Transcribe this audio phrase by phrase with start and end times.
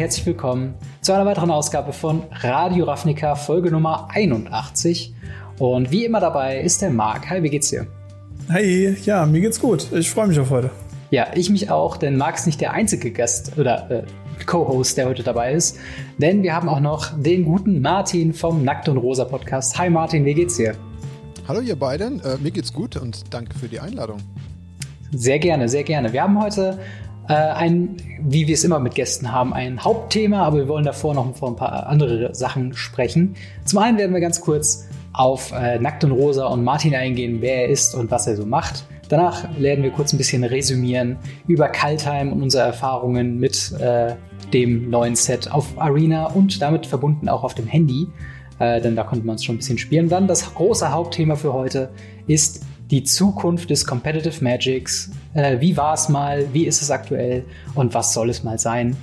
[0.00, 5.14] herzlich willkommen zu einer weiteren Ausgabe von Radio Ravnica, Folge Nummer 81.
[5.58, 7.28] Und wie immer dabei ist der Marc.
[7.28, 7.86] Hi, wie geht's dir?
[8.48, 9.92] Hi, ja, mir geht's gut.
[9.92, 10.70] Ich freue mich auf heute.
[11.10, 14.02] Ja, ich mich auch, denn Marc ist nicht der einzige Gast oder äh,
[14.46, 15.76] Co-Host, der heute dabei ist.
[16.16, 19.78] Denn wir haben auch noch den guten Martin vom Nackt und Rosa Podcast.
[19.78, 20.76] Hi Martin, wie geht's dir?
[21.46, 24.16] Hallo ihr beiden, äh, mir geht's gut und danke für die Einladung.
[25.12, 26.10] Sehr gerne, sehr gerne.
[26.10, 26.78] Wir haben heute
[27.30, 31.14] äh, ein, wie wir es immer mit Gästen haben, ein Hauptthema, aber wir wollen davor
[31.14, 33.36] noch vor ein paar andere Sachen sprechen.
[33.64, 37.62] Zum einen werden wir ganz kurz auf äh, Nackt und Rosa und Martin eingehen, wer
[37.62, 38.84] er ist und was er so macht.
[39.08, 44.14] Danach werden wir kurz ein bisschen resümieren über Kaltheim und unsere Erfahrungen mit äh,
[44.52, 48.08] dem neuen Set auf Arena und damit verbunden auch auf dem Handy,
[48.58, 50.08] äh, denn da konnten wir uns schon ein bisschen spielen.
[50.08, 51.90] dann das große Hauptthema für heute
[52.26, 55.10] ist die Zukunft des Competitive Magics.
[55.34, 56.46] Äh, wie war es mal?
[56.52, 57.44] Wie ist es aktuell?
[57.74, 58.96] Und was soll es mal sein?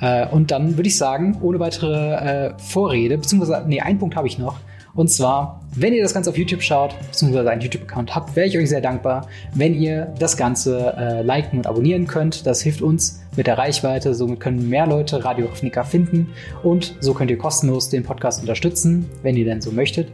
[0.00, 4.26] Äh, und dann würde ich sagen, ohne weitere äh, Vorrede, beziehungsweise, nee, einen Punkt habe
[4.26, 4.58] ich noch.
[4.94, 8.58] Und zwar, wenn ihr das Ganze auf YouTube schaut, beziehungsweise einen YouTube-Account habt, wäre ich
[8.58, 12.44] euch sehr dankbar, wenn ihr das Ganze äh, liken und abonnieren könnt.
[12.44, 14.14] Das hilft uns mit der Reichweite.
[14.14, 16.30] Somit können mehr Leute Radio Ravnica finden.
[16.64, 20.08] Und so könnt ihr kostenlos den Podcast unterstützen, wenn ihr denn so möchtet.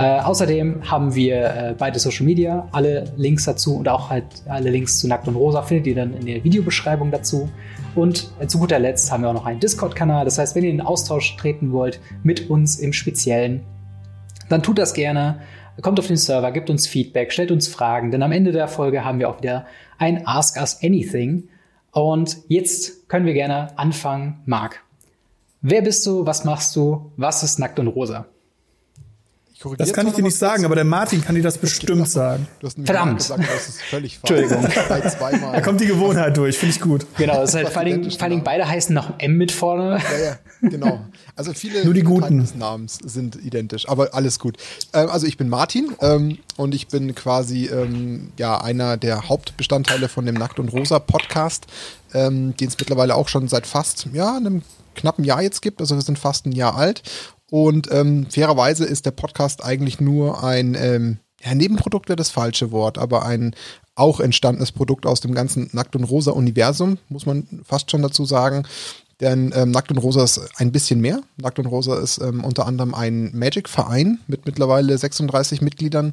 [0.00, 2.66] Äh, außerdem haben wir äh, beide Social Media.
[2.72, 6.14] Alle Links dazu und auch halt alle Links zu Nackt und Rosa findet ihr dann
[6.14, 7.50] in der Videobeschreibung dazu.
[7.94, 10.24] Und äh, zu guter Letzt haben wir auch noch einen Discord-Kanal.
[10.24, 13.60] Das heißt, wenn ihr in Austausch treten wollt mit uns im Speziellen,
[14.48, 15.40] dann tut das gerne.
[15.82, 19.04] Kommt auf den Server, gibt uns Feedback, stellt uns Fragen, denn am Ende der Folge
[19.04, 19.66] haben wir auch wieder
[19.98, 21.50] ein Ask Us Anything.
[21.90, 24.40] Und jetzt können wir gerne anfangen.
[24.46, 24.82] Marc,
[25.60, 26.24] wer bist du?
[26.24, 27.12] Was machst du?
[27.18, 28.26] Was ist Nackt und Rosa?
[29.76, 32.46] Das kann ich dir nicht sagen, aber der Martin kann dir das bestimmt sagen.
[32.60, 33.18] Du hast Verdammt.
[33.18, 34.50] Gesagt, das ist völlig falsch.
[34.50, 35.52] Entschuldigung.
[35.52, 37.06] Da kommt die Gewohnheit durch, finde ich gut.
[37.18, 39.98] Genau, es ist halt vor allem, vor allem beide heißen noch M mit vorne.
[39.98, 41.00] Ja, ja, genau.
[41.36, 42.40] Also viele Nur die guten.
[42.40, 44.56] des Namens sind identisch, aber alles gut.
[44.94, 50.08] Ähm, also ich bin Martin ähm, und ich bin quasi ähm, ja einer der Hauptbestandteile
[50.08, 51.66] von dem Nackt und Rosa Podcast,
[52.12, 54.62] den es mittlerweile auch schon seit fast ja einem
[54.96, 55.80] knappen Jahr jetzt gibt.
[55.80, 57.02] Also wir sind fast ein Jahr alt
[57.50, 62.70] und ähm, fairerweise ist der Podcast eigentlich nur ein ähm, ja, Nebenprodukt wäre das falsche
[62.70, 63.54] Wort, aber ein
[63.94, 68.24] auch entstandenes Produkt aus dem ganzen Nackt und Rosa Universum, muss man fast schon dazu
[68.24, 68.66] sagen.
[69.20, 71.20] Denn ähm, Nackt und Rosa ist ein bisschen mehr.
[71.36, 76.12] Nackt und Rosa ist ähm, unter anderem ein Magic-Verein mit mittlerweile 36 Mitgliedern.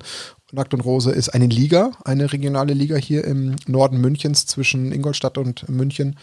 [0.51, 5.37] Nackt und Rosa ist eine Liga, eine regionale Liga hier im Norden Münchens zwischen Ingolstadt
[5.37, 6.17] und München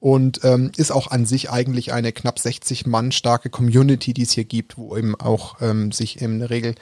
[0.00, 4.32] und ähm, ist auch an sich eigentlich eine knapp 60 Mann starke Community, die es
[4.32, 6.74] hier gibt, wo eben auch ähm, sich in der Regel,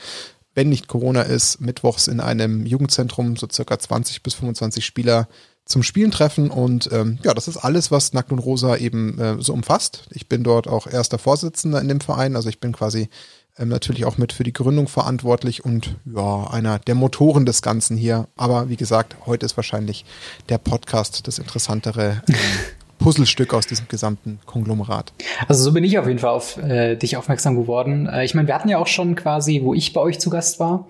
[0.55, 5.29] wenn nicht Corona ist, mittwochs in einem Jugendzentrum so circa 20 bis 25 Spieler
[5.65, 9.37] zum Spielen treffen und ähm, ja, das ist alles, was Nackt und Rosa eben äh,
[9.41, 10.07] so umfasst.
[10.11, 13.11] Ich bin dort auch erster Vorsitzender in dem Verein, also ich bin quasi
[13.59, 17.97] ähm, natürlich auch mit für die Gründung verantwortlich und ja, einer der Motoren des Ganzen
[17.97, 18.29] hier.
[18.37, 20.05] Aber wie gesagt, heute ist wahrscheinlich
[20.49, 22.35] der Podcast das interessantere ähm,
[23.09, 25.15] Puzzlestück aus diesem gesamten Konglomerat.
[25.49, 28.07] Also so bin ich auf jeden Fall auf äh, dich aufmerksam geworden.
[28.07, 30.61] Äh, ich meine, wir hatten ja auch schon quasi, wo ich bei euch zu Gast
[30.61, 30.87] war.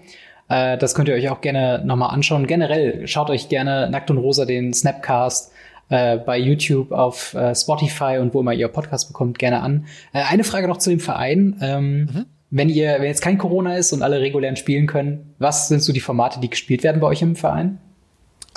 [0.48, 2.48] Äh, das könnt ihr euch auch gerne nochmal anschauen.
[2.48, 5.52] Generell schaut euch gerne Nackt und Rosa den Snapcast
[5.90, 9.86] äh, bei YouTube, auf äh, Spotify und wo immer ihr Podcast bekommt, gerne an.
[10.12, 11.56] Äh, eine Frage noch zu dem Verein.
[11.60, 12.26] Ähm, mhm.
[12.50, 15.92] Wenn ihr, wenn jetzt kein Corona ist und alle regulären spielen können, was sind so
[15.92, 17.78] die Formate, die gespielt werden bei euch im Verein?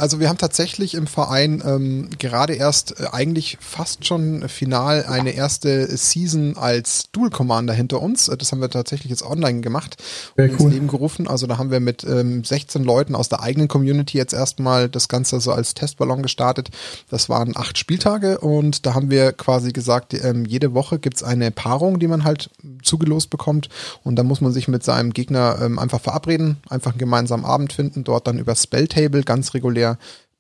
[0.02, 5.30] Also wir haben tatsächlich im Verein ähm, gerade erst äh, eigentlich fast schon final eine
[5.36, 8.28] erste Season als Dual Commander hinter uns.
[8.28, 9.98] Äh, das haben wir tatsächlich jetzt online gemacht
[10.38, 10.50] und cool.
[10.50, 11.28] ins Leben gerufen.
[11.28, 15.08] Also da haben wir mit ähm, 16 Leuten aus der eigenen Community jetzt erstmal das
[15.08, 16.70] Ganze so als Testballon gestartet.
[17.12, 21.52] Das waren acht Spieltage und da haben wir quasi gesagt, ähm, jede Woche gibt's eine
[21.52, 22.50] Paarung, die man halt
[22.82, 23.70] zugelost bekommt
[24.04, 27.72] und da muss man sich mit seinem Gegner ähm, einfach verabreden, einfach einen gemeinsamen Abend
[27.72, 29.91] finden, dort dann über Spelltable ganz regulär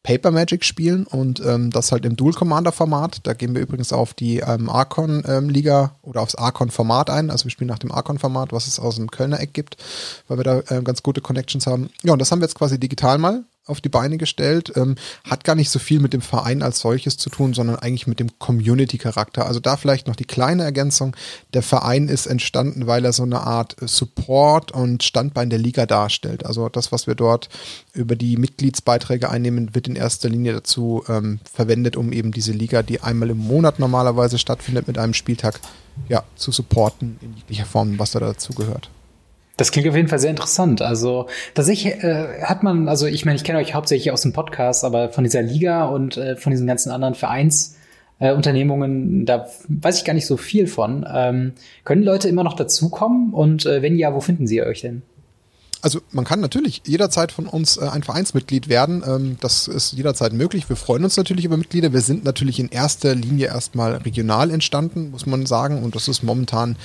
[0.03, 3.19] Paper Magic spielen und ähm, das halt im Dual Commander Format.
[3.23, 7.29] Da gehen wir übrigens auf die ähm, Archon ähm, Liga oder aufs Archon Format ein.
[7.29, 9.77] Also wir spielen nach dem Archon Format, was es aus dem Kölner Eck gibt,
[10.27, 11.89] weil wir da äh, ganz gute Connections haben.
[12.01, 14.71] Ja, und das haben wir jetzt quasi digital mal auf die Beine gestellt.
[14.75, 18.07] Ähm, hat gar nicht so viel mit dem Verein als solches zu tun, sondern eigentlich
[18.07, 19.45] mit dem Community-Charakter.
[19.45, 21.15] Also da vielleicht noch die kleine Ergänzung.
[21.53, 26.45] Der Verein ist entstanden, weil er so eine Art Support und Standbein der Liga darstellt.
[26.45, 27.49] Also das, was wir dort
[27.93, 32.83] über die Mitgliedsbeiträge einnehmen, wird in erster Linie dazu ähm, verwendet, um eben diese Liga,
[32.83, 35.59] die einmal im Monat normalerweise stattfindet, mit einem Spieltag
[36.09, 38.89] ja, zu supporten in jeglicher Form, was da dazu gehört.
[39.57, 40.81] Das klingt auf jeden Fall sehr interessant.
[40.81, 44.83] Also tatsächlich äh, hat man, also ich meine, ich kenne euch hauptsächlich aus dem Podcast,
[44.83, 47.75] aber von dieser Liga und äh, von diesen ganzen anderen Vereins
[48.21, 48.35] äh,
[49.25, 51.05] da weiß ich gar nicht so viel von.
[51.11, 51.53] Ähm,
[51.83, 53.33] können Leute immer noch dazukommen?
[53.33, 55.01] Und äh, wenn ja, wo finden sie euch denn?
[55.81, 59.03] Also man kann natürlich jederzeit von uns äh, ein Vereinsmitglied werden.
[59.05, 60.69] Ähm, das ist jederzeit möglich.
[60.69, 61.93] Wir freuen uns natürlich über Mitglieder.
[61.93, 65.81] Wir sind natürlich in erster Linie erstmal regional entstanden, muss man sagen.
[65.81, 66.75] Und das ist momentan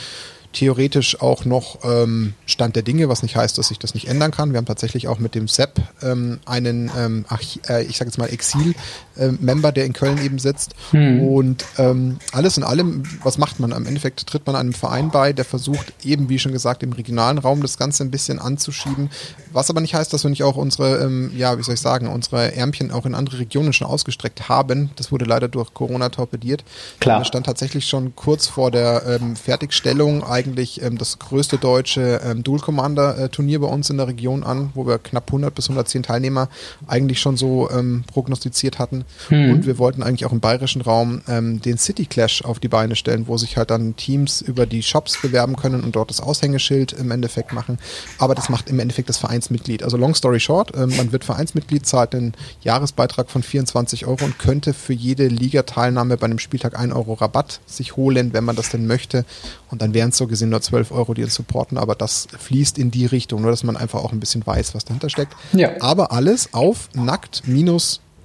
[0.52, 4.30] theoretisch auch noch ähm, Stand der Dinge, was nicht heißt, dass sich das nicht ändern
[4.30, 4.52] kann.
[4.52, 7.24] Wir haben tatsächlich auch mit dem Sepp ähm, einen, ähm,
[7.68, 10.74] äh, ich sage jetzt mal Exil-Member, äh, der in Köln eben sitzt.
[10.90, 11.22] Hm.
[11.22, 13.72] Und ähm, alles in allem, was macht man?
[13.72, 17.38] Am Endeffekt tritt man einem Verein bei, der versucht eben, wie schon gesagt, im regionalen
[17.38, 19.10] Raum das Ganze ein bisschen anzuschieben.
[19.52, 22.08] Was aber nicht heißt, dass wir nicht auch unsere, ähm, ja, wie soll ich sagen,
[22.08, 24.90] unsere Ärmchen auch in andere Regionen schon ausgestreckt haben.
[24.96, 26.64] Das wurde leider durch Corona torpediert.
[27.00, 27.18] Klar.
[27.18, 32.20] Das stand tatsächlich schon kurz vor der ähm, Fertigstellung eigentlich eigentlich ähm, das größte deutsche
[32.24, 35.68] ähm, Dual Commander Turnier bei uns in der Region an, wo wir knapp 100 bis
[35.68, 36.48] 110 Teilnehmer
[36.86, 39.04] eigentlich schon so ähm, prognostiziert hatten.
[39.28, 39.52] Hm.
[39.52, 42.96] Und wir wollten eigentlich auch im bayerischen Raum ähm, den City Clash auf die Beine
[42.96, 46.92] stellen, wo sich halt dann Teams über die Shops bewerben können und dort das Aushängeschild
[46.92, 47.78] im Endeffekt machen.
[48.18, 49.82] Aber das macht im Endeffekt das Vereinsmitglied.
[49.82, 54.38] Also long story short, ähm, man wird Vereinsmitglied, zahlt einen Jahresbeitrag von 24 Euro und
[54.38, 58.70] könnte für jede Ligateilnahme bei einem Spieltag 1 Euro Rabatt sich holen, wenn man das
[58.70, 59.24] denn möchte.
[59.70, 62.78] Und dann wären es so gesehen nur 12 Euro, die uns supporten, aber das fließt
[62.78, 65.34] in die Richtung, nur dass man einfach auch ein bisschen weiß, was dahinter steckt.
[65.52, 65.70] Ja.
[65.80, 67.42] Aber alles auf nackt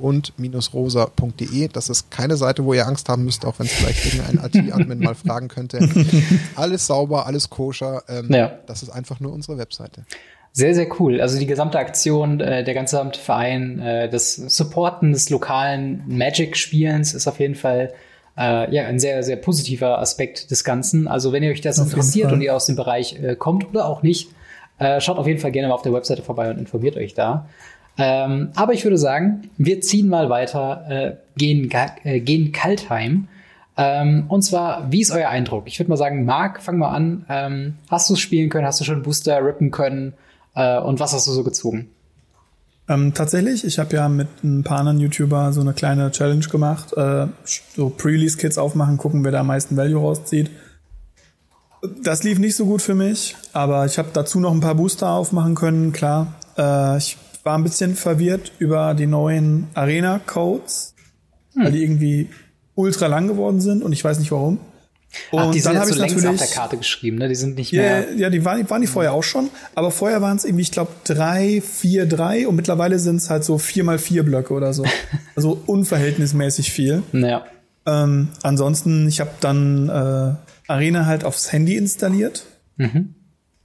[0.01, 0.33] und
[0.73, 1.67] rosa.de.
[1.67, 4.99] Das ist keine Seite, wo ihr Angst haben müsst, auch wenn es vielleicht irgendein IT-Admin
[5.03, 5.79] mal fragen könnte.
[6.55, 8.03] Alles sauber, alles koscher.
[8.07, 8.59] Ähm, ja.
[8.65, 10.05] Das ist einfach nur unsere Webseite.
[10.53, 11.21] Sehr, sehr cool.
[11.21, 17.27] Also die gesamte Aktion, äh, der gesamte Verein, äh, das Supporten des lokalen Magic-Spielens ist
[17.27, 17.93] auf jeden Fall
[18.37, 21.07] äh, ja, ein sehr, sehr positiver Aspekt des Ganzen.
[21.07, 23.85] Also wenn ihr euch das auf interessiert und ihr aus dem Bereich äh, kommt oder
[23.85, 24.29] auch nicht,
[24.79, 27.47] äh, schaut auf jeden Fall gerne mal auf der Webseite vorbei und informiert euch da.
[27.97, 31.69] Ähm, aber ich würde sagen, wir ziehen mal weiter, äh, gehen,
[32.03, 33.27] äh, gehen Kaltheim.
[33.77, 35.63] Ähm, und zwar, wie ist euer Eindruck?
[35.67, 37.25] Ich würde mal sagen, Marc, fang mal an.
[37.29, 38.65] Ähm, hast du es spielen können?
[38.65, 40.13] Hast du schon Booster rippen können?
[40.55, 41.89] Äh, und was hast du so gezogen?
[42.87, 46.93] Ähm, tatsächlich, ich habe ja mit ein paar anderen YouTuber so eine kleine Challenge gemacht.
[46.97, 50.49] Äh, so Pre-Release-Kits aufmachen, gucken, wer da am meisten Value rauszieht.
[52.03, 55.09] Das lief nicht so gut für mich, aber ich habe dazu noch ein paar Booster
[55.09, 56.35] aufmachen können, klar.
[56.57, 60.93] Äh, ich war ein bisschen verwirrt über die neuen Arena-Codes,
[61.53, 61.63] hm.
[61.63, 62.29] weil die irgendwie
[62.75, 64.59] ultra lang geworden sind und ich weiß nicht warum.
[65.31, 67.27] Und Ach, die sind dann jetzt so längst auf der Karte geschrieben, ne?
[67.27, 68.11] Die sind nicht mehr.
[68.11, 70.71] Ja, ja die waren, waren die vorher auch schon, aber vorher waren es irgendwie, ich
[70.71, 74.73] glaube, drei, vier, drei und mittlerweile sind es halt so vier mal vier Blöcke oder
[74.73, 74.85] so.
[75.35, 77.03] also unverhältnismäßig viel.
[77.11, 77.45] Ja.
[77.85, 82.45] Ähm, ansonsten, ich habe dann äh, Arena halt aufs Handy installiert.
[82.77, 83.15] Mhm.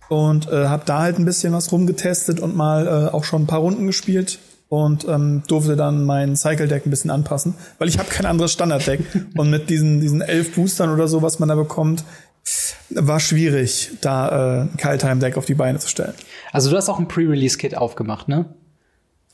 [0.09, 3.47] Und äh, habe da halt ein bisschen was rumgetestet und mal äh, auch schon ein
[3.49, 7.99] paar Runden gespielt und ähm, durfte dann mein Cycle Deck ein bisschen anpassen, weil ich
[7.99, 9.01] habe kein anderes Standard Deck
[9.37, 12.05] und mit diesen diesen elf Boostern oder so, was man da bekommt,
[12.91, 16.15] war schwierig, da äh, ein Kaltheim Deck auf die Beine zu stellen.
[16.53, 18.47] Also du hast auch ein Pre-Release Kit aufgemacht, ne?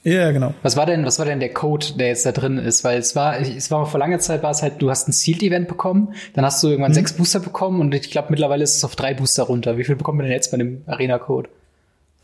[0.05, 0.52] Ja, yeah, genau.
[0.62, 2.82] Was war denn, was war denn der Code, der jetzt da drin ist?
[2.82, 5.44] Weil es war, es war vor langer Zeit war es halt, du hast ein Sealed
[5.44, 6.96] Event bekommen, dann hast du irgendwann mhm.
[6.96, 9.79] sechs Booster bekommen und ich glaube mittlerweile ist es auf drei Booster runter.
[9.79, 11.50] Wie viel bekommt man denn jetzt bei dem Arena Code?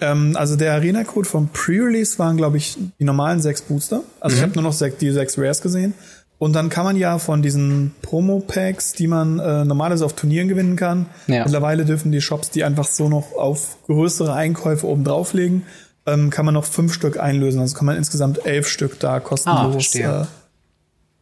[0.01, 4.03] Ähm, also der Arena-Code vom Pre-Release waren, glaube ich, die normalen sechs Booster.
[4.21, 4.39] Also mhm.
[4.39, 5.95] ich habe nur noch sech, die sechs Rares gesehen.
[6.39, 10.77] Und dann kann man ja von diesen Promo-Packs, die man äh, normalerweise auf Turnieren gewinnen
[10.77, 11.43] kann, ja.
[11.43, 15.65] mittlerweile dürfen die Shops die einfach so noch auf größere Einkäufe oben drauflegen,
[16.07, 17.61] ähm, kann man noch fünf Stück einlösen.
[17.61, 20.29] Also kann man insgesamt elf Stück da kostenlos ah,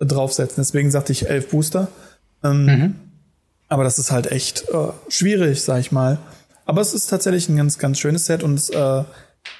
[0.00, 0.56] äh, draufsetzen.
[0.58, 1.88] Deswegen sagte ich elf Booster.
[2.44, 2.94] Ähm, mhm.
[3.68, 6.18] Aber das ist halt echt äh, schwierig, sag ich mal.
[6.66, 9.04] Aber es ist tatsächlich ein ganz, ganz schönes Set und es äh,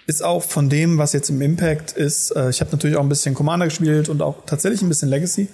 [0.07, 2.33] ist auch von dem, was jetzt im Impact ist.
[2.33, 5.49] Äh, ich habe natürlich auch ein bisschen Commander gespielt und auch tatsächlich ein bisschen Legacy.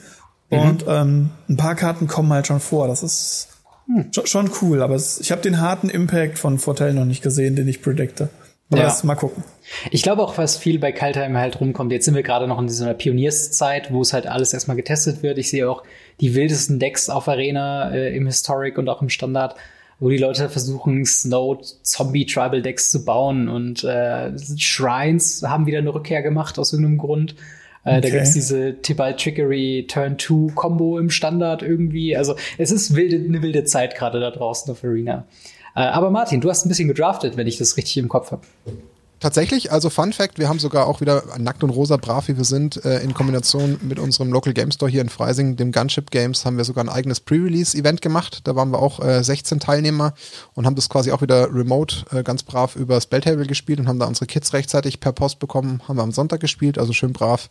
[0.50, 0.58] Mhm.
[0.58, 2.88] Und ähm, ein paar Karten kommen halt schon vor.
[2.88, 3.48] Das ist
[3.86, 4.10] hm.
[4.24, 4.82] schon, cool.
[4.82, 8.30] Aber es, ich habe den harten Impact von Vorteil noch nicht gesehen, den ich predikte.
[8.70, 8.84] Aber ja.
[8.84, 9.44] das, mal gucken.
[9.90, 11.92] Ich glaube auch, was viel bei Kaltheim halt rumkommt.
[11.92, 15.36] Jetzt sind wir gerade noch in dieser Pionierszeit, wo es halt alles erstmal getestet wird.
[15.36, 15.82] Ich sehe auch
[16.20, 19.56] die wildesten Decks auf Arena äh, im Historic und auch im Standard
[20.02, 26.58] wo die Leute versuchen, Snow-Zombie-Tribal-Decks zu bauen und äh, Shrines haben wieder eine Rückkehr gemacht
[26.58, 27.36] aus irgendeinem Grund.
[27.84, 28.00] Äh, okay.
[28.00, 32.16] Da gibt's diese Tibalt Trickery Turn 2 Combo im Standard irgendwie.
[32.16, 35.24] Also es ist wilde, eine wilde Zeit gerade da draußen auf Arena.
[35.76, 38.42] Äh, aber Martin, du hast ein bisschen gedraftet, wenn ich das richtig im Kopf habe.
[39.22, 42.42] Tatsächlich, also Fun Fact, wir haben sogar auch wieder nackt und rosa brav, wie wir
[42.42, 46.44] sind, äh, in Kombination mit unserem Local Game Store hier in Freising, dem Gunship Games,
[46.44, 48.40] haben wir sogar ein eigenes Pre-Release-Event gemacht.
[48.42, 50.14] Da waren wir auch äh, 16 Teilnehmer
[50.54, 54.00] und haben das quasi auch wieder remote äh, ganz brav über Spelltable gespielt und haben
[54.00, 57.48] da unsere Kits rechtzeitig per Post bekommen, haben wir am Sonntag gespielt, also schön brav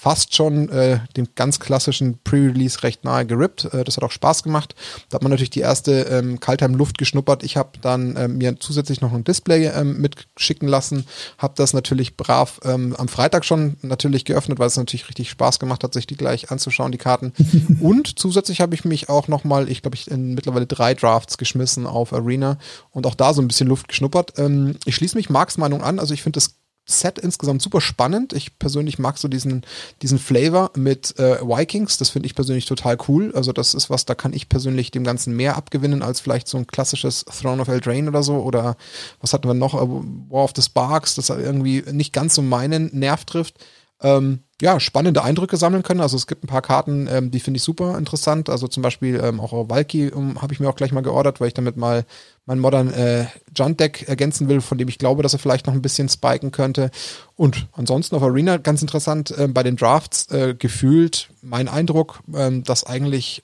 [0.00, 3.66] fast schon äh, dem ganz klassischen Pre-Release recht nahe gerippt.
[3.66, 4.74] Äh, das hat auch Spaß gemacht.
[5.10, 7.42] Da hat man natürlich die erste ähm, Kaltheim-Luft geschnuppert.
[7.42, 11.04] Ich habe dann ähm, mir zusätzlich noch ein Display ähm, mitschicken lassen,
[11.36, 15.58] habe das natürlich brav ähm, am Freitag schon natürlich geöffnet, weil es natürlich richtig Spaß
[15.58, 17.34] gemacht hat, sich die gleich anzuschauen, die Karten.
[17.80, 21.86] und zusätzlich habe ich mich auch nochmal, ich glaube, ich in mittlerweile drei Drafts geschmissen
[21.86, 22.56] auf Arena
[22.90, 24.38] und auch da so ein bisschen Luft geschnuppert.
[24.38, 25.98] Ähm, ich schließe mich Marks Meinung an.
[25.98, 26.59] Also ich finde das
[26.90, 28.32] Set insgesamt super spannend.
[28.32, 29.62] Ich persönlich mag so diesen,
[30.02, 31.96] diesen Flavor mit äh, Vikings.
[31.96, 33.32] Das finde ich persönlich total cool.
[33.34, 36.58] Also das ist was, da kann ich persönlich dem Ganzen mehr abgewinnen als vielleicht so
[36.58, 38.36] ein klassisches Throne of Eldraine oder so.
[38.36, 38.76] Oder
[39.20, 39.74] was hatten wir noch?
[39.74, 39.86] Äh,
[40.30, 43.54] War of the Sparks, das irgendwie nicht ganz so meinen Nerv trifft.
[44.02, 46.00] Ähm, ja, spannende Eindrücke sammeln können.
[46.00, 48.50] Also es gibt ein paar Karten, ähm, die finde ich super interessant.
[48.50, 51.40] Also zum Beispiel ähm, auch Valky um, ähm, habe ich mir auch gleich mal geordert,
[51.40, 52.04] weil ich damit mal
[52.46, 53.26] mein Modern äh,
[53.56, 56.50] Junt Deck ergänzen will, von dem ich glaube, dass er vielleicht noch ein bisschen spiken
[56.50, 56.90] könnte.
[57.36, 62.60] Und ansonsten auf Arena ganz interessant äh, bei den Drafts äh, gefühlt mein Eindruck, äh,
[62.60, 63.42] dass eigentlich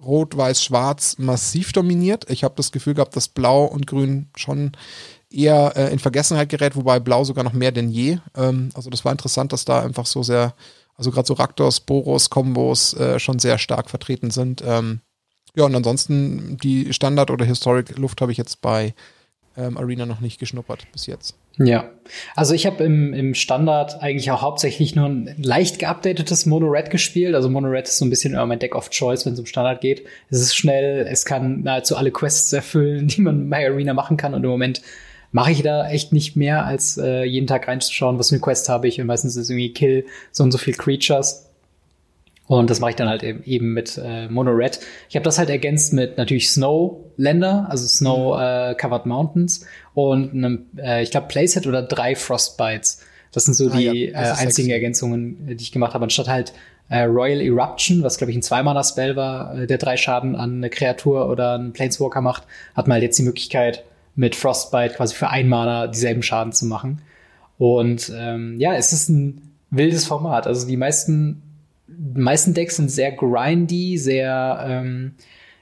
[0.00, 2.30] Rot, Weiß, Schwarz massiv dominiert.
[2.30, 4.72] Ich habe das Gefühl gehabt, dass Blau und Grün schon
[5.30, 8.18] eher äh, in Vergessenheit gerät, wobei Blau sogar noch mehr denn je.
[8.36, 10.54] Ähm, also das war interessant, dass da einfach so sehr,
[10.96, 14.62] also gerade so Raktors, Boros, Kombos äh, schon sehr stark vertreten sind.
[14.66, 15.00] Ähm,
[15.54, 18.94] ja, und ansonsten die Standard- oder Historic-Luft habe ich jetzt bei
[19.56, 21.34] ähm, Arena noch nicht geschnuppert bis jetzt.
[21.58, 21.90] Ja,
[22.36, 26.90] also ich habe im, im Standard eigentlich auch hauptsächlich nur ein leicht geupdatetes Mono Red
[26.90, 27.34] gespielt.
[27.34, 29.46] Also Mono Red ist so ein bisschen immer mein Deck of Choice, wenn es um
[29.46, 30.06] Standard geht.
[30.30, 34.34] Es ist schnell, es kann nahezu alle Quests erfüllen, die man bei Arena machen kann.
[34.34, 34.80] Und im Moment
[35.32, 38.68] mache ich da echt nicht mehr, als äh, jeden Tag reinzuschauen, was für eine Quest
[38.68, 39.00] habe ich.
[39.00, 41.48] Und meistens ist es irgendwie Kill so und so viel Creatures.
[42.46, 44.80] Und das mache ich dann halt eben mit äh, Mono Red.
[45.10, 48.42] Ich habe das halt ergänzt mit natürlich Snow Länder, also Snow mhm.
[48.42, 53.02] äh, Covered Mountains und einem, äh, ich glaube, Playset oder drei Frostbites.
[53.32, 54.72] Das sind so ah, die ja, äh, einzigen sexy.
[54.72, 56.54] Ergänzungen, die ich gemacht habe, anstatt halt
[56.88, 60.70] äh, Royal Eruption, was glaube ich ein Zweimaler-Spell war, äh, der drei Schaden an eine
[60.70, 62.44] Kreatur oder einen Planeswalker macht,
[62.74, 63.84] hat man halt jetzt die Möglichkeit,
[64.18, 67.00] mit Frostbite quasi für ein Mana dieselben Schaden zu machen.
[67.56, 70.48] Und ähm, ja, es ist ein wildes Format.
[70.48, 71.40] Also die meisten,
[71.86, 75.12] die meisten Decks sind sehr grindy, sehr ähm,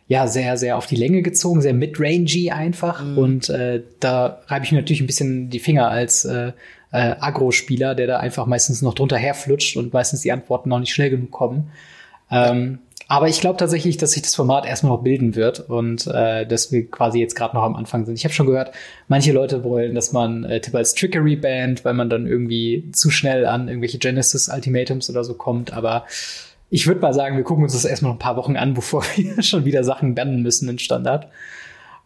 [0.08, 3.04] ja, sehr, sehr auf die Länge gezogen, sehr mid-rangey einfach.
[3.04, 3.18] Mhm.
[3.18, 6.52] Und äh, da reibe ich mir natürlich ein bisschen die Finger als äh,
[6.92, 10.94] äh, Agro-Spieler, der da einfach meistens noch drunter herflutscht und meistens die Antworten noch nicht
[10.94, 11.70] schnell genug kommen.
[12.30, 16.44] Ähm, aber ich glaube tatsächlich, dass sich das Format erstmal noch bilden wird und äh,
[16.44, 18.16] dass wir quasi jetzt gerade noch am Anfang sind.
[18.16, 18.72] Ich habe schon gehört,
[19.06, 23.10] manche Leute wollen, dass man äh, Tipp als Trickery band, weil man dann irgendwie zu
[23.10, 25.72] schnell an irgendwelche Genesis Ultimatums oder so kommt.
[25.72, 26.04] Aber
[26.68, 29.04] ich würde mal sagen, wir gucken uns das erstmal noch ein paar Wochen an, bevor
[29.14, 31.28] wir schon wieder Sachen bannen müssen in Standard.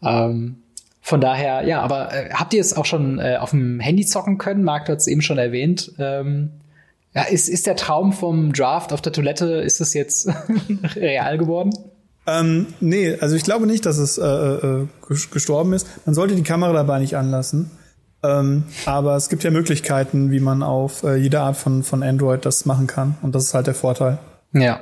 [0.02, 0.56] Ähm,
[1.00, 4.36] von daher, ja, aber äh, habt ihr es auch schon äh, auf dem Handy zocken
[4.36, 4.64] können?
[4.64, 5.92] Marc hat es eben schon erwähnt.
[5.98, 6.50] Ähm,
[7.14, 10.28] ja, ist, ist der Traum vom Draft auf der Toilette, ist es jetzt
[10.96, 11.72] real geworden?
[12.26, 14.86] Ähm, nee, also ich glaube nicht, dass es äh, äh,
[15.32, 15.86] gestorben ist.
[16.06, 17.70] Man sollte die Kamera dabei nicht anlassen.
[18.22, 22.44] Ähm, aber es gibt ja Möglichkeiten, wie man auf äh, jede Art von, von Android
[22.44, 23.16] das machen kann.
[23.22, 24.18] Und das ist halt der Vorteil.
[24.52, 24.80] Ja.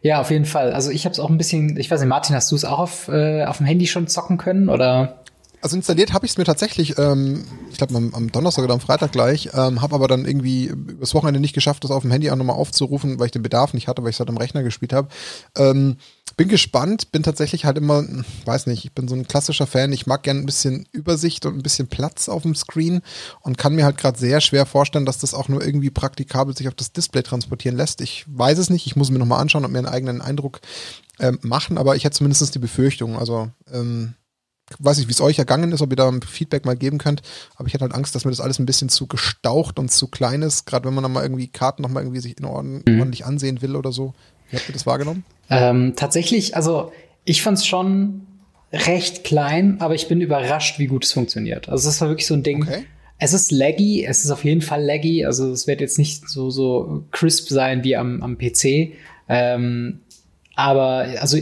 [0.00, 0.72] Ja, auf jeden Fall.
[0.72, 2.78] Also ich habe es auch ein bisschen, ich weiß nicht, Martin, hast du es auch
[2.78, 4.68] auf, äh, auf dem Handy schon zocken können?
[4.68, 5.20] Oder?
[5.64, 8.80] Also installiert habe ich es mir tatsächlich, ähm, ich glaube am, am, Donnerstag oder am
[8.80, 12.30] Freitag gleich, ähm, habe aber dann irgendwie übers Wochenende nicht geschafft, das auf dem Handy
[12.30, 14.62] auch nochmal aufzurufen, weil ich den Bedarf nicht hatte, weil ich es halt am Rechner
[14.62, 15.08] gespielt habe.
[15.56, 15.96] Ähm,
[16.36, 18.04] bin gespannt, bin tatsächlich halt immer,
[18.44, 21.56] weiß nicht, ich bin so ein klassischer Fan, ich mag gern ein bisschen Übersicht und
[21.56, 23.00] ein bisschen Platz auf dem Screen
[23.40, 26.68] und kann mir halt gerade sehr schwer vorstellen, dass das auch nur irgendwie praktikabel sich
[26.68, 28.02] auf das Display transportieren lässt.
[28.02, 30.60] Ich weiß es nicht, ich muss mir nochmal anschauen und mir einen eigenen Eindruck
[31.20, 34.12] ähm, machen, aber ich hätte zumindest die Befürchtung, also ähm,
[34.78, 37.22] weiß nicht, wie es euch ergangen ist, ob ihr da ein Feedback mal geben könnt,
[37.56, 40.08] aber ich hatte halt Angst, dass mir das alles ein bisschen zu gestaucht und zu
[40.08, 43.00] klein ist, gerade wenn man dann mal irgendwie Karten nochmal irgendwie sich in Ordnung, mhm.
[43.00, 44.14] ordentlich ansehen will oder so.
[44.50, 45.24] Wie habt ihr das wahrgenommen?
[45.50, 46.92] Ähm, tatsächlich, also
[47.24, 48.26] ich fand es schon
[48.72, 51.68] recht klein, aber ich bin überrascht, wie gut es funktioniert.
[51.68, 52.62] Also es war wirklich so ein Ding.
[52.62, 52.84] Okay.
[53.18, 56.50] Es ist laggy, es ist auf jeden Fall laggy, also es wird jetzt nicht so,
[56.50, 58.92] so crisp sein wie am, am PC.
[59.28, 60.00] Ähm,
[60.56, 61.38] aber also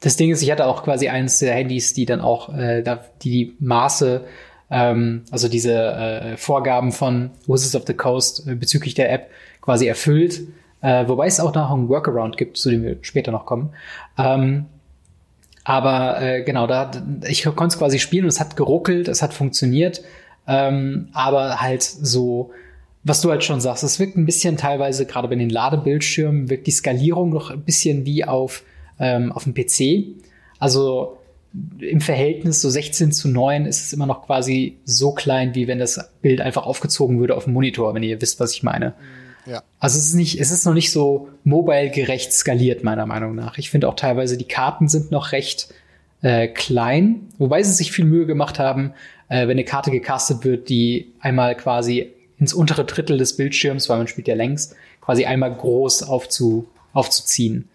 [0.00, 2.82] das Ding ist, ich hatte auch quasi eines der Handys, die dann auch äh,
[3.22, 4.24] die Maße,
[4.70, 9.30] ähm, also diese äh, Vorgaben von Wizards of the Coast äh, bezüglich der App
[9.60, 10.40] quasi erfüllt.
[10.80, 13.74] Äh, wobei es auch noch einen Workaround gibt, zu dem wir später noch kommen.
[14.16, 14.66] Ähm,
[15.64, 16.90] aber äh, genau, da
[17.28, 20.02] ich konnte es quasi spielen und es hat geruckelt, es hat funktioniert,
[20.48, 22.50] ähm, aber halt so,
[23.04, 26.66] was du halt schon sagst, es wirkt ein bisschen teilweise gerade bei den Ladebildschirmen wirkt
[26.66, 28.62] die Skalierung noch ein bisschen wie auf
[29.00, 30.20] ähm, auf dem PC.
[30.58, 31.18] Also
[31.80, 35.80] im Verhältnis so 16 zu 9 ist es immer noch quasi so klein, wie wenn
[35.80, 38.94] das Bild einfach aufgezogen würde auf dem Monitor, wenn ihr wisst, was ich meine.
[39.46, 39.62] Ja.
[39.80, 43.58] Also es ist nicht, es ist noch nicht so mobile-gerecht skaliert, meiner Meinung nach.
[43.58, 45.74] Ich finde auch teilweise die Karten sind noch recht
[46.22, 48.92] äh, klein, wobei sie sich viel Mühe gemacht haben,
[49.28, 53.98] äh, wenn eine Karte gecastet wird, die einmal quasi ins untere Drittel des Bildschirms, weil
[53.98, 57.69] man spielt ja längs, quasi einmal groß aufzu, aufzuziehen,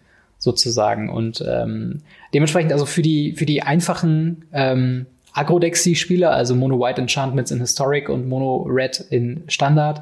[0.46, 1.10] sozusagen.
[1.10, 7.50] Und ähm, dementsprechend also für die, für die einfachen ähm, Agro-Dexy-Spieler, also Mono White Enchantments
[7.50, 10.00] in Historic und Mono Red in Standard,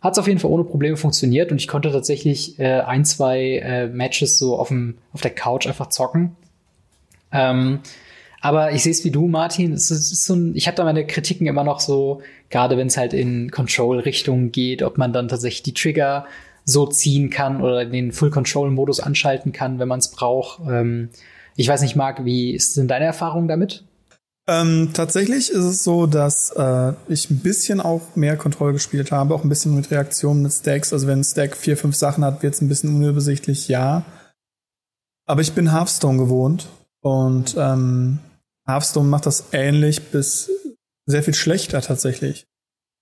[0.00, 3.56] hat es auf jeden Fall ohne Probleme funktioniert und ich konnte tatsächlich äh, ein, zwei
[3.56, 6.36] äh, Matches so auf, dem, auf der Couch einfach zocken.
[7.32, 7.80] Ähm,
[8.40, 9.72] aber ich sehe es wie du, Martin.
[9.72, 12.76] Es ist, es ist so ein, ich habe da meine Kritiken immer noch so, gerade
[12.76, 16.26] wenn es halt in Control-Richtung geht, ob man dann tatsächlich die Trigger
[16.68, 20.60] so ziehen kann oder den Full-Control-Modus anschalten kann, wenn man es braucht.
[20.68, 21.08] Ähm,
[21.56, 23.84] ich weiß nicht, Marc, wie denn deine Erfahrung damit?
[24.46, 29.34] Ähm, tatsächlich ist es so, dass äh, ich ein bisschen auch mehr Kontrolle gespielt habe,
[29.34, 30.92] auch ein bisschen mit Reaktionen mit Stacks.
[30.92, 34.04] Also wenn ein Stack vier, fünf Sachen hat, wird es ein bisschen unübersichtlich, ja.
[35.26, 36.68] Aber ich bin Hearthstone gewohnt
[37.00, 38.18] und ähm,
[38.66, 40.50] Hearthstone macht das ähnlich bis
[41.06, 42.46] sehr viel schlechter tatsächlich.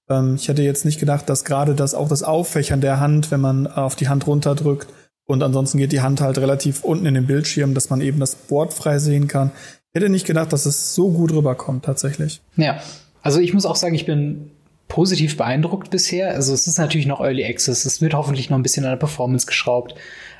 [0.08, 3.40] Ähm, ich hätte jetzt nicht gedacht, dass gerade das auch das Auffächern der Hand, wenn
[3.40, 4.88] man auf die Hand runterdrückt
[5.26, 8.34] und ansonsten geht die Hand halt relativ unten in den Bildschirm, dass man eben das
[8.34, 9.50] Board frei sehen kann,
[9.92, 12.40] hätte nicht gedacht, dass es so gut rüberkommt, tatsächlich.
[12.56, 12.80] Ja,
[13.22, 14.50] also ich muss auch sagen, ich bin
[14.88, 16.30] positiv beeindruckt bisher.
[16.30, 18.98] Also es ist natürlich noch Early Access, es wird hoffentlich noch ein bisschen an der
[18.98, 19.96] Performance geschraubt.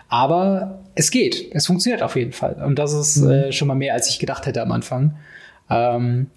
[0.09, 2.63] Aber es geht, es funktioniert auf jeden Fall.
[2.65, 3.31] Und das ist mhm.
[3.31, 5.17] äh, schon mal mehr, als ich gedacht hätte am Anfang.
[5.69, 6.31] Ähm,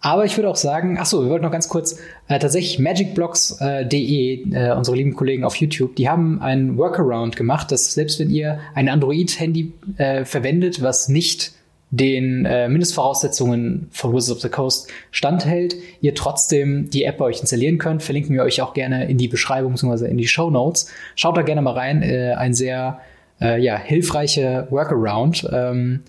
[0.00, 4.52] aber ich würde auch sagen, ach so, wir wollten noch ganz kurz, äh, tatsächlich magicblocks.de,
[4.52, 8.60] äh, unsere lieben Kollegen auf YouTube, die haben einen Workaround gemacht, dass selbst wenn ihr
[8.74, 11.52] ein Android-Handy äh, verwendet, was nicht
[11.90, 17.40] den äh, Mindestvoraussetzungen von Wizards of the Coast standhält, ihr trotzdem die App bei euch
[17.40, 18.02] installieren könnt.
[18.02, 20.06] Verlinken wir euch auch gerne in die Beschreibung bzw.
[20.06, 20.92] in die Show Notes.
[21.16, 22.02] Schaut da gerne mal rein.
[22.02, 23.00] Äh, ein sehr
[23.40, 25.48] äh, ja, hilfreicher Workaround.
[25.50, 26.00] Ähm,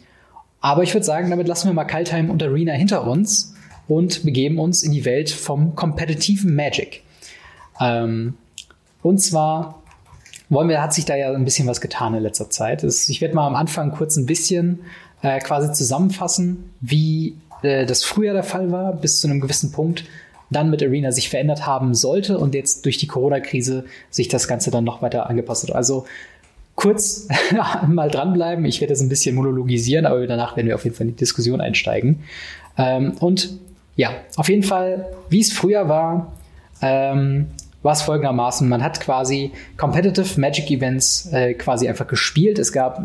[0.60, 3.56] aber ich würde sagen, damit lassen wir mal Kaltheim und Arena hinter uns
[3.90, 7.02] und begeben uns in die Welt vom kompetitiven Magic.
[7.82, 8.36] Ähm,
[9.02, 9.82] und zwar
[10.50, 12.84] wollen wir, hat sich da ja ein bisschen was getan in letzter Zeit.
[12.84, 14.80] Ich werde mal am Anfang kurz ein bisschen
[15.22, 20.06] äh, quasi zusammenfassen, wie äh, das früher der Fall war, bis zu einem gewissen Punkt
[20.52, 24.72] dann mit Arena sich verändert haben sollte und jetzt durch die Corona-Krise sich das Ganze
[24.72, 25.76] dann noch weiter angepasst hat.
[25.76, 26.06] Also
[26.76, 27.28] kurz
[27.88, 28.66] mal dranbleiben.
[28.66, 31.20] Ich werde das ein bisschen monologisieren, aber danach werden wir auf jeden Fall in die
[31.20, 32.24] Diskussion einsteigen.
[32.78, 33.60] Ähm, und
[34.00, 36.32] ja, auf jeden Fall, wie es früher war,
[36.82, 37.48] ähm,
[37.82, 38.70] war es folgendermaßen.
[38.70, 42.60] Man hat quasi Competitive Magic Events äh, quasi einfach gespielt.
[42.60, 43.04] Es gab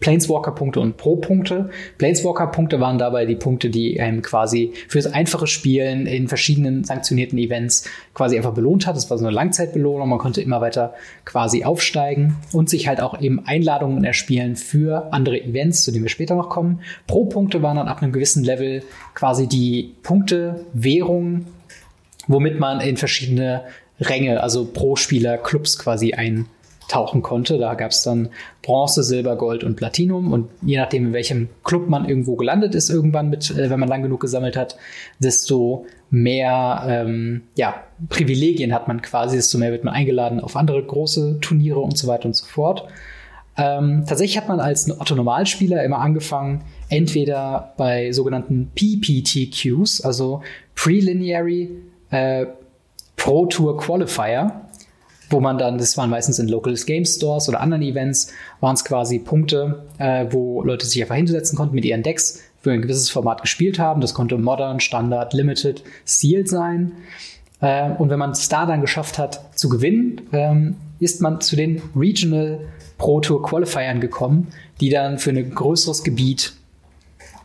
[0.00, 1.70] Planeswalker-Punkte und Pro-Punkte.
[1.98, 7.88] Planeswalker-Punkte waren dabei die Punkte, die einem quasi fürs einfache Spielen in verschiedenen sanktionierten Events
[8.14, 8.96] quasi einfach belohnt hat.
[8.96, 10.08] Das war so eine Langzeitbelohnung.
[10.08, 15.40] Man konnte immer weiter quasi aufsteigen und sich halt auch eben Einladungen erspielen für andere
[15.40, 16.80] Events, zu denen wir später noch kommen.
[17.06, 18.82] Pro-Punkte waren dann ab einem gewissen Level
[19.14, 21.44] quasi die Punkte, Währung,
[22.26, 23.64] womit man in verschiedene
[24.00, 26.46] Ränge, also Pro-Spieler, Clubs quasi ein
[26.90, 27.58] tauchen konnte.
[27.58, 28.28] Da gab es dann
[28.62, 30.32] Bronze, Silber, Gold und Platinum.
[30.32, 33.88] Und je nachdem, in welchem Club man irgendwo gelandet ist, irgendwann mit, äh, wenn man
[33.88, 34.76] lang genug gesammelt hat,
[35.18, 37.06] desto mehr
[37.54, 41.96] ja, Privilegien hat man quasi, desto mehr wird man eingeladen auf andere große Turniere und
[41.96, 42.88] so weiter und so fort.
[43.56, 50.42] Ähm, tatsächlich hat man als Otto-Normalspieler immer angefangen, entweder bei sogenannten PPTQs, also
[50.74, 51.70] Preliminary
[52.10, 52.46] äh,
[53.16, 54.62] Pro Tour Qualifier,
[55.30, 58.84] wo man dann, das waren meistens in Local Game Stores oder anderen Events, waren es
[58.84, 63.08] quasi Punkte, äh, wo Leute sich einfach hinsetzen konnten mit ihren Decks für ein gewisses
[63.08, 64.00] Format gespielt haben.
[64.00, 66.92] Das konnte Modern, Standard, Limited, Sealed sein.
[67.60, 71.56] Äh, und wenn man es da dann geschafft hat zu gewinnen, ähm, ist man zu
[71.56, 72.60] den Regional
[72.98, 74.48] Pro Tour Qualifiern gekommen,
[74.80, 76.52] die dann für ein größeres Gebiet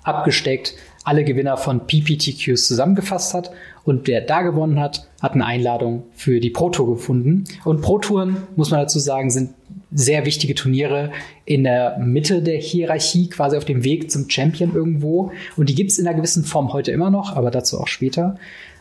[0.03, 3.51] abgesteckt alle Gewinner von PPTQs zusammengefasst hat
[3.85, 7.45] und wer da gewonnen hat, hat eine Einladung für die Pro Tour gefunden.
[7.63, 9.51] Und Pro Touren, muss man dazu sagen, sind
[9.93, 11.11] sehr wichtige Turniere
[11.45, 15.31] in der Mitte der Hierarchie, quasi auf dem Weg zum Champion irgendwo.
[15.55, 18.37] Und die gibt's in einer gewissen Form heute immer noch, aber dazu auch später.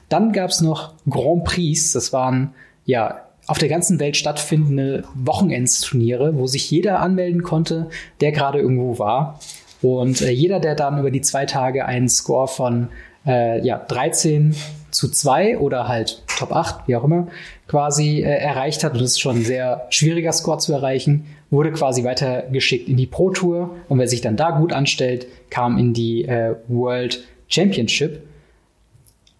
[0.08, 2.54] Dann gab's noch Grand Prix, das waren
[2.86, 7.90] ja auf der ganzen Welt stattfindende Wochenendsturniere, wo sich jeder anmelden konnte,
[8.22, 9.38] der gerade irgendwo war.
[9.82, 12.88] Und äh, jeder, der dann über die zwei Tage einen Score von
[13.26, 14.54] äh, ja, 13
[14.94, 17.28] zu 2 oder halt Top 8, wie auch immer,
[17.66, 21.72] quasi äh, erreicht hat, und das ist schon ein sehr schwieriger Score zu erreichen, wurde
[21.72, 23.76] quasi weitergeschickt in die Pro Tour.
[23.88, 28.22] Und wer sich dann da gut anstellt, kam in die äh, World Championship.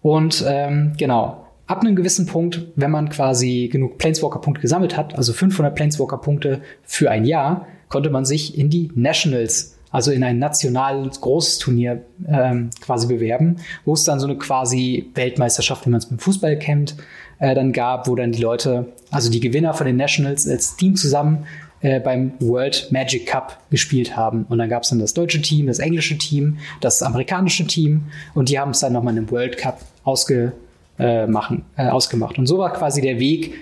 [0.01, 5.33] Und ähm, genau, ab einem gewissen Punkt, wenn man quasi genug Planeswalker-Punkte gesammelt hat, also
[5.33, 11.21] 500 Planeswalker-Punkte für ein Jahr, konnte man sich in die Nationals, also in ein nationales
[11.21, 13.55] großes Turnier ähm, quasi bewerben,
[13.85, 16.97] wo es dann so eine quasi Weltmeisterschaft, wie man es beim Fußball kennt,
[17.39, 20.97] äh, dann gab, wo dann die Leute, also die Gewinner von den Nationals als Team
[20.97, 21.45] zusammen
[21.79, 24.45] äh, beim World Magic Cup gespielt haben.
[24.49, 28.03] Und dann gab es dann das deutsche Team, das englische Team, das amerikanische Team
[28.33, 30.51] und die haben es dann nochmal im World Cup ausge,
[30.99, 32.37] äh, machen, äh, ausgemacht.
[32.37, 33.53] Und so war quasi der Weg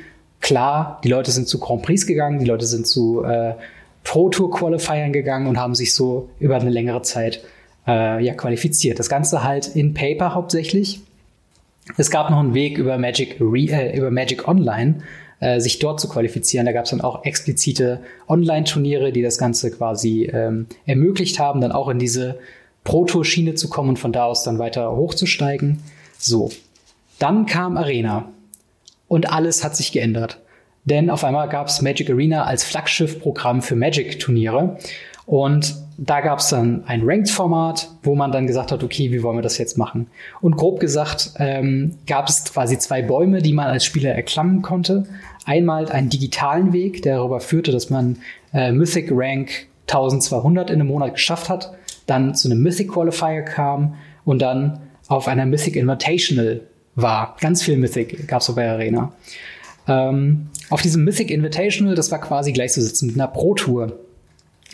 [0.41, 3.53] klar, die Leute sind zu Grand Prix gegangen, die Leute sind zu äh,
[4.03, 7.43] Pro Tour Qualifiern gegangen und haben sich so über eine längere Zeit
[7.87, 8.99] äh, ja, qualifiziert.
[8.99, 11.01] Das Ganze halt in Paper hauptsächlich.
[11.97, 15.01] Es gab noch einen Weg über Magic, Re äh, über Magic Online,
[15.39, 16.65] äh, sich dort zu qualifizieren.
[16.65, 21.71] Da gab es dann auch explizite Online-Turniere, die das Ganze quasi ähm, ermöglicht haben, dann
[21.71, 22.39] auch in diese
[22.83, 25.79] Pro-Tour-Schiene zu kommen und von da aus dann weiter hochzusteigen.
[26.17, 26.49] So,
[27.19, 28.29] dann kam Arena
[29.07, 30.39] und alles hat sich geändert.
[30.85, 34.77] Denn auf einmal gab es Magic Arena als Flaggschiff-Programm für Magic-Turniere.
[35.25, 39.37] Und da gab es dann ein Ranked-Format, wo man dann gesagt hat, okay, wie wollen
[39.37, 40.07] wir das jetzt machen?
[40.41, 45.05] Und grob gesagt ähm, gab es quasi zwei Bäume, die man als Spieler erklammen konnte.
[45.45, 48.17] Einmal einen digitalen Weg, der darüber führte, dass man
[48.53, 51.73] äh, Mythic Rank 1200 in einem Monat geschafft hat,
[52.07, 56.61] dann zu einem Mythic Qualifier kam und dann auf einer Mythic Invitational
[56.95, 57.35] war.
[57.39, 59.13] Ganz viel Mythic gab es bei Arena.
[59.87, 63.99] Ähm, auf diesem Mythic Invitational, das war quasi gleichzusetzen mit einer Pro Tour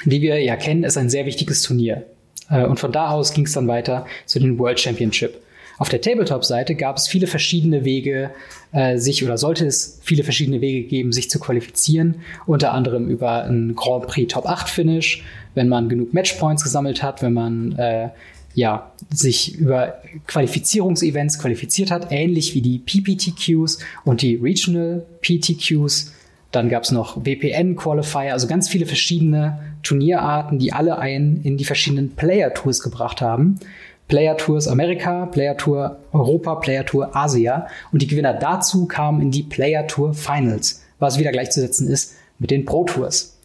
[0.05, 2.05] die wir ja kennen, ist ein sehr wichtiges Turnier.
[2.49, 5.41] Äh, und von da aus ging es dann weiter zu den World Championship.
[5.77, 8.31] Auf der Tabletop-Seite gab es viele verschiedene Wege,
[8.73, 12.15] äh, sich oder sollte es viele verschiedene Wege geben, sich zu qualifizieren.
[12.45, 15.23] Unter anderem über ein Grand Prix Top 8 Finish,
[15.55, 18.09] wenn man genug Matchpoints gesammelt hat, wenn man äh,
[18.53, 26.13] ja, sich über Qualifizierungsevents qualifiziert hat, ähnlich wie die PPTQs und die Regional PTQs.
[26.51, 31.65] Dann gab es noch WPN-Qualifier, also ganz viele verschiedene Turnierarten, die alle einen in die
[31.65, 33.59] verschiedenen Player Tours gebracht haben.
[34.07, 37.67] Player Tours Amerika, Player Tour Europa, Player Tour Asia.
[37.91, 42.49] Und die Gewinner dazu kamen in die Player Tour Finals, was wieder gleichzusetzen ist mit
[42.49, 43.37] den Pro Tours.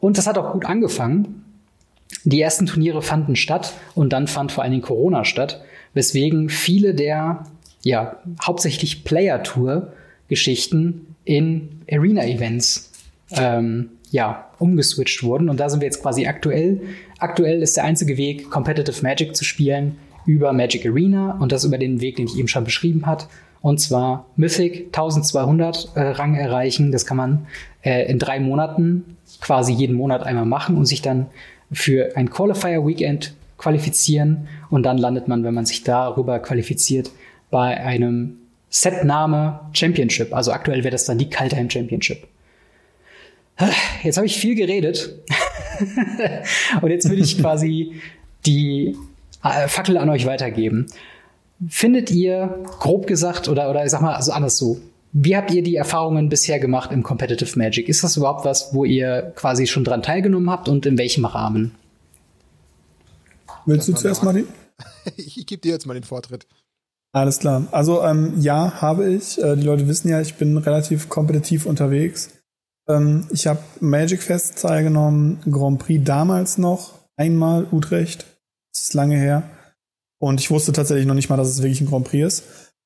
[0.00, 1.44] Und das hat auch gut angefangen.
[2.24, 5.62] Die ersten Turniere fanden statt und dann fand vor allen Dingen Corona statt,
[5.94, 7.44] weswegen viele der
[7.82, 9.92] ja, hauptsächlich Player Tour
[10.28, 12.92] Geschichten in Arena Events
[13.32, 15.48] ähm, ja, umgeswitcht wurden.
[15.48, 16.80] Und da sind wir jetzt quasi aktuell.
[17.18, 19.96] Aktuell ist der einzige Weg, Competitive Magic zu spielen
[20.26, 23.28] über Magic Arena und das über den Weg, den ich eben schon beschrieben hat.
[23.62, 26.92] Und zwar Mythic 1200 äh, Rang erreichen.
[26.92, 27.46] Das kann man
[27.82, 31.26] äh, in drei Monaten quasi jeden Monat einmal machen und sich dann
[31.72, 34.48] für ein Qualifier Weekend qualifizieren.
[34.70, 37.10] Und dann landet man, wenn man sich darüber qualifiziert,
[37.50, 38.38] bei einem
[38.70, 40.32] Setname Championship.
[40.32, 42.26] Also aktuell wäre das dann die Kaltheim Championship.
[44.02, 45.14] Jetzt habe ich viel geredet.
[46.80, 48.00] und jetzt will ich quasi
[48.46, 48.96] die
[49.44, 50.86] äh, Fackel an euch weitergeben.
[51.68, 54.80] Findet ihr, grob gesagt, oder, oder ich sag mal, also anders so,
[55.12, 57.88] wie habt ihr die Erfahrungen bisher gemacht im Competitive Magic?
[57.88, 61.74] Ist das überhaupt was, wo ihr quasi schon dran teilgenommen habt und in welchem Rahmen?
[63.66, 64.46] Willst du zuerst, Martin?
[65.16, 66.46] Ich, ich gebe dir jetzt mal den Vortritt.
[67.12, 67.66] Alles klar.
[67.72, 69.42] Also ähm, ja, habe ich.
[69.42, 72.30] Äh, die Leute wissen ja, ich bin relativ kompetitiv unterwegs.
[72.88, 78.26] Ähm, ich habe Magic Fest teilgenommen, Grand Prix damals noch, einmal Utrecht,
[78.72, 79.42] das ist lange her.
[80.20, 82.44] Und ich wusste tatsächlich noch nicht mal, dass es wirklich ein Grand Prix ist.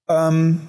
[0.09, 0.69] Ähm,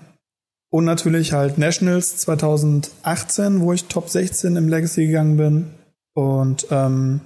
[0.75, 5.67] und natürlich halt Nationals 2018, wo ich Top 16 im Legacy gegangen bin.
[6.13, 7.21] Und ähm,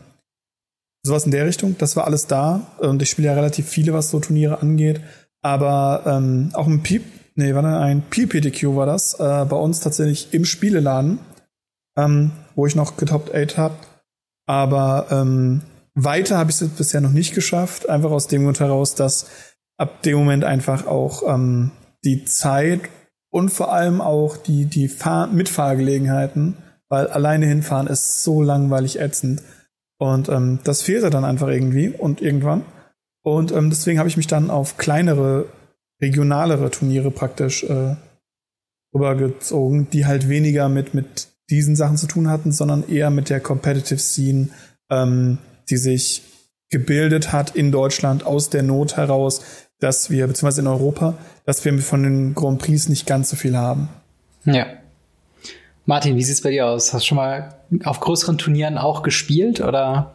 [1.03, 1.75] sowas in der Richtung.
[1.77, 2.67] Das war alles da.
[2.77, 5.01] Und ich spiele ja relativ viele, was so Turniere angeht.
[5.41, 7.03] Aber ähm, auch ein Piep,
[7.35, 11.19] nee, war ein PPTQ war das, äh, bei uns tatsächlich im Spieleladen
[11.99, 13.75] ähm, wo ich noch getoppt 8 habe.
[14.47, 15.61] Aber ähm,
[15.95, 19.27] weiter habe ich es bisher noch nicht geschafft, einfach aus dem Grund heraus, dass
[19.77, 21.71] ab dem Moment einfach auch ähm,
[22.03, 22.81] die Zeit
[23.31, 26.57] und vor allem auch die, die Fahr Mitfahrgelegenheiten,
[26.89, 29.41] weil alleine hinfahren ist so langweilig ätzend.
[29.99, 32.63] Und ähm, das fehlte dann einfach irgendwie und irgendwann.
[33.23, 35.47] Und ähm, deswegen habe ich mich dann auf kleinere,
[36.01, 37.95] regionalere Turniere praktisch äh,
[38.93, 43.39] rübergezogen, die halt weniger mit, mit diesen Sachen zu tun hatten, sondern eher mit der
[43.39, 44.49] Competitive Scene,
[44.89, 45.37] ähm,
[45.69, 46.23] die sich
[46.69, 51.15] gebildet hat in Deutschland aus der Not heraus, dass wir, beziehungsweise in Europa,
[51.45, 53.89] dass wir von den Grand Prix nicht ganz so viel haben.
[54.45, 54.65] Ja.
[55.85, 56.93] Martin, wie sieht's bei dir aus?
[56.93, 60.11] Hast du schon mal auf größeren Turnieren auch gespielt oder?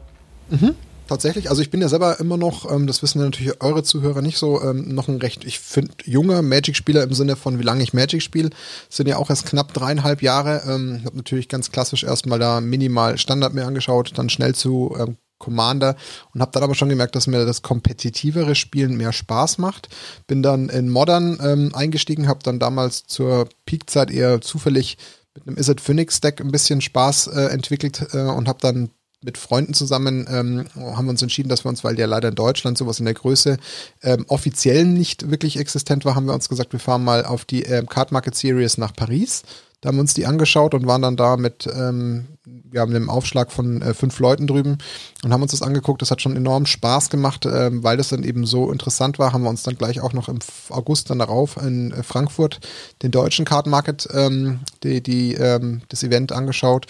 [0.51, 0.75] Mhm.
[1.09, 1.51] tatsächlich.
[1.51, 4.63] Also ich bin ja selber immer noch, ähm, das wissen natürlich eure Zuhörer nicht so,
[4.63, 8.23] ähm, noch ein recht, ich finde, junger Magic-Spieler im Sinne von, wie lange ich Magic
[8.23, 8.51] spiele,
[8.89, 10.63] sind ja auch erst knapp dreieinhalb Jahre.
[10.67, 15.17] Ähm, habe natürlich ganz klassisch erstmal da minimal Standard mir angeschaut, dann schnell zu ähm,
[15.39, 15.97] Commander
[16.33, 19.89] und habe dann aber schon gemerkt, dass mir das kompetitivere Spielen mehr Spaß macht.
[20.27, 24.97] Bin dann in Modern ähm, eingestiegen, habe dann damals zur Peakzeit eher zufällig
[25.35, 28.91] mit einem Izzet Phoenix Deck ein bisschen Spaß äh, entwickelt äh, und habe dann
[29.25, 32.35] mit Freunden zusammen ähm, haben wir uns entschieden, dass wir uns, weil ja leider in
[32.35, 33.57] Deutschland sowas in der Größe
[34.03, 37.63] ähm, offiziell nicht wirklich existent war, haben wir uns gesagt, wir fahren mal auf die
[37.63, 39.43] ähm, Card Market Series nach Paris.
[39.85, 43.11] Da haben wir uns die angeschaut und waren dann da mit, ähm, wir haben einen
[43.11, 44.79] Aufschlag von äh, fünf Leuten drüben
[45.23, 46.01] und haben uns das angeguckt.
[46.01, 49.35] Das hat schon enorm Spaß gemacht, ähm, weil das dann eben so interessant war.
[49.35, 50.39] Haben wir uns dann gleich auch noch im
[50.71, 52.61] August dann darauf in äh, Frankfurt
[53.03, 56.87] den deutschen Card Market, ähm, die, die, ähm, das Event angeschaut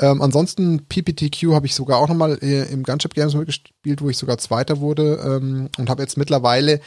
[0.00, 4.18] ähm, ansonsten PPTQ habe ich sogar auch nochmal äh, im Gunship Games mitgespielt, wo ich
[4.18, 6.80] sogar Zweiter wurde ähm, und habe jetzt mittlerweile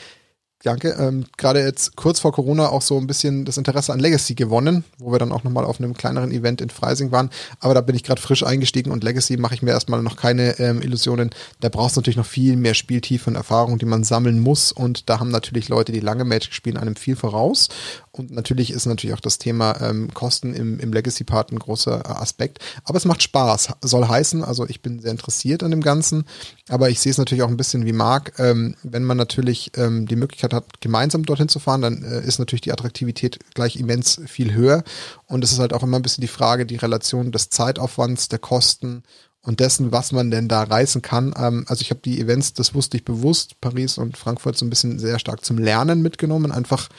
[0.64, 0.96] Danke.
[1.00, 4.84] Ähm, Gerade jetzt kurz vor Corona auch so ein bisschen das Interesse an Legacy gewonnen,
[4.98, 7.30] wo wir dann auch nochmal auf einem kleineren Event in Freising waren.
[7.60, 10.58] Aber da bin ich gerade frisch eingestiegen und Legacy mache ich mir erstmal noch keine
[10.60, 11.30] ähm, Illusionen.
[11.60, 14.72] Da brauchst du natürlich noch viel mehr Spieltiefe und Erfahrung, die man sammeln muss.
[14.72, 17.70] Und da haben natürlich Leute, die lange Magic spielen, einem viel voraus.
[18.12, 22.10] Und natürlich ist natürlich auch das Thema ähm, Kosten im, im Legacy-Part ein großer äh,
[22.10, 22.60] Aspekt.
[22.84, 23.70] Aber es macht Spaß.
[23.82, 26.26] Soll heißen, also ich bin sehr interessiert an dem Ganzen.
[26.68, 28.40] Aber ich sehe es natürlich auch ein bisschen wie Marc.
[28.40, 32.40] Ähm, wenn man natürlich ähm, die Möglichkeit hat, gemeinsam dorthin zu fahren, dann äh, ist
[32.40, 34.84] natürlich die Attraktivität gleich immens viel höher.
[35.26, 38.40] Und es ist halt auch immer ein bisschen die Frage, die Relation des Zeitaufwands, der
[38.40, 39.04] Kosten
[39.42, 41.34] und dessen, was man denn da reißen kann.
[41.38, 44.70] Ähm, also ich habe die Events, das wusste ich bewusst, Paris und Frankfurt so ein
[44.70, 46.52] bisschen sehr stark zum Lernen mitgenommen.
[46.52, 46.90] Einfach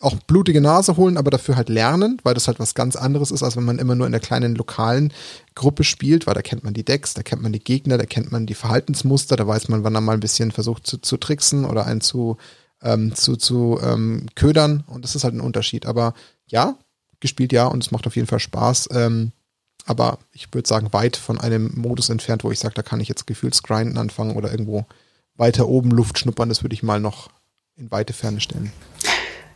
[0.00, 3.42] auch blutige Nase holen, aber dafür halt lernen, weil das halt was ganz anderes ist,
[3.42, 5.12] als wenn man immer nur in der kleinen lokalen
[5.54, 8.32] Gruppe spielt, weil da kennt man die Decks, da kennt man die Gegner, da kennt
[8.32, 11.66] man die Verhaltensmuster, da weiß man, wann er mal ein bisschen versucht zu, zu tricksen
[11.66, 12.38] oder einen zu,
[12.82, 15.86] ähm, zu, zu ähm, ködern und das ist halt ein Unterschied.
[15.86, 16.14] Aber
[16.46, 16.76] ja,
[17.20, 18.88] gespielt ja und es macht auf jeden Fall Spaß.
[18.92, 19.32] Ähm,
[19.86, 23.08] aber ich würde sagen, weit von einem Modus entfernt, wo ich sage, da kann ich
[23.08, 24.86] jetzt Gefühlsgrinden anfangen oder irgendwo
[25.36, 27.30] weiter oben Luft schnuppern, das würde ich mal noch
[27.76, 28.72] in weite Ferne stellen.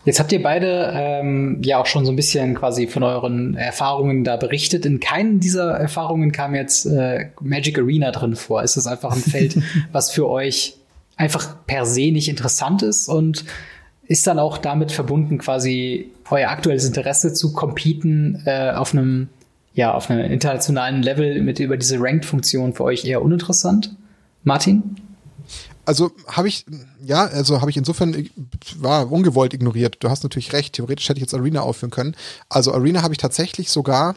[0.04, 4.22] Jetzt habt ihr beide ähm, ja auch schon so ein bisschen quasi von euren Erfahrungen
[4.22, 4.84] da berichtet.
[4.84, 8.62] In keinen dieser Erfahrungen kam jetzt äh, Magic Arena drin vor.
[8.62, 9.56] Ist das einfach ein Feld,
[9.92, 10.76] was für euch
[11.16, 13.44] einfach per se nicht interessant ist und
[14.06, 19.28] ist dann auch damit verbunden, quasi euer aktuelles Interesse zu competen äh, auf einem
[19.72, 23.94] ja auf einem internationalen Level mit über diese Ranked-Funktion für euch eher uninteressant?
[24.44, 24.96] Martin?
[25.86, 26.64] also habe ich,
[27.02, 28.28] ja, also habe ich insofern,
[28.78, 29.96] war ungewollt ignoriert.
[30.00, 32.16] Du hast natürlich recht, theoretisch hätte ich jetzt Arena aufführen können.
[32.48, 34.16] Also Arena habe ich tatsächlich sogar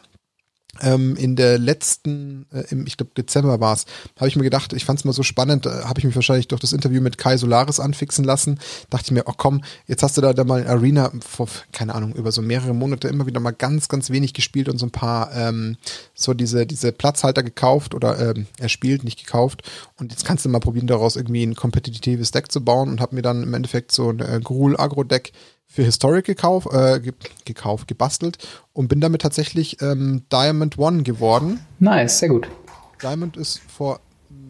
[1.16, 3.86] in der letzten, äh, ich glaube Dezember war es,
[4.18, 6.48] habe ich mir gedacht, ich fand es mal so spannend, äh, habe ich mich wahrscheinlich
[6.48, 8.60] durch das Interview mit Kai Solaris anfixen lassen,
[8.90, 11.96] dachte ich mir, oh komm, jetzt hast du da, da mal in Arena vor, keine
[11.96, 14.92] Ahnung, über so mehrere Monate immer wieder mal ganz, ganz wenig gespielt und so ein
[14.92, 15.78] paar, ähm,
[16.14, 19.64] so diese, diese Platzhalter gekauft oder ähm, erspielt, nicht gekauft.
[20.00, 23.16] Und jetzt kannst du mal probieren, daraus irgendwie ein kompetitives Deck zu bauen und habe
[23.16, 25.32] mir dann im Endeffekt so ein äh, Gruul Agro Deck
[25.78, 27.00] für Historic gekauft, äh,
[27.46, 28.40] gekauft, gebastelt
[28.74, 31.60] und bin damit tatsächlich ähm, Diamond One geworden.
[31.78, 32.48] Nice, sehr gut.
[33.04, 34.00] Diamond ist vor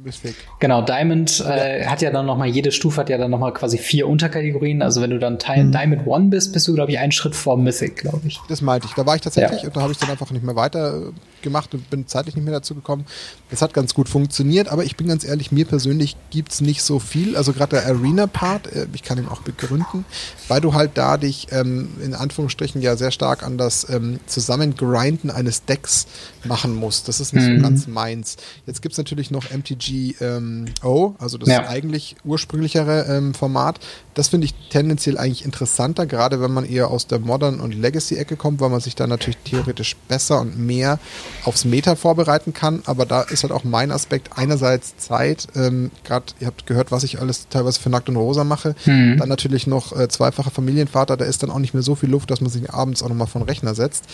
[0.08, 0.36] Mystic.
[0.60, 4.08] Genau, Diamond äh, hat ja dann nochmal, jede Stufe hat ja dann nochmal quasi vier
[4.08, 4.82] Unterkategorien.
[4.82, 5.72] Also wenn du dann Teil mhm.
[5.74, 8.40] Diamond One bist, bist du, glaube ich, einen Schritt vor Mythic, glaube ich.
[8.48, 8.94] Das meinte ich.
[8.94, 9.68] Da war ich tatsächlich ja.
[9.68, 12.46] und da habe ich dann einfach nicht mehr weiter äh, gemacht und bin zeitlich nicht
[12.46, 13.06] mehr dazu gekommen.
[13.50, 16.82] Das hat ganz gut funktioniert, aber ich bin ganz ehrlich, mir persönlich gibt es nicht
[16.82, 17.36] so viel.
[17.36, 20.06] Also gerade der Arena-Part, äh, ich kann ihn auch begründen,
[20.48, 25.30] weil du halt da dich ähm, in Anführungsstrichen ja sehr stark an das ähm, Zusammengrinden
[25.30, 26.08] eines Decks
[26.46, 27.08] machen musst.
[27.08, 27.58] Das ist nicht mhm.
[27.58, 28.38] so ganz meins.
[28.66, 31.68] Jetzt gibt es natürlich noch MTG ähm, O, also das ja.
[31.68, 33.80] eigentlich ursprünglichere ähm, Format.
[34.18, 38.36] Das finde ich tendenziell eigentlich interessanter, gerade wenn man eher aus der Modern- und Legacy-Ecke
[38.36, 40.98] kommt, weil man sich da natürlich theoretisch besser und mehr
[41.44, 42.82] aufs Meta vorbereiten kann.
[42.88, 45.46] Aber da ist halt auch mein Aspekt einerseits Zeit.
[45.56, 48.74] Ähm, Gerade ihr habt gehört, was ich alles teilweise für Nackt und Rosa mache.
[48.88, 49.18] Mhm.
[49.20, 51.16] Dann natürlich noch äh, zweifacher Familienvater.
[51.16, 53.28] Da ist dann auch nicht mehr so viel Luft, dass man sich abends auch nochmal
[53.28, 54.06] von Rechner setzt.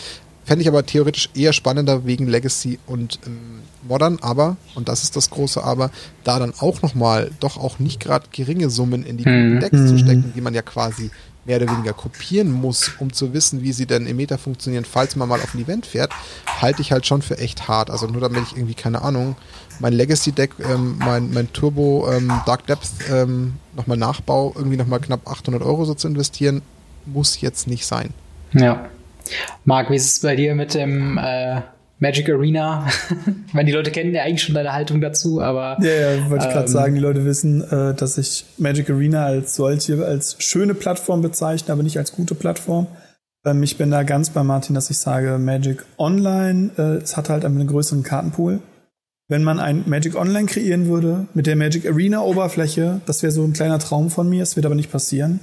[0.44, 5.16] Fände ich aber theoretisch eher spannender wegen Legacy und ähm, Modern, aber, und das ist
[5.16, 5.90] das große Aber,
[6.22, 9.60] da dann auch nochmal doch auch nicht gerade geringe Summen in die mhm.
[9.60, 11.10] Decks zu stecken, die man ja quasi
[11.44, 15.16] mehr oder weniger kopieren muss, um zu wissen, wie sie denn im Meta funktionieren, falls
[15.16, 16.12] man mal auf ein Event fährt,
[16.60, 17.90] halte ich halt schon für echt hart.
[17.90, 19.36] Also nur damit ich irgendwie, keine Ahnung,
[19.78, 25.28] mein Legacy-Deck, ähm, mein, mein Turbo ähm, Dark Depth ähm, nochmal nachbau, irgendwie nochmal knapp
[25.28, 26.62] 800 Euro so zu investieren,
[27.06, 28.14] muss jetzt nicht sein.
[28.52, 28.88] Ja.
[29.64, 31.62] Marc, wie ist es bei dir mit dem äh,
[31.98, 32.86] Magic Arena.
[33.46, 35.76] ich meine, die Leute kennen ja eigentlich schon deine Haltung dazu, aber.
[35.80, 39.24] Ja, ja wollte ich gerade ähm, sagen, die Leute wissen, äh, dass ich Magic Arena
[39.24, 42.86] als solche, als schöne Plattform bezeichne, aber nicht als gute Plattform.
[43.44, 47.28] Ähm, ich bin da ganz bei Martin, dass ich sage, Magic Online, äh, es hat
[47.28, 48.60] halt einen größeren Kartenpool.
[49.28, 53.42] Wenn man ein Magic Online kreieren würde mit der Magic Arena Oberfläche, das wäre so
[53.42, 55.40] ein kleiner Traum von mir, es wird aber nicht passieren.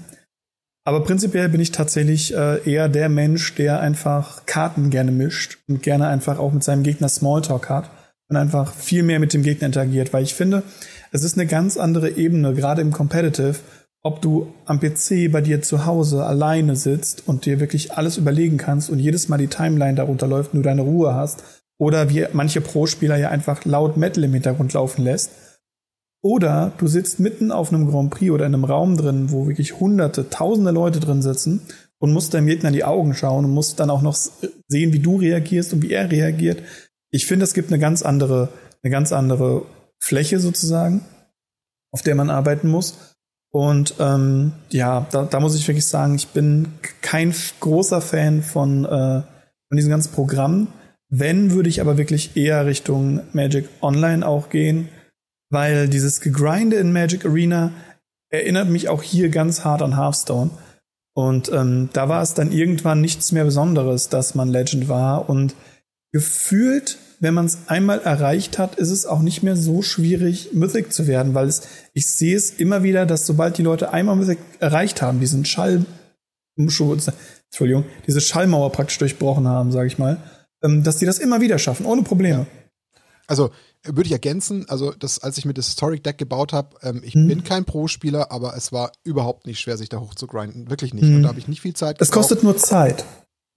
[0.83, 5.83] Aber prinzipiell bin ich tatsächlich äh, eher der Mensch, der einfach Karten gerne mischt und
[5.83, 7.91] gerne einfach auch mit seinem Gegner Smalltalk hat
[8.29, 10.63] und einfach viel mehr mit dem Gegner interagiert, weil ich finde,
[11.11, 13.55] es ist eine ganz andere Ebene, gerade im Competitive,
[14.01, 18.57] ob du am PC bei dir zu Hause alleine sitzt und dir wirklich alles überlegen
[18.57, 21.43] kannst und jedes Mal die Timeline darunter läuft du deine Ruhe hast,
[21.77, 25.31] oder wie manche Pro-Spieler ja einfach laut Metal im Hintergrund laufen lässt
[26.21, 29.79] oder du sitzt mitten auf einem Grand Prix oder in einem Raum drin, wo wirklich
[29.79, 31.61] hunderte, tausende Leute drin sitzen
[31.97, 34.99] und musst deinem Gegner in die Augen schauen und musst dann auch noch sehen, wie
[34.99, 36.61] du reagierst und wie er reagiert.
[37.09, 38.49] Ich finde, es gibt eine ganz andere,
[38.83, 39.63] eine ganz andere
[39.99, 41.01] Fläche sozusagen,
[41.91, 43.15] auf der man arbeiten muss.
[43.51, 46.69] Und ähm, ja, da, da muss ich wirklich sagen, ich bin
[47.01, 49.21] kein großer Fan von, äh,
[49.67, 50.67] von diesen ganzen Programmen.
[51.09, 54.87] Wenn, würde ich aber wirklich eher Richtung Magic Online auch gehen
[55.51, 57.71] weil dieses Gegrinde in Magic Arena
[58.29, 60.49] erinnert mich auch hier ganz hart an Hearthstone.
[61.13, 65.29] Und ähm, da war es dann irgendwann nichts mehr Besonderes, dass man Legend war.
[65.29, 65.53] Und
[66.13, 70.93] gefühlt, wenn man es einmal erreicht hat, ist es auch nicht mehr so schwierig, Mythic
[70.93, 74.39] zu werden, weil es, ich sehe es immer wieder, dass sobald die Leute einmal Mythic
[74.59, 75.85] erreicht haben, diesen Schall,
[76.55, 80.17] Entschuldigung, diese Schallmauer praktisch durchbrochen haben, sage ich mal,
[80.63, 82.47] ähm, dass die das immer wieder schaffen, ohne Probleme.
[83.27, 83.51] Also
[83.83, 87.15] würde ich ergänzen, also das, als ich mir das Historic Deck gebaut habe, ähm, ich
[87.15, 87.27] mhm.
[87.27, 90.69] bin kein Pro-Spieler, aber es war überhaupt nicht schwer, sich da hoch zu grinden.
[90.69, 91.05] Wirklich nicht.
[91.05, 91.17] Mhm.
[91.17, 93.05] Und da habe ich nicht viel Zeit Es kostet nur Zeit.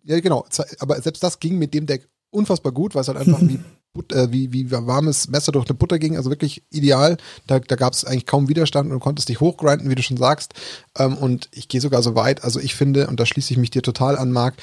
[0.02, 0.46] Ja, genau.
[0.80, 3.60] Aber selbst das ging mit dem Deck unfassbar gut, weil es halt einfach wie,
[4.12, 6.16] äh, wie, wie warmes Messer durch eine Butter ging.
[6.16, 7.16] Also wirklich ideal.
[7.46, 10.16] Da, da gab es eigentlich kaum Widerstand und du konntest dich hochgrinden, wie du schon
[10.16, 10.54] sagst.
[10.98, 12.44] Ähm, und ich gehe sogar so weit.
[12.44, 14.54] Also ich finde, und da schließe ich mich dir total an, Marc,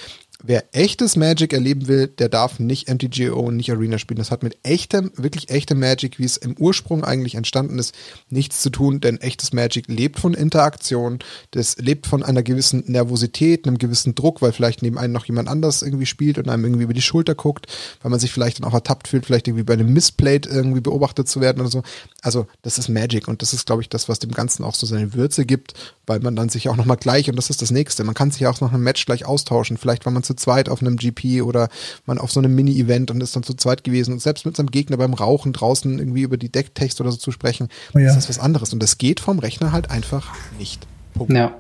[0.44, 4.18] wer echtes Magic erleben will, der darf nicht MTGO und nicht Arena spielen.
[4.18, 7.94] Das hat mit echtem, wirklich echtem Magic, wie es im Ursprung eigentlich entstanden ist,
[8.30, 11.20] nichts zu tun, denn echtes Magic lebt von Interaktion,
[11.52, 15.48] das lebt von einer gewissen Nervosität, einem gewissen Druck, weil vielleicht neben einem noch jemand
[15.48, 17.68] anders irgendwie spielt und einem irgendwie über die Schulter guckt,
[18.02, 21.30] weil man sich vielleicht dann auch ertappt fühlt, vielleicht irgendwie bei einem Missplate irgendwie beobachtet
[21.30, 21.84] zu werden oder so.
[22.22, 24.86] Also das ist Magic und das ist, glaube ich, das, was dem Ganzen auch so
[24.86, 25.74] seine Würze gibt,
[26.06, 28.46] weil man dann sich auch nochmal gleich, und das ist das nächste, man kann sich
[28.48, 31.70] auch nach einem Match gleich austauschen, vielleicht war man zu zweit auf einem GP oder
[32.06, 34.72] man auf so einem Mini-Event und ist dann zu zweit gewesen und selbst mit seinem
[34.72, 38.10] Gegner beim Rauchen draußen irgendwie über die Decktext oder so zu sprechen, oh ja.
[38.10, 40.88] ist das was anderes und das geht vom Rechner halt einfach nicht.
[41.14, 41.34] Punkt.
[41.34, 41.56] Ja.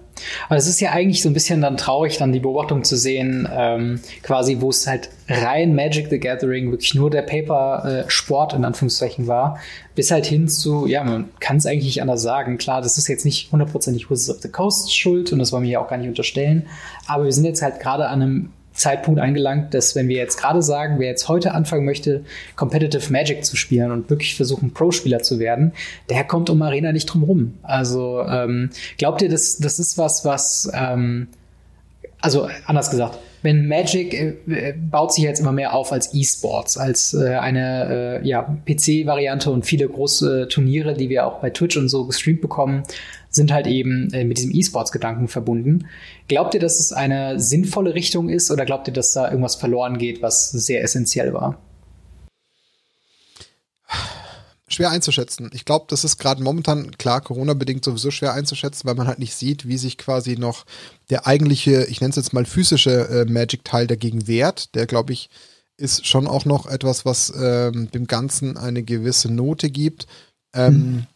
[0.49, 3.47] Aber es ist ja eigentlich so ein bisschen dann traurig, dann die Beobachtung zu sehen,
[3.51, 8.65] ähm, quasi, wo es halt rein Magic the Gathering wirklich nur der Paper-Sport äh, in
[8.65, 9.59] Anführungszeichen war,
[9.95, 12.57] bis halt hin zu, ja, man kann es eigentlich nicht anders sagen.
[12.57, 15.71] Klar, das ist jetzt nicht hundertprozentig Wizards of the Coast schuld und das wollen wir
[15.71, 16.67] ja auch gar nicht unterstellen,
[17.07, 20.61] aber wir sind jetzt halt gerade an einem Zeitpunkt angelangt, dass wenn wir jetzt gerade
[20.61, 22.23] sagen, wer jetzt heute anfangen möchte,
[22.55, 25.73] Competitive Magic zu spielen und wirklich versuchen, Pro-Spieler zu werden,
[26.09, 27.53] der kommt um Arena nicht drum rum.
[27.63, 31.27] Also ähm, glaubt ihr, das, das ist was, was, ähm,
[32.21, 37.13] also anders gesagt, wenn Magic äh, baut sich jetzt immer mehr auf als E-Sports, als
[37.13, 41.89] äh, eine äh, ja, PC-Variante und viele große Turniere, die wir auch bei Twitch und
[41.89, 42.83] so gestreamt bekommen,
[43.31, 45.87] sind halt eben äh, mit diesem E-Sports-Gedanken verbunden.
[46.27, 49.97] Glaubt ihr, dass es eine sinnvolle Richtung ist oder glaubt ihr, dass da irgendwas verloren
[49.97, 51.57] geht, was sehr essentiell war?
[54.67, 55.49] Schwer einzuschätzen.
[55.53, 59.35] Ich glaube, das ist gerade momentan, klar, Corona-bedingt sowieso schwer einzuschätzen, weil man halt nicht
[59.35, 60.65] sieht, wie sich quasi noch
[61.09, 64.75] der eigentliche, ich nenne es jetzt mal physische äh, Magic-Teil dagegen wehrt.
[64.75, 65.29] Der, glaube ich,
[65.77, 70.07] ist schon auch noch etwas, was ähm, dem Ganzen eine gewisse Note gibt.
[70.53, 71.07] Ähm, mhm.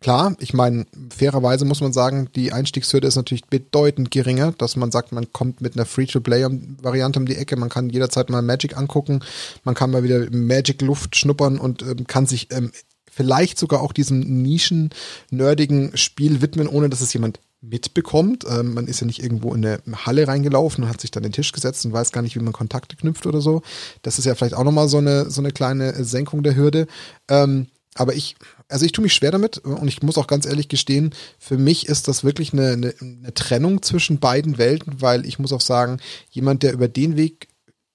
[0.00, 4.92] Klar, ich meine, fairerweise muss man sagen, die Einstiegshürde ist natürlich bedeutend geringer, dass man
[4.92, 9.20] sagt, man kommt mit einer Free-to-Play-Variante um die Ecke, man kann jederzeit mal Magic angucken,
[9.64, 12.70] man kann mal wieder Magic-Luft schnuppern und ähm, kann sich ähm,
[13.10, 18.44] vielleicht sogar auch diesem nischen-nerdigen Spiel widmen, ohne dass es jemand mitbekommt.
[18.48, 21.32] Ähm, man ist ja nicht irgendwo in eine Halle reingelaufen und hat sich dann den
[21.32, 23.62] Tisch gesetzt und weiß gar nicht, wie man Kontakte knüpft oder so.
[24.02, 26.86] Das ist ja vielleicht auch nochmal so eine, so eine kleine Senkung der Hürde.
[27.28, 28.36] Ähm, aber ich,
[28.68, 31.88] also ich tue mich schwer damit und ich muss auch ganz ehrlich gestehen, für mich
[31.88, 35.98] ist das wirklich eine, eine, eine Trennung zwischen beiden Welten, weil ich muss auch sagen,
[36.30, 37.48] jemand, der über den Weg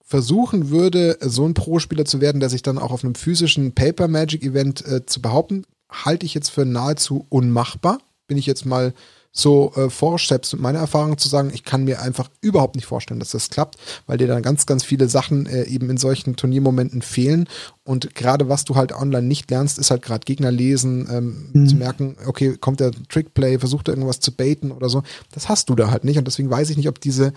[0.04, 4.08] versuchen würde, so ein Pro-Spieler zu werden, der sich dann auch auf einem physischen Paper
[4.08, 8.00] Magic Event äh, zu behaupten, halte ich jetzt für nahezu unmachbar.
[8.28, 8.94] Bin ich jetzt mal
[9.32, 13.20] so äh, vorstellst, mit meiner Erfahrung zu sagen, ich kann mir einfach überhaupt nicht vorstellen,
[13.20, 17.02] dass das klappt, weil dir dann ganz, ganz viele Sachen äh, eben in solchen Turniermomenten
[17.02, 17.50] fehlen.
[17.86, 21.68] Und gerade was du halt online nicht lernst, ist halt gerade Gegner lesen, ähm, mhm.
[21.68, 25.04] zu merken, okay, kommt der Trickplay, versucht er irgendwas zu baiten oder so.
[25.34, 26.18] Das hast du da halt nicht.
[26.18, 27.34] Und deswegen weiß ich nicht, ob diese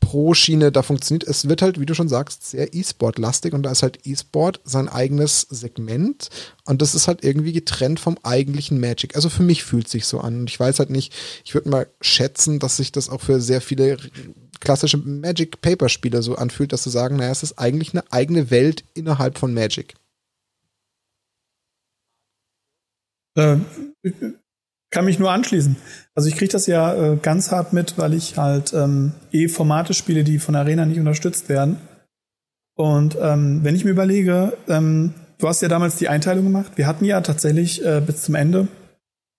[0.00, 1.24] Pro-Schiene da funktioniert.
[1.24, 4.88] Es wird halt, wie du schon sagst, sehr E-Sport-lastig und da ist halt E-Sport sein
[4.88, 6.30] eigenes Segment
[6.64, 9.16] und das ist halt irgendwie getrennt vom eigentlichen Magic.
[9.16, 11.12] Also für mich fühlt sich so an und ich weiß halt nicht,
[11.44, 13.98] ich würde mal schätzen, dass sich das auch für sehr viele
[14.58, 18.50] klassische Magic Paper Spieler so anfühlt, dass sie sagen, naja, es ist eigentlich eine eigene
[18.50, 19.94] Welt innerhalb von Magic.
[23.36, 23.58] Äh,
[24.90, 25.76] kann mich nur anschließen.
[26.14, 29.94] Also ich kriege das ja äh, ganz hart mit, weil ich halt ähm, eh Formate
[29.94, 31.78] spiele, die von Arena nicht unterstützt werden.
[32.76, 36.72] Und ähm, wenn ich mir überlege, ähm, du hast ja damals die Einteilung gemacht.
[36.76, 38.68] Wir hatten ja tatsächlich äh, bis zum Ende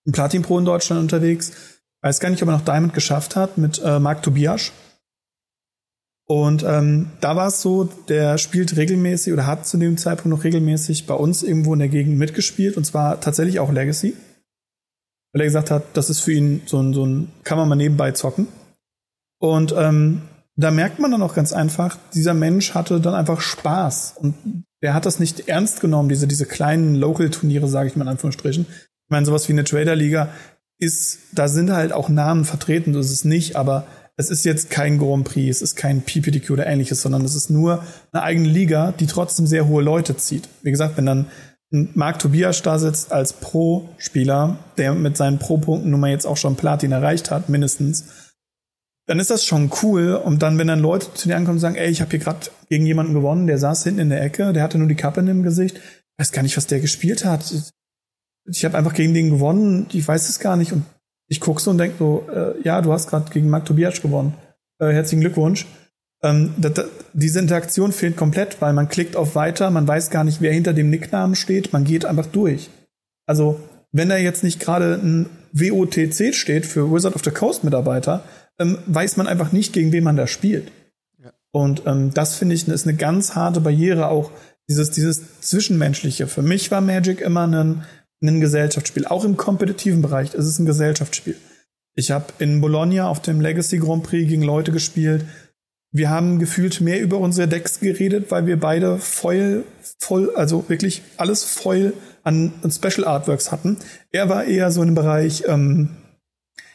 [0.07, 1.51] ein Platin Pro in Deutschland unterwegs.
[2.01, 4.71] Weiß gar nicht, ob er noch Diamond geschafft hat mit äh, Marc Tobias.
[6.31, 10.43] Und ähm, da war es so, der spielt regelmäßig oder hat zu dem Zeitpunkt noch
[10.45, 14.15] regelmäßig bei uns irgendwo in der Gegend mitgespielt und zwar tatsächlich auch Legacy
[15.33, 17.75] weil er gesagt hat, das ist für ihn so ein, so ein kann man mal
[17.75, 18.47] nebenbei zocken.
[19.39, 20.23] Und ähm,
[20.55, 24.35] da merkt man dann auch ganz einfach, dieser Mensch hatte dann einfach Spaß und
[24.83, 28.65] der hat das nicht ernst genommen, diese, diese kleinen Local-Turniere, sage ich mal in Anführungsstrichen.
[28.69, 30.29] Ich meine, sowas wie eine Trader-Liga
[30.79, 33.85] ist, da sind halt auch Namen vertreten, so ist es nicht, aber
[34.17, 37.49] es ist jetzt kein Grand Prix, es ist kein PPTQ oder ähnliches, sondern es ist
[37.49, 40.47] nur eine eigene Liga, die trotzdem sehr hohe Leute zieht.
[40.61, 41.27] Wie gesagt, wenn dann
[41.71, 46.57] Marc Tobias da sitzt als Pro-Spieler, der mit seinen Pro-Punkten nun mal jetzt auch schon
[46.57, 48.05] Platin erreicht hat, mindestens,
[49.07, 50.15] dann ist das schon cool.
[50.15, 52.47] Und dann, wenn dann Leute zu dir ankommen und sagen, ey, ich habe hier gerade
[52.69, 55.27] gegen jemanden gewonnen, der saß hinten in der Ecke, der hatte nur die Kappe in
[55.27, 55.79] dem Gesicht,
[56.17, 57.53] weiß gar nicht, was der gespielt hat.
[58.45, 60.73] Ich habe einfach gegen den gewonnen, ich weiß es gar nicht.
[60.73, 60.83] Und
[61.31, 64.33] ich gucke so und denk so, äh, ja, du hast gerade gegen Marc Tobias gewonnen.
[64.79, 65.65] Äh, herzlichen Glückwunsch.
[66.21, 70.25] Ähm, das, das, diese Interaktion fehlt komplett, weil man klickt auf Weiter, man weiß gar
[70.25, 72.69] nicht, wer hinter dem Nicknamen steht, man geht einfach durch.
[73.27, 73.61] Also,
[73.93, 78.25] wenn da jetzt nicht gerade ein WOTC steht für Wizard of the Coast Mitarbeiter,
[78.59, 80.69] ähm, weiß man einfach nicht, gegen wen man da spielt.
[81.23, 81.31] Ja.
[81.51, 84.31] Und ähm, das finde ich ist eine ganz harte Barriere, auch
[84.67, 86.27] dieses, dieses Zwischenmenschliche.
[86.27, 87.85] Für mich war Magic immer ein,
[88.21, 89.05] ein Gesellschaftsspiel.
[89.05, 91.35] Auch im kompetitiven Bereich ist es ein Gesellschaftsspiel.
[91.95, 95.25] Ich habe in Bologna auf dem Legacy Grand Prix gegen Leute gespielt,
[95.93, 99.65] wir haben gefühlt mehr über unsere Decks geredet, weil wir beide Foil
[99.99, 101.93] voll, also wirklich alles Foil
[102.23, 103.77] an, an Special Artworks hatten.
[104.09, 105.89] Er war eher so im Bereich ähm,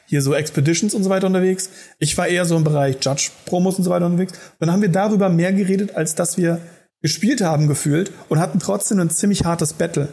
[0.04, 1.70] hier so Expeditions und so weiter unterwegs.
[1.98, 4.34] Ich war eher so im Bereich Judge Promos und so weiter unterwegs.
[4.34, 6.60] Und dann haben wir darüber mehr geredet, als dass wir
[7.00, 10.08] gespielt haben gefühlt und hatten trotzdem ein ziemlich hartes Battle.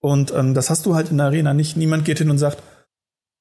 [0.00, 1.76] Und ähm, das hast du halt in der Arena nicht.
[1.76, 2.62] Niemand geht hin und sagt,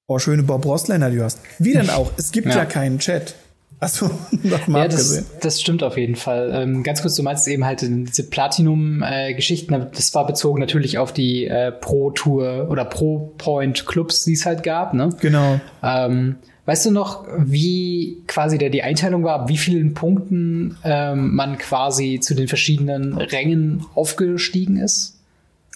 [0.07, 1.39] oh, schöne Bob Rossländer, die du hast.
[1.59, 2.11] Wie denn auch?
[2.17, 3.35] Es gibt ja, ja keinen Chat.
[3.79, 4.09] Achso,
[4.43, 6.51] nochmal ja, das, das stimmt auf jeden Fall.
[6.51, 11.13] Ähm, ganz kurz, du meinst eben halt diese Platinum-Geschichten, äh, das war bezogen natürlich auf
[11.13, 15.09] die äh, Pro-Tour oder Pro-Point-Clubs, die es halt gab, ne?
[15.21, 15.59] Genau.
[15.83, 21.59] Ähm, weißt du noch, wie quasi der die Einteilung war, wie vielen Punkten ähm, man
[21.59, 25.16] quasi zu den verschiedenen Rängen aufgestiegen ist?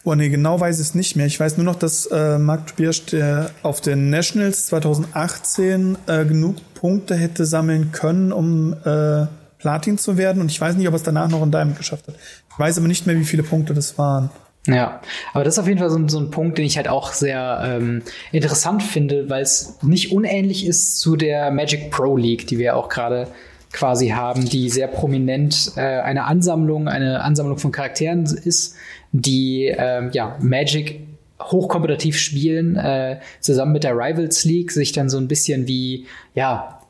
[0.04, 1.28] Oh nee, genau weiß ich es nicht mehr.
[1.28, 6.56] Ich weiß nur noch, dass äh, Marc Tobias der auf den Nationals 2018 äh, genug
[6.74, 9.28] Punkte hätte sammeln können, um äh,
[9.60, 10.42] Platin zu werden.
[10.42, 12.16] Und ich weiß nicht, ob er es danach noch in Diamond geschafft hat.
[12.52, 14.32] Ich weiß aber nicht mehr, wie viele Punkte das waren.
[14.68, 15.02] Ja,
[15.34, 17.62] aber das ist auf jeden Fall so, so ein Punkt, den ich halt auch sehr
[17.66, 22.76] ähm, interessant finde, weil es nicht unähnlich ist zu der Magic Pro League, die wir
[22.76, 23.28] auch gerade
[23.72, 28.76] quasi haben, die sehr prominent äh, eine Ansammlung, eine Ansammlung von Charakteren ist,
[29.12, 31.02] die ähm, ja Magic
[31.42, 36.06] hochkompetitiv spielen, äh, zusammen mit der Rivals League, sich dann so ein bisschen wie,
[36.36, 36.82] ja,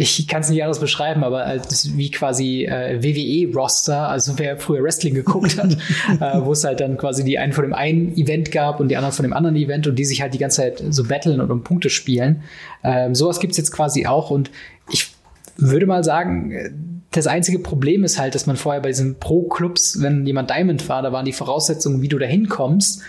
[0.00, 4.84] ich kann es nicht anders beschreiben, aber als wie quasi äh, WWE-Roster, also wer früher
[4.84, 5.72] Wrestling geguckt hat,
[6.20, 8.96] äh, wo es halt dann quasi die einen von dem einen Event gab und die
[8.96, 11.50] anderen von dem anderen Event und die sich halt die ganze Zeit so battlen und
[11.50, 12.44] um Punkte spielen.
[12.84, 14.52] Ähm, sowas gibt's jetzt quasi auch und
[14.88, 15.10] ich
[15.56, 20.26] würde mal sagen, das einzige Problem ist halt, dass man vorher bei diesen Pro-Clubs, wenn
[20.26, 23.02] jemand Diamond war, da waren die Voraussetzungen, wie du da hinkommst,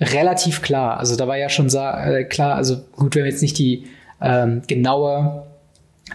[0.00, 0.98] relativ klar.
[0.98, 3.86] Also da war ja schon äh, klar, also gut, wenn wir jetzt nicht die
[4.20, 5.46] ähm, genaue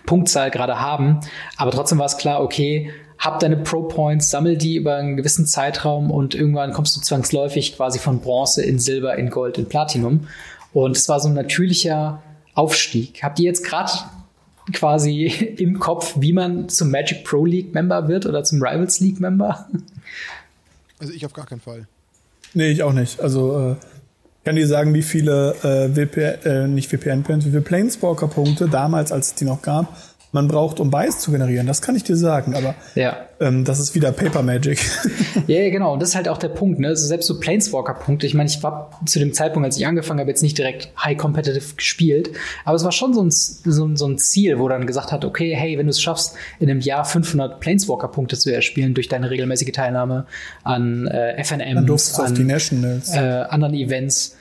[0.06, 1.20] Punktzahl gerade haben,
[1.58, 6.12] aber trotzdem war es klar, okay, hab deine Pro-Points, sammel die über einen gewissen Zeitraum
[6.12, 10.28] und irgendwann kommst du zwangsläufig quasi von Bronze in Silber, in Gold, in Platinum.
[10.74, 12.22] Und es war so ein natürlicher
[12.54, 13.24] Aufstieg.
[13.24, 13.92] Habt ihr jetzt gerade
[14.74, 15.26] quasi
[15.58, 19.68] im Kopf, wie man zum Magic Pro League Member wird oder zum Rivals League Member?
[21.00, 21.88] Also ich auf gar keinen Fall.
[22.54, 23.20] Nee, ich auch nicht.
[23.20, 23.76] Also äh,
[24.46, 29.28] kann dir sagen, wie viele äh, VPN, äh, nicht VPN-Points, wie viele Planeswalker-Punkte damals, als
[29.28, 29.98] es die noch gab,
[30.32, 31.66] man braucht, um Bias zu generieren.
[31.66, 33.18] Das kann ich dir sagen, aber ja.
[33.40, 34.80] ähm, das ist wieder Paper Magic.
[35.48, 35.94] ja, ja, genau.
[35.94, 36.80] Und das ist halt auch der Punkt.
[36.80, 36.90] Ne?
[36.90, 38.28] Also selbst so Planeswalker-Punkte.
[38.28, 41.18] Ich meine, ich war zu dem Zeitpunkt, als ich angefangen habe, jetzt nicht direkt High
[41.18, 42.32] Competitive gespielt,
[42.66, 45.56] aber es war schon so ein, so, so ein Ziel, wo dann gesagt hat, okay,
[45.56, 49.72] hey, wenn du es schaffst, in einem Jahr 500 Planeswalker-Punkte zu erspielen durch deine regelmäßige
[49.72, 50.26] Teilnahme
[50.64, 52.50] an äh, FNMs, an
[53.14, 53.20] äh,
[53.50, 54.36] anderen Events,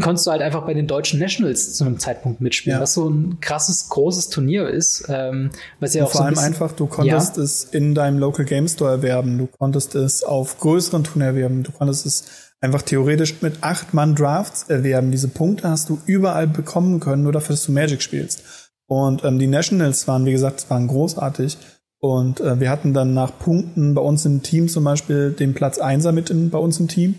[0.00, 2.82] konntest du halt einfach bei den deutschen Nationals zu einem Zeitpunkt mitspielen, ja.
[2.82, 5.04] was so ein krasses, großes Turnier ist.
[5.08, 7.42] Ähm, was ja auch vor so allem einfach, du konntest ja.
[7.42, 11.72] es in deinem Local Game Store erwerben, du konntest es auf größeren Turnieren erwerben, du
[11.72, 12.24] konntest es
[12.60, 15.10] einfach theoretisch mit acht Mann Drafts erwerben.
[15.10, 18.70] Diese Punkte hast du überall bekommen können, nur dafür, dass du Magic spielst.
[18.86, 21.58] Und ähm, die Nationals waren, wie gesagt, waren großartig.
[21.98, 25.78] Und äh, wir hatten dann nach Punkten bei uns im Team zum Beispiel den Platz
[25.78, 27.16] Einser mit in, bei uns im Team.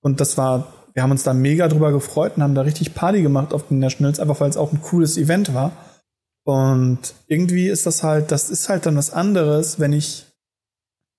[0.00, 3.20] Und das war wir haben uns da mega drüber gefreut und haben da richtig Party
[3.20, 5.72] gemacht auf den Nationals, einfach weil es auch ein cooles Event war.
[6.46, 10.24] Und irgendwie ist das halt, das ist halt dann was anderes, wenn ich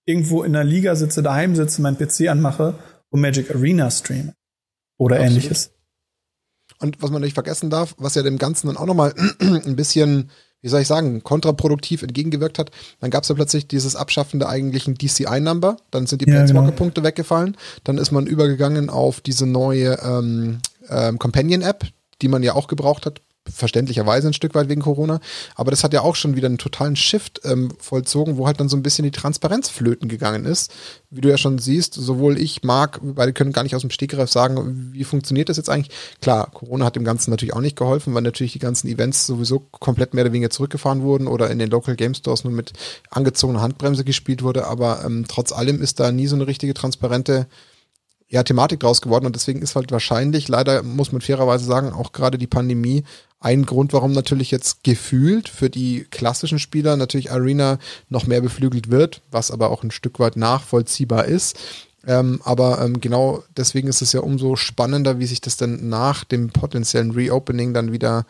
[0.05, 2.73] irgendwo in der Liga sitze, daheim sitze, mein PC anmache
[3.11, 4.33] und Magic Arena streame.
[4.97, 5.31] Oder Absolut.
[5.31, 5.71] ähnliches.
[6.79, 10.31] Und was man nicht vergessen darf, was ja dem Ganzen dann auch nochmal ein bisschen
[10.61, 12.71] wie soll ich sagen, kontraproduktiv entgegengewirkt hat.
[12.99, 17.01] Dann gab es ja plötzlich dieses Abschaffen der eigentlichen DCI-Number, dann sind die ja, Planeswalker-Punkte
[17.01, 17.07] genau.
[17.07, 21.85] weggefallen, dann ist man übergegangen auf diese neue ähm, ähm, Companion-App,
[22.21, 23.21] die man ja auch gebraucht hat,
[23.53, 25.19] verständlicherweise ein Stück weit wegen Corona.
[25.55, 28.69] Aber das hat ja auch schon wieder einen totalen Shift ähm, vollzogen, wo halt dann
[28.69, 30.73] so ein bisschen die Transparenz flöten gegangen ist.
[31.09, 34.29] Wie du ja schon siehst, sowohl ich, Marc, beide können gar nicht aus dem Stegreif
[34.29, 35.95] sagen, wie funktioniert das jetzt eigentlich.
[36.21, 39.59] Klar, Corona hat dem Ganzen natürlich auch nicht geholfen, weil natürlich die ganzen Events sowieso
[39.59, 42.73] komplett mehr oder weniger zurückgefahren wurden oder in den Local Game Stores nur mit
[43.09, 44.67] angezogener Handbremse gespielt wurde.
[44.67, 47.47] Aber ähm, trotz allem ist da nie so eine richtige transparente
[48.29, 52.11] ja, Thematik draus geworden und deswegen ist halt wahrscheinlich, leider muss man fairerweise sagen, auch
[52.11, 53.03] gerade die Pandemie
[53.39, 57.77] ein Grund, warum natürlich jetzt gefühlt für die klassischen Spieler natürlich Arena
[58.09, 61.57] noch mehr beflügelt wird, was aber auch ein Stück weit nachvollziehbar ist.
[62.05, 66.23] Ähm, aber ähm, genau deswegen ist es ja umso spannender, wie sich das dann nach
[66.23, 68.25] dem potenziellen Reopening dann wieder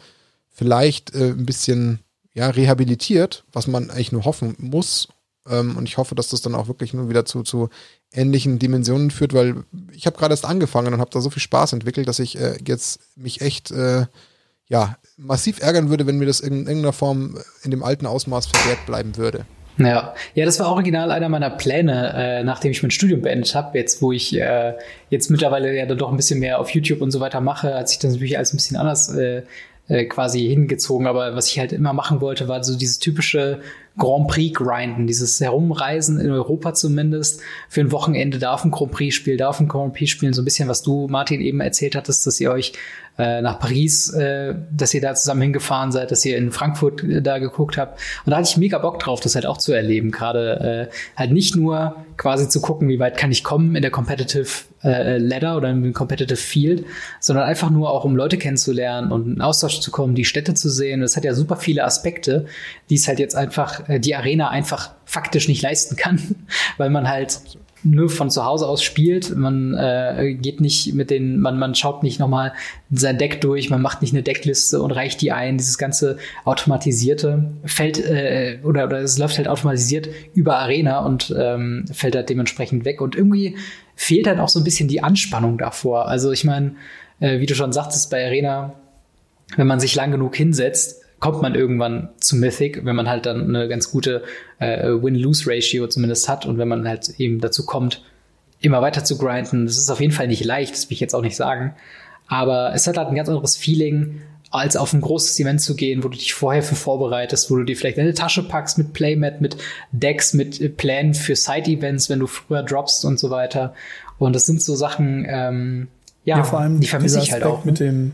[0.49, 1.99] vielleicht äh, ein bisschen
[2.33, 5.07] ja, rehabilitiert, was man eigentlich nur hoffen muss.
[5.47, 7.69] Ähm, und ich hoffe, dass das dann auch wirklich nur wieder zu, zu
[8.11, 11.73] ähnlichen Dimensionen führt, weil ich habe gerade erst angefangen und habe da so viel Spaß
[11.73, 14.07] entwickelt, dass ich äh, jetzt mich echt äh,
[14.69, 18.85] ja massiv ärgern würde, wenn mir das in irgendeiner Form in dem alten Ausmaß verwehrt
[18.85, 19.45] bleiben würde.
[19.79, 23.77] Ja, ja, das war original einer meiner Pläne, äh, nachdem ich mein Studium beendet habe.
[23.77, 24.73] Jetzt, wo ich äh,
[25.09, 27.87] jetzt mittlerweile ja dann doch ein bisschen mehr auf YouTube und so weiter mache, hat
[27.87, 29.43] sich das natürlich alles ein bisschen anders äh,
[29.87, 31.05] äh, quasi hingezogen.
[31.05, 33.61] Aber was ich halt immer machen wollte, war so dieses typische
[33.97, 39.15] Grand Prix grinden, dieses Herumreisen in Europa zumindest, für ein Wochenende darf ein Grand Prix
[39.15, 42.25] spielen, darf ein Grand Prix spielen, so ein bisschen, was du, Martin, eben erzählt hattest,
[42.27, 42.73] dass ihr euch
[43.17, 47.21] äh, nach Paris, äh, dass ihr da zusammen hingefahren seid, dass ihr in Frankfurt äh,
[47.21, 47.99] da geguckt habt.
[48.25, 50.11] Und da hatte ich mega Bock drauf, das halt auch zu erleben.
[50.11, 53.91] Gerade äh, halt nicht nur quasi zu gucken, wie weit kann ich kommen in der
[53.91, 54.47] Competitive
[54.83, 56.85] äh, Ladder oder im Competitive Field,
[57.19, 60.69] sondern einfach nur auch, um Leute kennenzulernen und in Austausch zu kommen, die Städte zu
[60.69, 61.01] sehen.
[61.01, 62.45] Das hat ja super viele Aspekte,
[62.89, 66.19] die es halt jetzt einfach, die Arena einfach faktisch nicht leisten kann,
[66.77, 67.39] weil man halt
[67.83, 69.35] nur von zu Hause aus spielt.
[69.35, 72.53] Man äh, geht nicht mit den, man, man schaut nicht nochmal
[72.91, 75.57] sein Deck durch, man macht nicht eine Deckliste und reicht die ein.
[75.57, 81.85] Dieses ganze automatisierte fällt äh, oder, oder es läuft halt automatisiert über Arena und ähm,
[81.91, 83.01] fällt halt dementsprechend weg.
[83.01, 83.55] Und irgendwie
[83.95, 86.07] fehlt halt auch so ein bisschen die Anspannung davor.
[86.07, 86.75] Also ich meine,
[87.19, 88.73] äh, wie du schon sagtest, bei Arena,
[89.55, 93.55] wenn man sich lang genug hinsetzt, kommt man irgendwann zu Mythic, wenn man halt dann
[93.55, 94.23] eine ganz gute
[94.59, 98.03] äh, Win-Lose-Ratio zumindest hat und wenn man halt eben dazu kommt,
[98.59, 99.65] immer weiter zu grinden.
[99.65, 101.73] Das ist auf jeden Fall nicht leicht, das will ich jetzt auch nicht sagen.
[102.27, 106.03] Aber es hat halt ein ganz anderes Feeling, als auf ein großes Event zu gehen,
[106.03, 109.41] wo du dich vorher für vorbereitest, wo du dir vielleicht eine Tasche packst mit Playmat,
[109.41, 109.57] mit
[109.91, 113.73] Decks, mit Plänen für Side-Events, wenn du früher droppst und so weiter.
[114.17, 115.87] Und das sind so Sachen, ähm,
[116.23, 117.65] ja, ja vor allem die vermisse ich halt auch.
[117.65, 117.87] Mit ne?
[117.87, 118.13] dem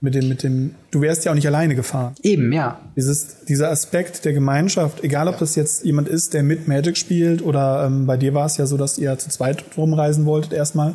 [0.00, 2.14] mit dem, mit dem, du wärst ja auch nicht alleine gefahren.
[2.22, 2.80] Eben, ja.
[2.96, 5.40] Dieses, dieser Aspekt der Gemeinschaft, egal ob ja.
[5.40, 8.66] das jetzt jemand ist, der mit Magic spielt oder ähm, bei dir war es ja
[8.66, 10.94] so, dass ihr zu zweit rumreisen wolltet erstmal.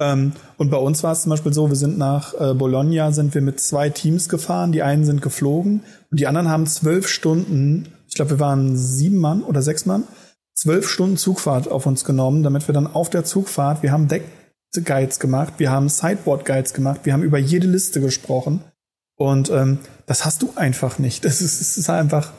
[0.00, 3.34] Ähm, und bei uns war es zum Beispiel so, wir sind nach äh, Bologna, sind
[3.34, 7.88] wir mit zwei Teams gefahren, die einen sind geflogen und die anderen haben zwölf Stunden,
[8.08, 10.04] ich glaube, wir waren sieben Mann oder sechs Mann,
[10.54, 14.24] zwölf Stunden Zugfahrt auf uns genommen, damit wir dann auf der Zugfahrt, wir haben Deck
[14.82, 18.60] Guides gemacht, wir haben Sideboard Guides gemacht, wir haben über jede Liste gesprochen.
[19.16, 21.24] Und ähm, das hast du einfach nicht.
[21.24, 22.32] Das ist, das ist einfach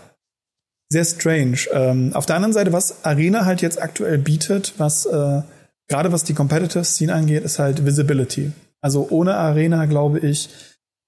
[0.90, 1.58] sehr strange.
[1.72, 5.42] Ähm, auf der anderen Seite, was Arena halt jetzt aktuell bietet, was äh,
[5.88, 8.52] gerade was die Competitive Scene angeht, ist halt Visibility.
[8.82, 10.50] Also ohne Arena, glaube ich,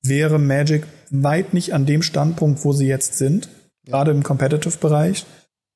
[0.03, 3.49] wäre Magic weit nicht an dem Standpunkt, wo sie jetzt sind,
[3.86, 5.25] gerade im Competitive-Bereich,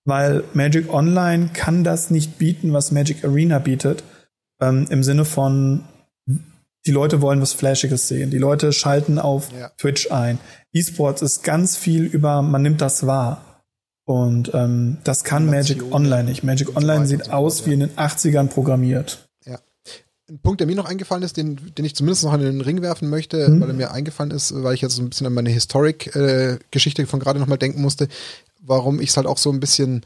[0.05, 4.03] weil Magic Online kann das nicht bieten, was Magic Arena bietet,
[4.61, 5.83] ähm, im Sinne von
[6.85, 8.31] die Leute wollen was Flashiges sehen.
[8.31, 9.69] Die Leute schalten auf ja.
[9.77, 10.39] Twitch ein.
[10.73, 13.63] E-Sports ist ganz viel über, man nimmt das wahr.
[14.05, 16.43] Und ähm, das kann Magic Online nicht.
[16.43, 19.29] Magic Online sieht aus wie in den 80ern programmiert.
[19.45, 19.59] Ja.
[20.27, 22.81] Ein Punkt, der mir noch eingefallen ist, den, den ich zumindest noch in den Ring
[22.81, 23.61] werfen möchte, mhm.
[23.61, 27.05] weil er mir eingefallen ist, weil ich jetzt so ein bisschen an meine Historic-Geschichte äh,
[27.05, 28.07] von gerade nochmal denken musste,
[28.59, 30.03] warum ich es halt auch so ein bisschen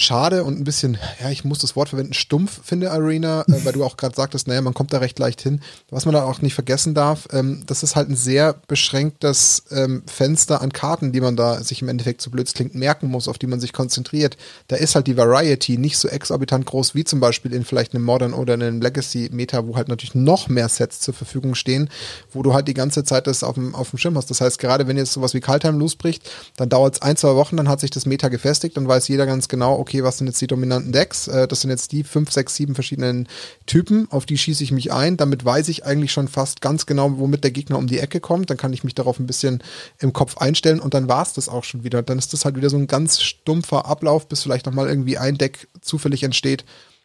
[0.00, 3.72] schade und ein bisschen, ja, ich muss das Wort verwenden, stumpf finde Arena, äh, weil
[3.72, 5.60] du auch gerade sagtest, naja, man kommt da recht leicht hin.
[5.90, 10.04] Was man da auch nicht vergessen darf, ähm, das ist halt ein sehr beschränktes ähm,
[10.06, 13.38] Fenster an Karten, die man da sich im Endeffekt so blöd klingt, merken muss, auf
[13.38, 14.36] die man sich konzentriert.
[14.68, 18.04] Da ist halt die Variety nicht so exorbitant groß wie zum Beispiel in vielleicht einem
[18.04, 21.90] Modern oder einem Legacy-Meta, wo halt natürlich noch mehr Sets zur Verfügung stehen,
[22.32, 24.30] wo du halt die ganze Zeit das auf dem, auf dem Schirm hast.
[24.30, 27.56] Das heißt, gerade wenn jetzt sowas wie Kaltheim losbricht, dann dauert es ein, zwei Wochen,
[27.56, 30.40] dann hat sich das Meta gefestigt, dann weiß jeder ganz genau, okay, was sind jetzt
[30.40, 31.28] die dominanten Decks?
[31.28, 33.28] Äh, das sind jetzt die fünf, sechs, sieben verschiedenen
[33.66, 35.16] Typen, auf die schieße ich mich ein.
[35.16, 38.50] Damit weiß ich eigentlich schon fast ganz genau, womit der Gegner um die Ecke kommt.
[38.50, 39.62] Dann kann ich mich darauf ein bisschen
[39.98, 42.02] im Kopf einstellen und dann war es das auch schon wieder.
[42.02, 45.38] Dann ist das halt wieder so ein ganz stumpfer Ablauf, bis vielleicht nochmal irgendwie ein
[45.38, 46.64] Deck zufällig entsteht,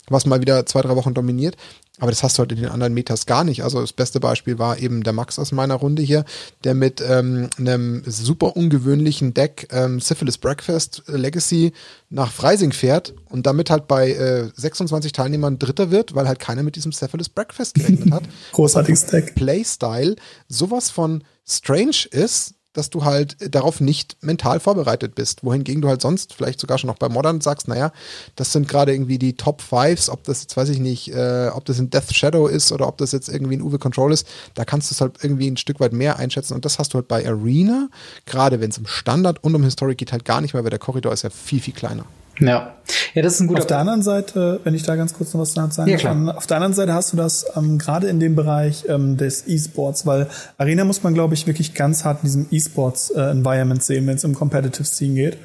[0.09, 1.57] was mal wieder zwei, drei Wochen dominiert.
[2.00, 3.64] Aber das hast du halt in den anderen Metas gar nicht.
[3.64, 6.26] Also das beste Beispiel war eben der Max aus meiner Runde hier,
[6.64, 11.72] der mit ähm, einem super ungewöhnlichen Deck ähm, Syphilis Breakfast Legacy
[12.10, 16.64] nach Freising fährt und damit halt bei äh, 26 Teilnehmern Dritter wird, weil halt keiner
[16.64, 18.24] mit diesem Syphilis Breakfast gerechnet hat.
[18.54, 19.36] Großartiges Deck.
[19.36, 20.16] Playstyle
[20.48, 25.43] sowas von strange ist, dass du halt darauf nicht mental vorbereitet bist.
[25.43, 27.91] Wohingegen du halt sonst vielleicht sogar schon noch bei Modern sagst, naja,
[28.36, 31.65] das sind gerade irgendwie die Top Fives, ob das jetzt weiß ich nicht, äh, ob
[31.65, 34.65] das ein Death Shadow ist oder ob das jetzt irgendwie ein Uwe Control ist, da
[34.65, 37.07] kannst du es halt irgendwie ein Stück weit mehr einschätzen und das hast du halt
[37.07, 37.89] bei Arena,
[38.26, 40.80] gerade wenn es im Standard und um Historic geht, halt gar nicht mehr, weil der
[40.80, 42.05] Korridor ist ja viel, viel kleiner.
[42.39, 42.75] Ja.
[43.13, 45.41] Ja, das ist ein guter Auf der anderen Seite, wenn ich da ganz kurz noch
[45.41, 48.36] was sagen ja, kann, auf der anderen Seite hast du das ähm, gerade in dem
[48.36, 50.27] Bereich ähm, des E-Sports, weil
[50.57, 54.25] Arena muss man, glaube ich, wirklich ganz hart in diesem E-Sports-Environment äh, sehen, wenn es
[54.25, 55.38] um Competitive Scene geht.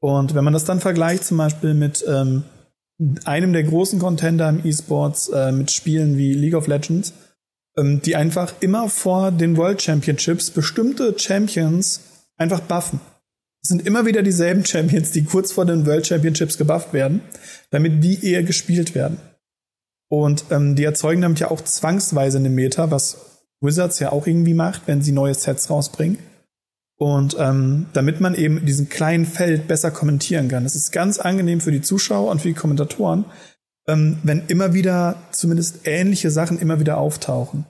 [0.00, 2.44] Und wenn man das dann vergleicht zum Beispiel mit ähm,
[3.24, 7.12] einem der großen Contender im E-Sports, äh, mit Spielen wie League of Legends,
[7.76, 12.00] ähm, die einfach immer vor den World Championships bestimmte Champions
[12.36, 13.00] einfach buffen.
[13.62, 17.22] Es sind immer wieder dieselben Champions, die kurz vor den World Championships gebufft werden,
[17.70, 19.18] damit die eher gespielt werden.
[20.08, 23.18] Und ähm, die erzeugen damit ja auch zwangsweise eine Meta, was
[23.60, 26.18] Wizards ja auch irgendwie macht, wenn sie neue Sets rausbringen.
[26.96, 30.64] Und ähm, damit man eben in diesem kleinen Feld besser kommentieren kann.
[30.64, 33.24] Es ist ganz angenehm für die Zuschauer und für die Kommentatoren,
[33.86, 37.66] ähm, wenn immer wieder zumindest ähnliche Sachen immer wieder auftauchen.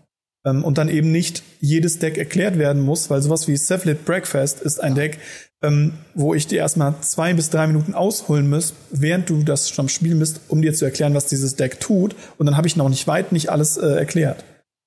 [0.46, 4.60] Ähm, und dann eben nicht jedes Deck erklärt werden muss, weil sowas wie Cephalid Breakfast
[4.60, 5.18] ist ein Deck,
[5.62, 9.88] ähm, wo ich dir erstmal zwei bis drei Minuten ausholen muss, während du das schon
[9.88, 12.14] spielen bist, um dir zu erklären, was dieses Deck tut.
[12.36, 14.44] Und dann habe ich noch nicht weit nicht alles äh, erklärt.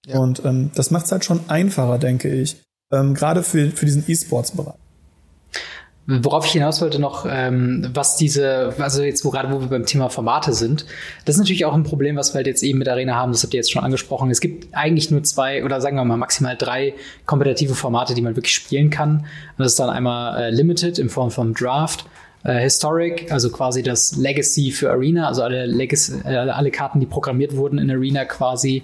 [0.08, 0.20] Ja.
[0.20, 2.62] Und ähm, das macht es halt schon einfacher, denke ich.
[2.92, 4.81] Ähm, Gerade für, für diesen E-Sports-Bereich.
[6.24, 9.86] Worauf ich hinaus wollte noch, ähm, was diese, also jetzt wo gerade wo wir beim
[9.86, 10.86] Thema Formate sind,
[11.24, 13.44] das ist natürlich auch ein Problem, was wir halt jetzt eben mit Arena haben, das
[13.44, 14.30] habt ihr jetzt schon angesprochen.
[14.30, 16.96] Es gibt eigentlich nur zwei oder sagen wir mal maximal drei
[17.26, 19.20] kompetitive Formate, die man wirklich spielen kann.
[19.20, 22.06] Und das ist dann einmal äh, Limited in Form von Draft,
[22.44, 27.06] äh, Historic, also quasi das Legacy für Arena, also alle, Legacy, äh, alle Karten, die
[27.06, 28.84] programmiert wurden in Arena quasi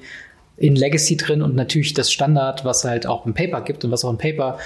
[0.57, 4.03] in Legacy drin und natürlich das Standard, was halt auch im Paper gibt und was
[4.03, 4.57] auch im Paper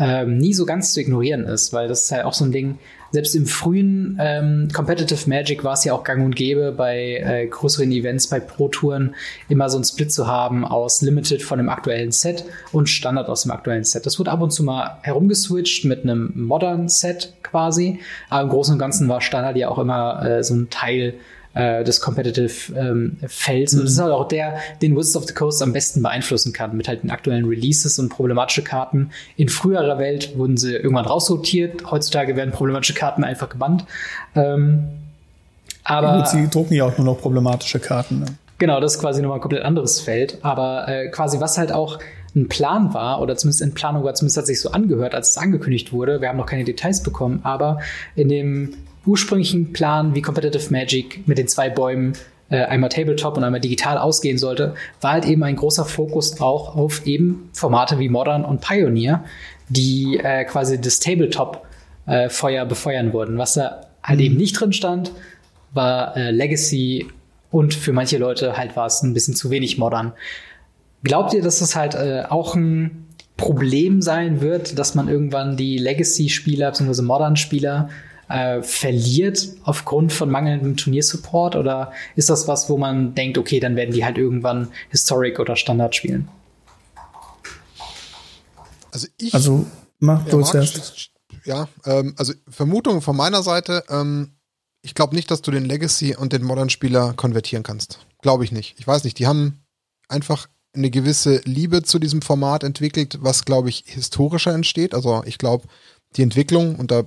[0.00, 2.78] ähm, nie so ganz zu ignorieren ist, weil das ist halt auch so ein Ding,
[3.12, 7.46] selbst im frühen ähm, Competitive Magic war es ja auch gang und gäbe, bei äh,
[7.46, 9.14] größeren Events, bei Pro-Touren,
[9.48, 13.42] immer so einen Split zu haben aus Limited von dem aktuellen Set und Standard aus
[13.42, 14.06] dem aktuellen Set.
[14.06, 18.72] Das wurde ab und zu mal herumgeswitcht mit einem Modern Set quasi, aber im Großen
[18.74, 21.14] und Ganzen war Standard ja auch immer äh, so ein Teil
[21.54, 23.72] äh, des Competitive ähm, Felds.
[23.72, 23.80] Mhm.
[23.80, 26.76] Und das ist halt auch der, den Wizards of the Coast am besten beeinflussen kann,
[26.76, 29.10] mit halt den aktuellen Releases und problematische Karten.
[29.36, 31.90] In früherer Welt wurden sie irgendwann raussortiert.
[31.90, 33.84] Heutzutage werden problematische Karten einfach gebannt.
[34.34, 34.88] Ähm,
[35.82, 38.20] aber ja, sie drucken ja auch nur noch problematische Karten.
[38.20, 38.26] Ne?
[38.58, 40.38] Genau, das ist quasi nochmal ein komplett anderes Feld.
[40.42, 41.98] Aber äh, quasi was halt auch
[42.36, 45.38] ein Plan war, oder zumindest in Planung war, zumindest hat sich so angehört, als es
[45.38, 46.20] angekündigt wurde.
[46.20, 47.80] Wir haben noch keine Details bekommen, aber
[48.14, 48.74] in dem
[49.06, 52.12] ursprünglichen Plan, wie Competitive Magic mit den zwei Bäumen
[52.50, 56.76] äh, einmal Tabletop und einmal digital ausgehen sollte, war halt eben ein großer Fokus auch
[56.76, 59.24] auf eben Formate wie Modern und Pioneer,
[59.68, 63.38] die äh, quasi das Tabletop-Feuer äh, befeuern wurden.
[63.38, 64.24] Was da halt mhm.
[64.24, 65.12] eben nicht drin stand,
[65.72, 67.06] war äh, Legacy
[67.50, 70.12] und für manche Leute halt war es ein bisschen zu wenig Modern.
[71.02, 75.78] Glaubt ihr, dass das halt äh, auch ein Problem sein wird, dass man irgendwann die
[75.78, 77.02] Legacy-Spieler bzw.
[77.02, 77.88] Modern-Spieler
[78.30, 81.56] äh, verliert aufgrund von mangelndem Turniersupport?
[81.56, 85.56] Oder ist das was, wo man denkt, okay, dann werden die halt irgendwann Historic oder
[85.56, 86.28] Standard spielen?
[88.92, 89.34] Also ich.
[89.34, 89.66] Also
[89.98, 91.10] mach ja, du zuerst.
[91.44, 93.84] Ja, ähm, also Vermutung von meiner Seite.
[93.88, 94.32] Ähm,
[94.82, 98.06] ich glaube nicht, dass du den Legacy und den Modern-Spieler konvertieren kannst.
[98.22, 98.76] Glaube ich nicht.
[98.78, 99.18] Ich weiß nicht.
[99.18, 99.62] Die haben
[100.08, 104.94] einfach eine gewisse Liebe zu diesem Format entwickelt, was, glaube ich, historischer entsteht.
[104.94, 105.66] Also ich glaube,
[106.16, 107.04] die Entwicklung, und da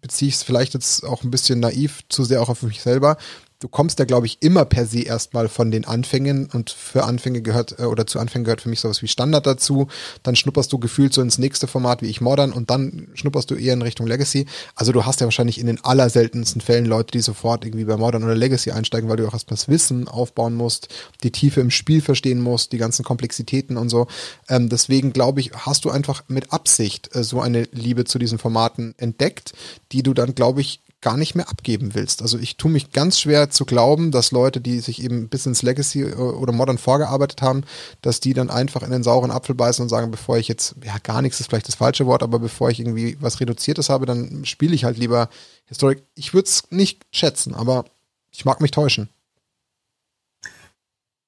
[0.00, 3.16] beziehe ich es vielleicht jetzt auch ein bisschen naiv zu sehr auch auf mich selber,
[3.60, 7.42] du kommst ja, glaube ich, immer per se erstmal von den Anfängen und für Anfänge
[7.42, 9.88] gehört, äh, oder zu Anfängen gehört für mich sowas wie Standard dazu.
[10.22, 13.56] Dann schnupperst du gefühlt so ins nächste Format wie ich Modern und dann schnupperst du
[13.56, 14.46] eher in Richtung Legacy.
[14.74, 18.24] Also du hast ja wahrscheinlich in den allerseltensten Fällen Leute, die sofort irgendwie bei Modern
[18.24, 20.88] oder Legacy einsteigen, weil du auch erstmal das Wissen aufbauen musst,
[21.22, 24.06] die Tiefe im Spiel verstehen musst, die ganzen Komplexitäten und so.
[24.48, 28.38] Ähm, deswegen glaube ich, hast du einfach mit Absicht äh, so eine Liebe zu diesen
[28.38, 29.52] Formaten entdeckt,
[29.90, 32.22] die du dann, glaube ich, gar nicht mehr abgeben willst.
[32.22, 35.62] Also ich tue mich ganz schwer zu glauben, dass Leute, die sich eben bis ins
[35.62, 37.62] Legacy äh, oder Modern vorgearbeitet haben,
[38.02, 40.96] dass die dann einfach in den sauren Apfel beißen und sagen, bevor ich jetzt, ja,
[41.02, 44.44] gar nichts ist vielleicht das falsche Wort, aber bevor ich irgendwie was Reduziertes habe, dann
[44.44, 45.28] spiele ich halt lieber
[45.66, 46.02] Historic.
[46.14, 47.84] Ich würde es nicht schätzen, aber
[48.32, 49.08] ich mag mich täuschen.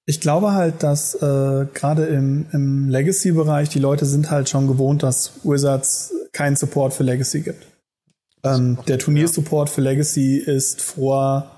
[0.06, 5.04] Ich glaube halt, dass äh, gerade im, im Legacy-Bereich die Leute sind halt schon gewohnt,
[5.04, 7.69] dass Wizards keinen Support für Legacy gibt.
[8.44, 11.50] Ähm, der Turniersupport für Legacy ist vor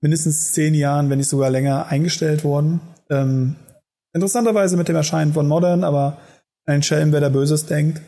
[0.00, 2.80] mindestens zehn Jahren, wenn nicht sogar länger, eingestellt worden.
[3.10, 3.56] Ähm,
[4.12, 6.18] interessanterweise mit dem Erscheinen von Modern, aber
[6.66, 8.02] ein Schelm, wer da Böses denkt.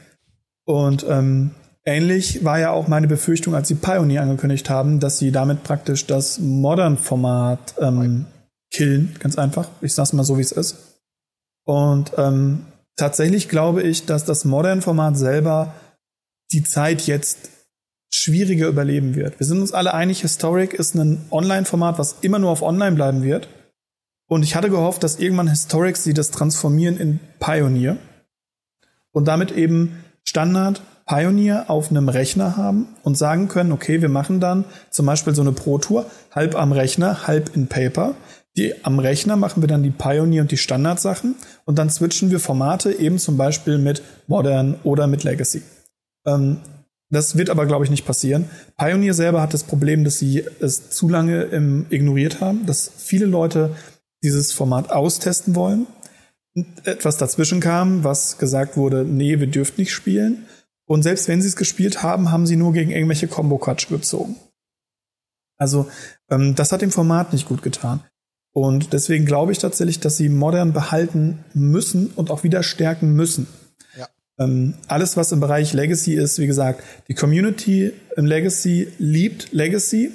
[0.64, 1.52] Und ähm,
[1.84, 6.06] ähnlich war ja auch meine Befürchtung, als sie Pioneer angekündigt haben, dass sie damit praktisch
[6.06, 8.26] das Modern-Format ähm,
[8.70, 9.68] killen, ganz einfach.
[9.80, 10.76] Ich sag's mal so, wie es ist.
[11.64, 12.66] Und ähm,
[12.96, 15.74] tatsächlich glaube ich, dass das Modern-Format selber
[16.52, 17.50] die Zeit jetzt
[18.10, 19.38] schwieriger überleben wird.
[19.38, 23.22] Wir sind uns alle einig, Historic ist ein Online-Format, was immer nur auf Online bleiben
[23.22, 23.48] wird.
[24.28, 27.96] Und ich hatte gehofft, dass irgendwann Historic sie das transformieren in Pioneer
[29.12, 34.40] und damit eben Standard Pioneer auf einem Rechner haben und sagen können, okay, wir machen
[34.40, 38.14] dann zum Beispiel so eine Pro-Tour, halb am Rechner, halb in Paper.
[38.58, 42.40] Die, am Rechner machen wir dann die Pioneer und die Standardsachen und dann switchen wir
[42.40, 45.62] Formate eben zum Beispiel mit Modern oder mit Legacy.
[46.26, 46.58] Ähm,
[47.10, 48.50] das wird aber, glaube ich, nicht passieren.
[48.76, 53.26] Pioneer selber hat das Problem, dass sie es zu lange ähm, ignoriert haben, dass viele
[53.26, 53.74] Leute
[54.22, 55.86] dieses Format austesten wollen.
[56.84, 60.46] Etwas dazwischen kam, was gesagt wurde, nee, wir dürfen nicht spielen.
[60.86, 64.36] Und selbst wenn sie es gespielt haben, haben sie nur gegen irgendwelche Combo-Quatsch gezogen.
[65.56, 65.88] Also
[66.30, 68.02] ähm, das hat dem Format nicht gut getan.
[68.52, 73.46] Und deswegen glaube ich tatsächlich, dass sie modern behalten müssen und auch wieder stärken müssen.
[74.38, 80.12] Ähm, alles, was im Bereich Legacy ist, wie gesagt, die Community im Legacy liebt Legacy.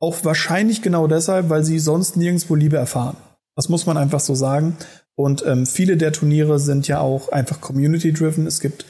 [0.00, 3.16] Auch wahrscheinlich genau deshalb, weil sie sonst nirgendwo Liebe erfahren.
[3.56, 4.76] Das muss man einfach so sagen.
[5.16, 8.46] Und ähm, viele der Turniere sind ja auch einfach community-driven.
[8.46, 8.84] Es gibt,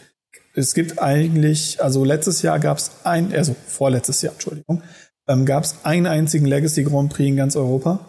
[0.55, 4.83] es gibt eigentlich, also letztes Jahr gab es ein, also vorletztes Jahr, Entschuldigung,
[5.27, 8.01] ähm, gab es einen einzigen Legacy Grand Prix in ganz Europa.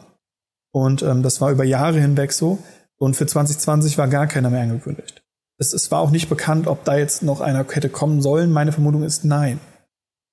[0.71, 2.59] Und ähm, das war über Jahre hinweg so.
[2.97, 5.18] Und für 2020 war gar keiner mehr angekündigt.
[5.59, 8.51] Es, es war auch nicht bekannt, ob da jetzt noch einer hätte kommen sollen.
[8.51, 9.59] Meine Vermutung ist nein.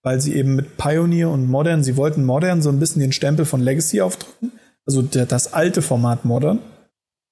[0.02, 3.44] Weil sie eben mit Pioneer und Modern, sie wollten Modern so ein bisschen den Stempel
[3.44, 4.52] von Legacy aufdrücken.
[4.86, 6.60] Also der, das alte Format Modern.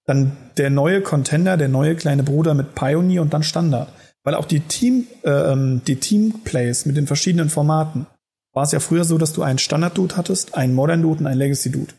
[0.06, 3.88] Dann der neue Contender, der neue kleine Bruder mit Pioneer und dann Standard.
[4.24, 8.06] Weil auch die Team, äh, ähm, die Teamplays mit den verschiedenen Formaten
[8.52, 11.94] war es ja früher so, dass du einen Standard-Dude hattest, einen Modern-Dude und einen Legacy-Dude.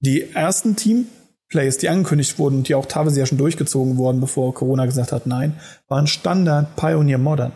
[0.00, 1.06] Die ersten Team
[1.54, 5.12] Plays, die angekündigt wurden und die auch teilweise ja schon durchgezogen wurden, bevor Corona gesagt
[5.12, 5.54] hat, nein,
[5.86, 7.52] waren Standard Pioneer Modern.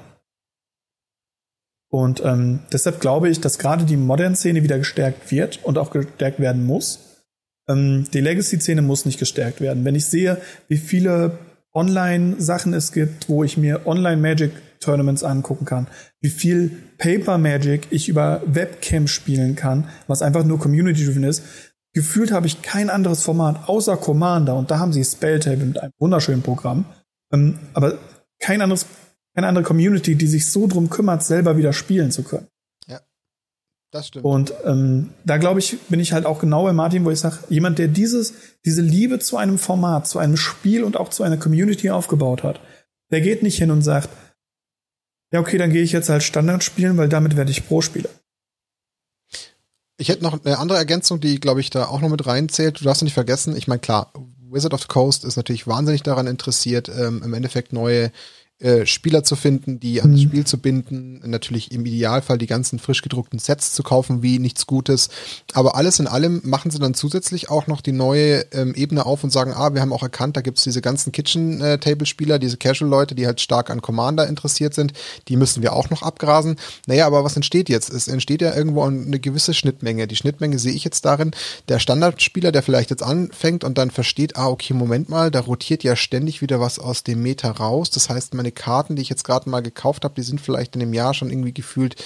[1.91, 6.39] Und ähm, deshalb glaube ich, dass gerade die Modern-Szene wieder gestärkt wird und auch gestärkt
[6.39, 7.01] werden muss.
[7.69, 9.85] Ähm, die Legacy-Szene muss nicht gestärkt werden.
[9.85, 11.37] Wenn ich sehe, wie viele
[11.75, 15.89] Online-Sachen es gibt, wo ich mir Online-Magic-Tournaments angucken kann,
[16.21, 21.43] wie viel Paper Magic ich über Webcam spielen kann, was einfach nur Community-driven ist,
[21.99, 25.93] gefühlt habe ich kein anderes Format außer Commander und da haben sie Spelltable mit einem
[25.99, 26.85] wunderschönen Programm.
[27.33, 27.99] Ähm, aber
[28.39, 28.87] kein anderes,
[29.35, 32.47] keine andere Community, die sich so drum kümmert, selber wieder spielen zu können.
[32.87, 33.01] Ja,
[33.91, 34.25] das stimmt.
[34.25, 37.39] Und ähm, da glaube ich, bin ich halt auch genau bei Martin, wo ich sage,
[37.49, 38.33] jemand, der dieses,
[38.65, 42.61] diese Liebe zu einem Format, zu einem Spiel und auch zu einer Community aufgebaut hat,
[43.11, 44.09] der geht nicht hin und sagt,
[45.33, 48.11] ja, okay, dann gehe ich jetzt halt Standard spielen, weil damit werde ich Pro-Spieler.
[50.01, 52.81] Ich hätte noch eine andere Ergänzung, die, glaube ich, da auch noch mit reinzählt.
[52.81, 54.13] Du darfst nicht vergessen, ich meine, klar,
[54.49, 58.13] Wizard of the Coast ist natürlich wahnsinnig daran interessiert, ähm, im Endeffekt neue
[58.61, 60.29] äh, Spieler zu finden, die an das mhm.
[60.29, 64.67] Spiel zu binden, natürlich im Idealfall die ganzen frisch gedruckten Sets zu kaufen, wie nichts
[64.67, 65.11] Gutes.
[65.53, 69.23] Aber alles in allem machen sie dann zusätzlich auch noch die neue ähm, Ebene auf
[69.23, 73.27] und sagen, ah, wir haben auch erkannt, da gibt's diese ganzen Kitchen-Table-Spieler, diese Casual-Leute, die
[73.27, 74.93] halt stark an Commander interessiert sind,
[75.29, 76.57] die müssen wir auch noch abgrasen.
[76.87, 77.91] Naja, aber was entsteht jetzt?
[77.91, 80.09] Es entsteht ja irgendwo eine gewisse Schnittmenge.
[80.09, 81.31] Die Schnittmenge sehe ich jetzt darin,
[81.69, 85.85] der Standardspieler, der vielleicht jetzt anfängt und dann versteht, ah, okay, Moment mal, da rotiert
[85.85, 87.91] ja ständig wieder was aus dem Meta raus.
[87.91, 90.75] Das heißt, meine meine Karten, die ich jetzt gerade mal gekauft habe, die sind vielleicht
[90.75, 91.97] in dem Jahr schon irgendwie gefühlt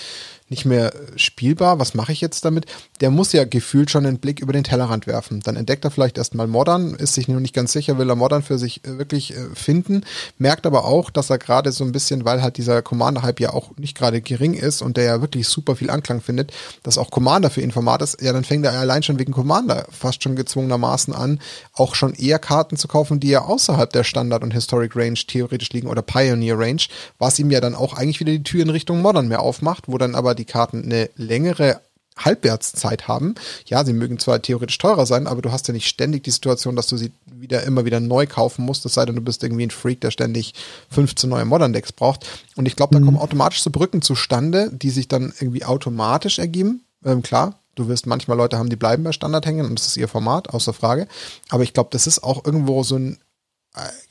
[0.48, 1.78] nicht mehr spielbar.
[1.78, 2.66] Was mache ich jetzt damit?
[3.00, 5.40] Der muss ja gefühlt schon einen Blick über den Tellerrand werfen.
[5.40, 8.42] Dann entdeckt er vielleicht erstmal Modern, ist sich noch nicht ganz sicher, will er Modern
[8.42, 10.04] für sich äh, wirklich äh, finden,
[10.38, 13.76] merkt aber auch, dass er gerade so ein bisschen, weil halt dieser Commander-Hype ja auch
[13.76, 17.50] nicht gerade gering ist und der ja wirklich super viel Anklang findet, dass auch Commander
[17.50, 21.14] für ihn Format ist, ja, dann fängt er allein schon wegen Commander fast schon gezwungenermaßen
[21.14, 21.40] an,
[21.72, 25.70] auch schon eher Karten zu kaufen, die ja außerhalb der Standard- und Historic Range theoretisch
[25.70, 26.82] liegen oder Pioneer Range,
[27.18, 29.98] was ihm ja dann auch eigentlich wieder die Tür in Richtung Modern mehr aufmacht, wo
[29.98, 31.80] dann aber die die Karten eine längere
[32.16, 33.34] Halbwertszeit haben.
[33.66, 36.76] Ja, sie mögen zwar theoretisch teurer sein, aber du hast ja nicht ständig die Situation,
[36.76, 39.66] dass du sie wieder immer wieder neu kaufen musst, es sei denn, du bist irgendwie
[39.66, 40.54] ein Freak, der ständig
[40.90, 42.26] 15 neue Modern Decks braucht.
[42.54, 43.06] Und ich glaube, da mhm.
[43.06, 46.84] kommen automatisch so Brücken zustande, die sich dann irgendwie automatisch ergeben.
[47.04, 49.96] Ähm, klar, du wirst manchmal Leute haben, die bleiben bei Standard hängen und das ist
[49.96, 51.08] ihr Format, außer Frage.
[51.48, 53.18] Aber ich glaube, das ist auch irgendwo so ein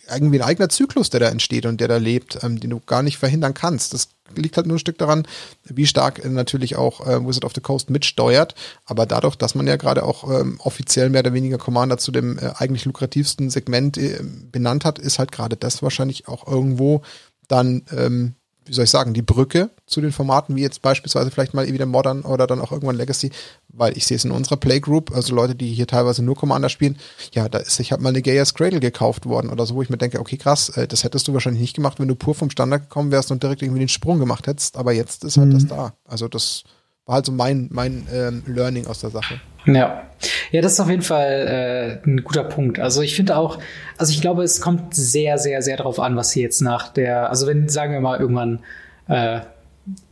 [0.10, 3.04] irgendwie ein eigener Zyklus, der da entsteht und der da lebt, ähm, den du gar
[3.04, 3.94] nicht verhindern kannst.
[3.94, 5.28] Das liegt halt nur ein Stück daran,
[5.64, 8.56] wie stark natürlich auch äh, Wizard of the Coast mitsteuert.
[8.86, 12.40] Aber dadurch, dass man ja gerade auch ähm, offiziell mehr oder weniger Commander zu dem
[12.40, 17.02] äh, eigentlich lukrativsten Segment äh, benannt hat, ist halt gerade das wahrscheinlich auch irgendwo
[17.48, 18.36] dann ähm,
[18.66, 21.86] wie soll ich sagen, die Brücke zu den Formaten, wie jetzt beispielsweise vielleicht mal wieder
[21.86, 23.32] Modern oder dann auch irgendwann Legacy,
[23.70, 26.98] weil ich sehe es in unserer Playgroup, also Leute, die hier teilweise nur Commander spielen,
[27.34, 29.90] ja, da ist sich halt mal eine Gaia's Cradle gekauft worden oder so, wo ich
[29.90, 32.50] mir denke, okay, krass, äh, das hättest du wahrscheinlich nicht gemacht, wenn du pur vom
[32.50, 35.54] Standard gekommen wärst und direkt irgendwie den Sprung gemacht hättest, aber jetzt ist halt mhm.
[35.54, 35.94] das da.
[36.06, 36.64] Also das
[37.06, 39.42] war halt so mein, mein ähm, Learning aus der Sache.
[39.66, 40.04] Ja.
[40.52, 42.80] Ja, das ist auf jeden Fall äh, ein guter Punkt.
[42.80, 43.58] Also ich finde auch,
[43.98, 47.30] also ich glaube, es kommt sehr, sehr, sehr darauf an, was sie jetzt nach der,
[47.30, 48.60] also wenn, sagen wir mal, irgendwann
[49.08, 49.40] äh,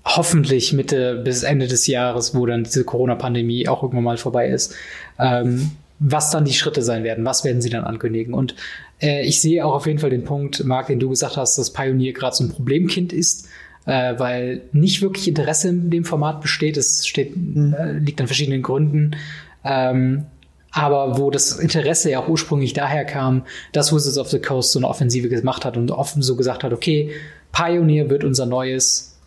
[0.06, 4.74] hoffentlich Mitte bis Ende des Jahres, wo dann diese Corona-Pandemie auch irgendwann mal vorbei ist,
[5.20, 8.34] ähm, was dann die Schritte sein werden, was werden sie dann ankündigen.
[8.34, 8.56] Und
[9.02, 11.72] äh, ich sehe auch auf jeden Fall den Punkt, Marc, den du gesagt hast, dass
[11.72, 13.48] Pioneer gerade so ein Problemkind ist
[13.86, 16.78] äh, weil nicht wirklich Interesse in dem Format besteht.
[16.78, 17.74] Es steht, mhm.
[17.74, 19.16] äh, liegt an verschiedenen Gründen.
[19.64, 20.26] Ähm,
[20.72, 24.80] aber wo das Interesse ja auch ursprünglich daher kam, dass Wizards of the Coast so
[24.80, 27.12] eine Offensive gemacht hat und offen so gesagt hat, okay,
[27.52, 29.18] Pioneer wird unser neues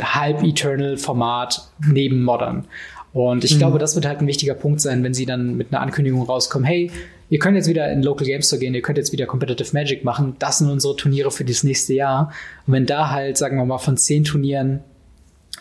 [0.00, 2.66] Halb-Eternal-Format neben Modern.
[3.12, 3.58] Und ich mhm.
[3.58, 6.66] glaube, das wird halt ein wichtiger Punkt sein, wenn sie dann mit einer Ankündigung rauskommen,
[6.66, 6.90] hey,
[7.30, 10.04] ihr könnt jetzt wieder in Local Game Store gehen, ihr könnt jetzt wieder Competitive Magic
[10.04, 12.32] machen, das sind unsere Turniere für das nächste Jahr.
[12.66, 14.80] Und wenn da halt, sagen wir mal, von zehn Turnieren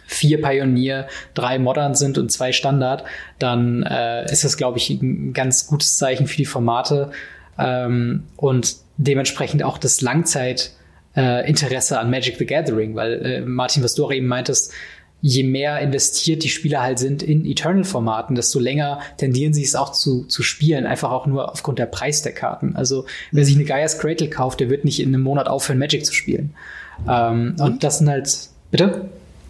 [0.06, 3.04] vier Pioneer, drei Modern sind und zwei Standard,
[3.38, 7.12] dann äh, ist das, glaube ich, ein ganz gutes Zeichen für die Formate
[7.60, 13.94] ähm, und dementsprechend auch das Langzeitinteresse äh, an Magic the Gathering, weil äh, Martin, was
[13.94, 14.74] du auch eben meintest,
[15.22, 19.92] je mehr investiert die Spieler halt sind in Eternal-Formaten, desto länger tendieren sie es auch
[19.92, 22.76] zu, zu spielen, einfach auch nur aufgrund der Preis der Karten.
[22.76, 26.06] Also wer sich eine Gaia's Cradle kauft, der wird nicht in einem Monat aufhören, Magic
[26.06, 26.54] zu spielen.
[27.08, 27.62] Ähm, mhm.
[27.62, 29.10] Und das sind halt, bitte?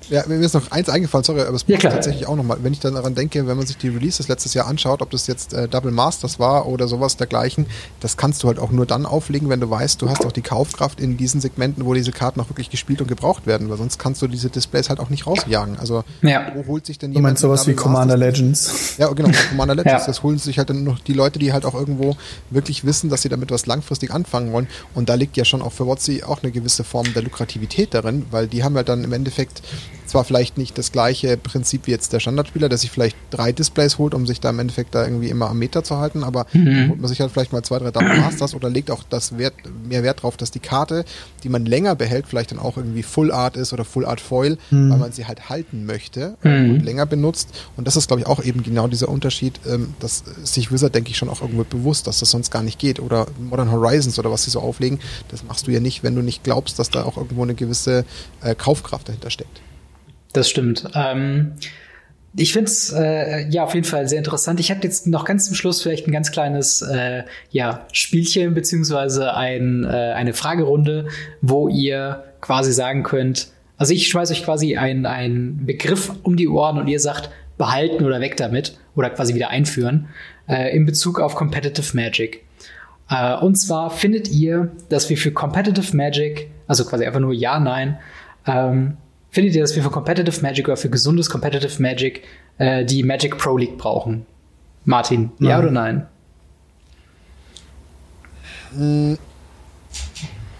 [0.09, 1.93] Ja, mir ist noch eins eingefallen, sorry, aber es ja, klar.
[1.93, 4.67] tatsächlich auch nochmal, wenn ich dann daran denke, wenn man sich die Releases letztes Jahr
[4.67, 7.67] anschaut, ob das jetzt äh, Double Masters war oder sowas dergleichen,
[7.99, 10.41] das kannst du halt auch nur dann auflegen, wenn du weißt, du hast auch die
[10.41, 13.99] Kaufkraft in diesen Segmenten, wo diese Karten auch wirklich gespielt und gebraucht werden, weil sonst
[13.99, 15.77] kannst du diese Displays halt auch nicht rausjagen.
[15.77, 16.51] Also ja.
[16.55, 17.23] wo holt sich denn jemand...
[17.23, 18.39] Du meinst sowas wie Commander Masters?
[18.39, 18.97] Legends?
[18.97, 20.01] Ja, genau, Commander Legends.
[20.01, 20.07] ja.
[20.07, 22.17] Das holen sich halt dann noch die Leute, die halt auch irgendwo
[22.49, 24.67] wirklich wissen, dass sie damit was langfristig anfangen wollen.
[24.95, 28.25] Und da liegt ja schon auch für WotC auch eine gewisse Form der Lukrativität darin,
[28.31, 29.61] weil die haben ja dann im Endeffekt
[30.09, 33.97] zwar vielleicht nicht das gleiche Prinzip wie jetzt der Standardspieler, der sich vielleicht drei Displays
[33.97, 36.89] holt, um sich da im Endeffekt da irgendwie immer am Meter zu halten, aber mhm.
[36.89, 39.53] holt man sich halt vielleicht mal zwei, drei Double Masters oder legt auch das Wert,
[39.87, 41.05] mehr Wert drauf, dass die Karte,
[41.43, 44.57] die man länger behält, vielleicht dann auch irgendwie Full Art ist oder Full Art Foil,
[44.71, 44.91] mhm.
[44.91, 46.71] weil man sie halt halten möchte mhm.
[46.71, 47.49] und länger benutzt.
[47.77, 51.11] Und das ist, glaube ich, auch eben genau dieser Unterschied, ähm, dass sich Wizard, denke
[51.11, 52.99] ich, schon auch irgendwo bewusst, dass das sonst gar nicht geht.
[52.99, 54.99] Oder Modern Horizons oder was sie so auflegen,
[55.29, 58.05] das machst du ja nicht, wenn du nicht glaubst, dass da auch irgendwo eine gewisse
[58.41, 59.61] äh, Kaufkraft dahinter steckt.
[60.33, 60.85] Das stimmt.
[60.93, 61.53] Ähm,
[62.35, 64.59] ich finde es äh, ja auf jeden Fall sehr interessant.
[64.59, 69.33] Ich habe jetzt noch ganz zum Schluss vielleicht ein ganz kleines äh, ja, Spielchen beziehungsweise
[69.33, 71.07] ein, äh, eine Fragerunde,
[71.41, 73.49] wo ihr quasi sagen könnt,
[73.79, 78.19] also ich schmeiße euch quasi einen Begriff um die Ohren und ihr sagt, behalten oder
[78.19, 80.09] weg damit oder quasi wieder einführen
[80.47, 82.43] äh, in Bezug auf Competitive Magic.
[83.09, 87.59] Äh, und zwar findet ihr, dass wir für Competitive Magic, also quasi einfach nur Ja,
[87.59, 87.97] Nein,
[88.45, 88.97] ähm,
[89.31, 92.23] findet ihr, dass wir für Competitive Magic oder für gesundes Competitive Magic
[92.57, 94.25] äh, die Magic Pro League brauchen?
[94.85, 95.63] Martin, ja Mhm.
[95.63, 96.07] oder nein?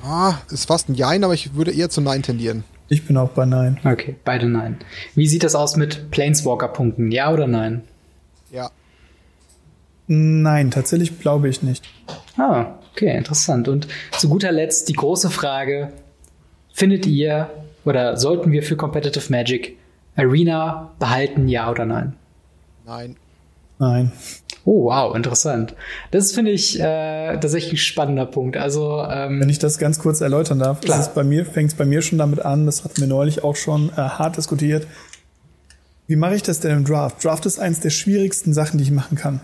[0.03, 2.63] Ah, ist fast ein Jein, aber ich würde eher zu Nein tendieren.
[2.87, 3.79] Ich bin auch bei Nein.
[3.83, 4.77] Okay, beide nein.
[5.13, 7.11] Wie sieht das aus mit Planeswalker-Punkten?
[7.11, 7.83] Ja oder nein?
[8.51, 8.71] Ja.
[10.07, 11.85] Nein, tatsächlich glaube ich nicht.
[12.37, 13.67] Ah, okay, interessant.
[13.67, 15.93] Und zu guter Letzt die große Frage:
[16.73, 17.51] Findet ihr
[17.85, 19.77] oder sollten wir für Competitive Magic
[20.15, 22.13] Arena behalten, ja oder nein?
[22.85, 23.15] Nein.
[23.79, 24.11] Nein.
[24.65, 25.73] Oh, wow, interessant.
[26.11, 28.57] Das finde ich äh, tatsächlich ein spannender Punkt.
[28.57, 30.79] Also, ähm, Wenn ich das ganz kurz erläutern darf,
[31.15, 33.89] bei mir, fängt es bei mir schon damit an, das hatten wir neulich auch schon
[33.89, 34.85] äh, hart diskutiert.
[36.07, 37.23] Wie mache ich das denn im Draft?
[37.23, 39.41] Draft ist eins der schwierigsten Sachen, die ich machen kann.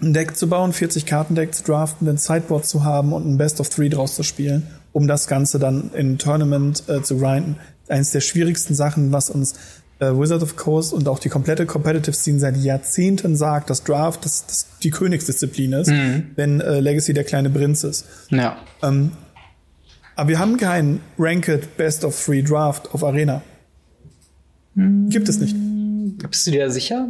[0.00, 3.38] Ein Deck zu bauen, 40 Karten Deck zu draften, ein Sideboard zu haben und ein
[3.38, 7.56] Best of Three draus zu spielen, um das Ganze dann in Tournament äh, zu grinden.
[7.86, 9.54] Eins der schwierigsten Sachen, was uns
[9.98, 14.24] äh, Wizard of Coast und auch die komplette Competitive Scene seit Jahrzehnten sagt, dass Draft
[14.24, 15.90] das, das die Königsdisziplin ist,
[16.34, 18.06] wenn äh, Legacy der kleine Prinz ist.
[18.30, 18.56] ja.
[18.80, 23.42] Aber wir haben keinen Ranked Best of Three Draft auf Arena.
[24.74, 25.54] Gibt es nicht.
[26.30, 27.08] Bist du dir da sicher?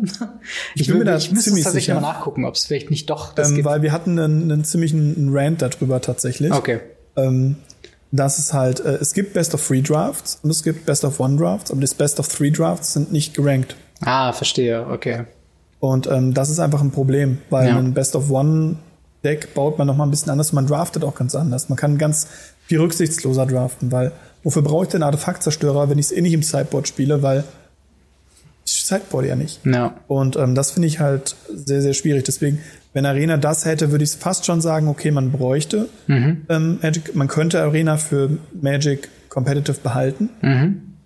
[0.74, 1.94] Ich, bin mir da ich müsste tatsächlich sicher.
[1.94, 3.66] mal nachgucken, ob es vielleicht nicht doch das Ähm, gibt.
[3.66, 6.52] weil wir hatten einen, einen ziemlichen Rant darüber tatsächlich.
[6.52, 6.80] Okay.
[7.14, 7.56] Ähm,
[8.16, 11.20] dass es halt, äh, es gibt Best of Three Drafts und es gibt Best of
[11.20, 13.76] One Drafts, aber das Best of Three Drafts sind nicht gerankt.
[14.00, 14.86] Ah, verstehe.
[14.88, 15.24] Okay.
[15.80, 17.76] Und ähm, das ist einfach ein Problem, weil Ja.
[17.78, 18.76] ein Best of One
[19.24, 21.68] Deck baut man noch mal ein bisschen anders, man draftet auch ganz anders.
[21.68, 22.28] Man kann ganz
[22.66, 24.12] viel rücksichtsloser draften, weil
[24.42, 27.44] wofür brauche ich denn Artefaktzerstörer, wenn ich es eh nicht im Sideboard spiele, weil
[28.66, 29.64] Sideboard ja nicht.
[29.64, 29.94] Ja.
[30.08, 32.24] Und ähm, das finde ich halt sehr, sehr schwierig.
[32.24, 32.60] Deswegen,
[32.92, 35.88] wenn Arena das hätte, würde ich fast schon sagen, okay, man bräuchte
[36.48, 40.30] ähm, Magic, man könnte Arena für Magic Competitive behalten.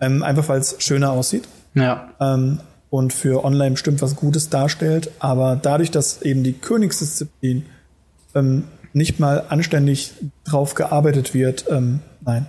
[0.00, 2.10] Ähm, einfach weil es schöner aussieht Ja.
[2.20, 5.10] ähm, und für Online bestimmt was Gutes darstellt.
[5.18, 7.66] Aber dadurch, dass eben die Königsdisziplin
[8.34, 10.12] ähm, nicht mal anständig
[10.44, 12.46] drauf gearbeitet wird, ähm, nein.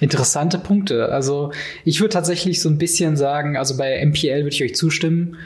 [0.00, 1.10] Interessante Punkte.
[1.10, 1.52] Also
[1.84, 5.36] ich würde tatsächlich so ein bisschen sagen, also bei MPL würde ich euch zustimmen.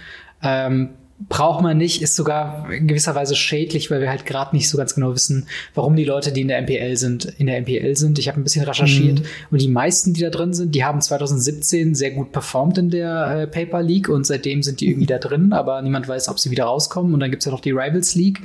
[0.42, 0.90] Ähm,
[1.21, 4.77] braucht man nicht, ist sogar in gewisser Weise schädlich, weil wir halt gerade nicht so
[4.77, 8.19] ganz genau wissen, warum die Leute, die in der MPL sind, in der MPL sind.
[8.19, 11.95] Ich habe ein bisschen recherchiert und die meisten, die da drin sind, die haben 2017
[11.95, 15.53] sehr gut performt in der äh, Paper League und seitdem sind die irgendwie da drin,
[15.53, 17.15] aber niemand weiß, ob sie wieder rauskommen.
[17.15, 18.41] Und dann gibt's ja noch die Rivals League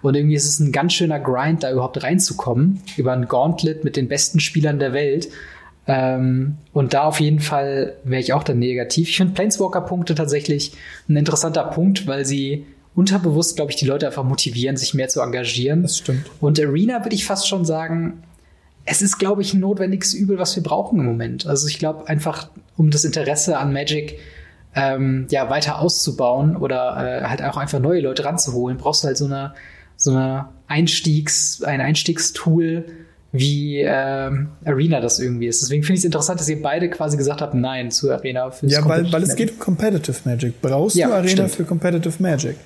[0.00, 3.96] und irgendwie ist es ein ganz schöner Grind, da überhaupt reinzukommen über ein Gauntlet mit
[3.96, 5.28] den besten Spielern der Welt.
[5.86, 9.08] Ähm, und da auf jeden Fall wäre ich auch dann negativ.
[9.08, 10.72] Ich finde Planeswalker-Punkte tatsächlich
[11.08, 15.20] ein interessanter Punkt, weil sie unterbewusst, glaube ich, die Leute einfach motivieren, sich mehr zu
[15.20, 15.82] engagieren.
[15.82, 16.26] Das stimmt.
[16.40, 18.22] Und Arena würde ich fast schon sagen,
[18.84, 21.46] es ist, glaube ich, ein notwendiges Übel, was wir brauchen im Moment.
[21.46, 24.18] Also ich glaube einfach, um das Interesse an Magic
[24.74, 29.16] ähm, ja weiter auszubauen oder äh, halt auch einfach neue Leute ranzuholen, brauchst du halt
[29.16, 29.54] so eine
[29.96, 32.86] so eine Einstiegs ein Einstiegstool
[33.32, 35.62] wie ähm, Arena das irgendwie ist.
[35.62, 38.50] Deswegen finde ich es interessant, dass ihr beide quasi gesagt habt, nein zu Arena.
[38.50, 40.60] fürs Ja, weil, weil es geht um Competitive Magic.
[40.60, 41.50] Brauchst Ja, du Arena stimmt.
[41.52, 42.56] für Competitive Magic?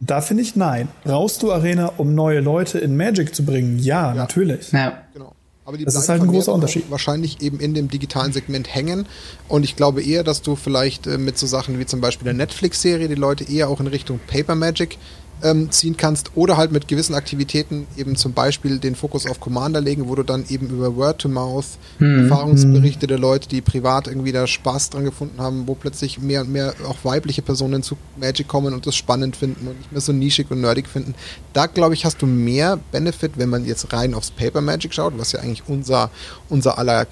[0.00, 0.88] Da finde ich nein.
[1.04, 3.78] Brauchst du Arena, um neue Leute in Magic zu bringen?
[3.78, 4.72] Ja, natürlich.
[4.72, 4.98] Ja.
[5.14, 5.32] Genau.
[5.64, 6.90] Aber die Das ist halt ein großer Unterschied.
[6.90, 9.06] Wahrscheinlich eben in dem digitalen Segment hängen.
[9.48, 12.34] Und ich glaube eher, dass du vielleicht äh, mit so Sachen wie zum Beispiel der
[12.34, 14.98] Netflix-Serie die Leute eher auch in Richtung Paper Magic
[15.42, 19.80] ähm, ziehen kannst oder halt mit gewissen Aktivitäten eben zum Beispiel den Fokus auf Commander
[19.80, 21.64] legen, wo du dann eben über Word-to-Mouth
[22.00, 26.50] Erfahrungsberichte der Leute, die privat irgendwie da Spaß dran gefunden haben, wo plötzlich mehr und
[26.50, 30.12] mehr auch weibliche Personen zu Magic kommen und das spannend finden und nicht mehr so
[30.12, 31.14] nischig und nerdig finden.
[31.52, 35.18] Da glaube ich, hast du mehr Benefit, wenn man jetzt rein aufs Paper Magic schaut,
[35.18, 36.10] was ja eigentlich unser,
[36.48, 37.06] unser aller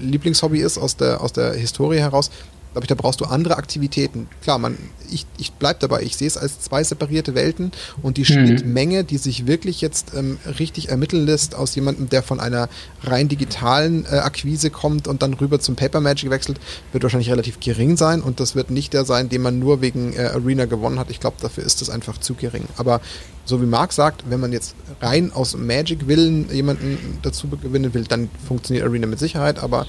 [0.00, 2.30] Lieblingshobby ist aus der, aus der Historie heraus.
[2.76, 4.28] Glaube ich, da brauchst du andere Aktivitäten.
[4.42, 4.76] Klar, man,
[5.10, 7.72] ich, ich bleib dabei, ich sehe es als zwei separierte Welten
[8.02, 12.38] und die Schnittmenge, die sich wirklich jetzt ähm, richtig ermitteln lässt aus jemandem, der von
[12.38, 12.68] einer
[13.02, 16.60] rein digitalen äh, Akquise kommt und dann rüber zum Paper Magic wechselt,
[16.92, 20.12] wird wahrscheinlich relativ gering sein und das wird nicht der sein, den man nur wegen
[20.12, 21.08] äh, Arena gewonnen hat.
[21.08, 22.64] Ich glaube, dafür ist es einfach zu gering.
[22.76, 23.00] Aber
[23.46, 28.28] so wie Marc sagt, wenn man jetzt rein aus Magic-Willen jemanden dazu gewinnen will, dann
[28.46, 29.86] funktioniert Arena mit Sicherheit, aber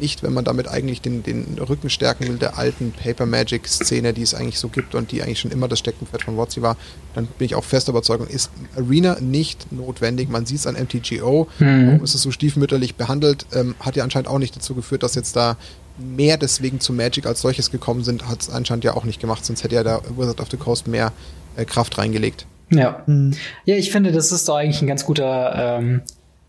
[0.00, 4.32] nicht, wenn man damit eigentlich den, den Rücken stärken will der alten Paper-Magic-Szene, die es
[4.32, 6.76] eigentlich so gibt und die eigentlich schon immer das Steckenpferd von WotC war,
[7.14, 10.28] dann bin ich auch fester Überzeugung, ist Arena nicht notwendig.
[10.28, 14.28] Man sieht es an MTGO, warum ist es so stiefmütterlich behandelt, ähm, hat ja anscheinend
[14.28, 15.56] auch nicht dazu geführt, dass jetzt da
[15.98, 19.44] mehr deswegen zu Magic als solches gekommen sind, hat es anscheinend ja auch nicht gemacht,
[19.44, 21.12] sonst hätte ja der Wizard of the Coast mehr
[21.56, 22.46] äh, Kraft reingelegt.
[22.70, 23.02] Ja.
[23.06, 23.32] Mhm.
[23.64, 26.02] Ja, ich finde, das ist doch eigentlich ein ganz guter ähm,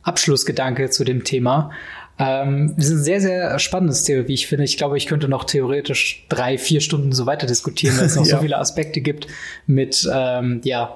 [0.04, 1.72] Abschlussgedanke zu dem Thema.
[2.20, 4.64] Ähm, das ist ein sehr, sehr spannendes Thema, wie ich finde.
[4.64, 8.26] Ich glaube, ich könnte noch theoretisch drei, vier Stunden so weiter diskutieren, weil es noch
[8.28, 8.36] ja.
[8.36, 9.28] so viele Aspekte gibt
[9.66, 10.96] mit, ähm, ja,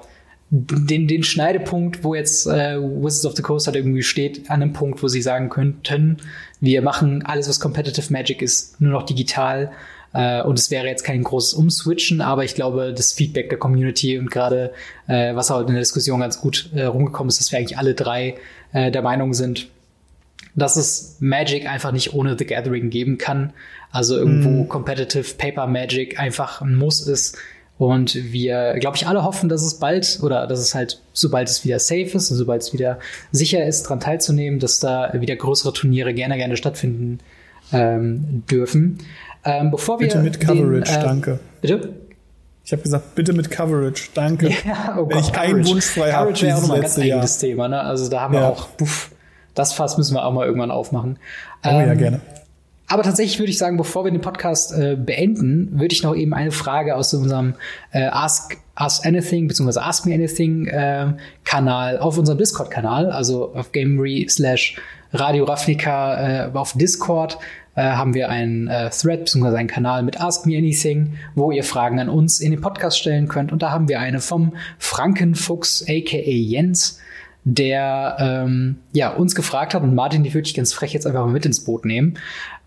[0.50, 4.72] den, den Schneidepunkt, wo jetzt äh, Wizards of the Coast halt irgendwie steht, an einem
[4.72, 6.18] Punkt, wo sie sagen könnten,
[6.60, 9.72] wir machen alles, was Competitive Magic ist, nur noch digital.
[10.16, 14.18] Äh, und es wäre jetzt kein großes Umswitchen, aber ich glaube, das Feedback der Community
[14.18, 14.72] und gerade,
[15.08, 17.94] äh, was halt in der Diskussion ganz gut äh, rumgekommen ist, dass wir eigentlich alle
[17.94, 18.36] drei
[18.72, 19.68] äh, der Meinung sind,
[20.54, 23.52] dass es Magic einfach nicht ohne The Gathering geben kann.
[23.90, 24.68] Also irgendwo mm.
[24.68, 27.36] Competitive Paper Magic einfach ein Muss ist.
[27.76, 31.62] Und wir, glaube ich, alle hoffen, dass es bald oder dass es halt, sobald es
[31.62, 32.98] wieder safe ist und sobald es wieder
[33.32, 37.18] sicher ist, daran teilzunehmen, dass da wieder größere Turniere gerne, gerne stattfinden
[37.72, 38.98] ähm, dürfen.
[39.46, 41.38] Ähm, bevor wir bitte mit Coverage, den, äh, danke.
[41.60, 41.94] Bitte?
[42.64, 44.48] Ich habe gesagt, bitte mit Coverage, danke.
[44.66, 45.54] Ja, oh Wenn Gott, ich Coverage.
[45.54, 47.68] einen Wunsch frei habe, Coverage wäre auch nochmal ein ganz eigenes Thema.
[47.68, 47.80] Ne?
[47.80, 48.40] Also da haben ja.
[48.40, 49.12] wir auch, puff,
[49.54, 51.18] das Fass müssen wir auch mal irgendwann aufmachen.
[51.64, 52.20] Oh ähm, ja, gerne.
[52.88, 56.34] Aber tatsächlich würde ich sagen, bevor wir den Podcast äh, beenden, würde ich noch eben
[56.34, 57.54] eine Frage aus unserem
[57.90, 59.80] äh, Ask Us Anything bzw.
[59.80, 64.76] Ask Me Anything äh, Kanal auf unserem Discord-Kanal, also auf Gamery slash
[65.12, 67.38] Radio Ravnica äh, auf Discord
[67.76, 69.56] äh, haben wir einen äh, Thread bzw.
[69.56, 73.28] einen Kanal mit Ask Me Anything, wo ihr Fragen an uns in den Podcast stellen
[73.28, 73.52] könnt.
[73.52, 77.00] Und da haben wir eine vom Frankenfuchs aka Jens
[77.48, 81.24] der ähm, ja, uns gefragt hat, und Martin, die würde ich ganz frech jetzt einfach
[81.24, 82.18] mal mit ins Boot nehmen.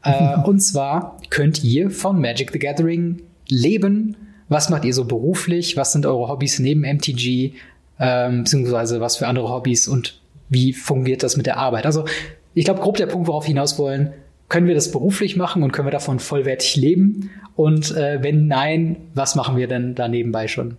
[0.03, 4.15] Äh, und zwar könnt ihr von Magic the Gathering leben.
[4.47, 5.75] Was macht ihr so beruflich?
[5.75, 7.55] Was sind eure Hobbys neben MTG?
[7.99, 11.85] Ähm, beziehungsweise was für andere Hobbys und wie fungiert das mit der Arbeit?
[11.85, 12.05] Also,
[12.53, 14.13] ich glaube, grob der Punkt, worauf wir hinaus wollen,
[14.49, 17.29] können wir das beruflich machen und können wir davon vollwertig leben?
[17.55, 20.77] Und äh, wenn nein, was machen wir denn da nebenbei schon?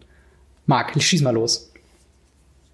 [0.66, 1.73] Marc, schieß mal los.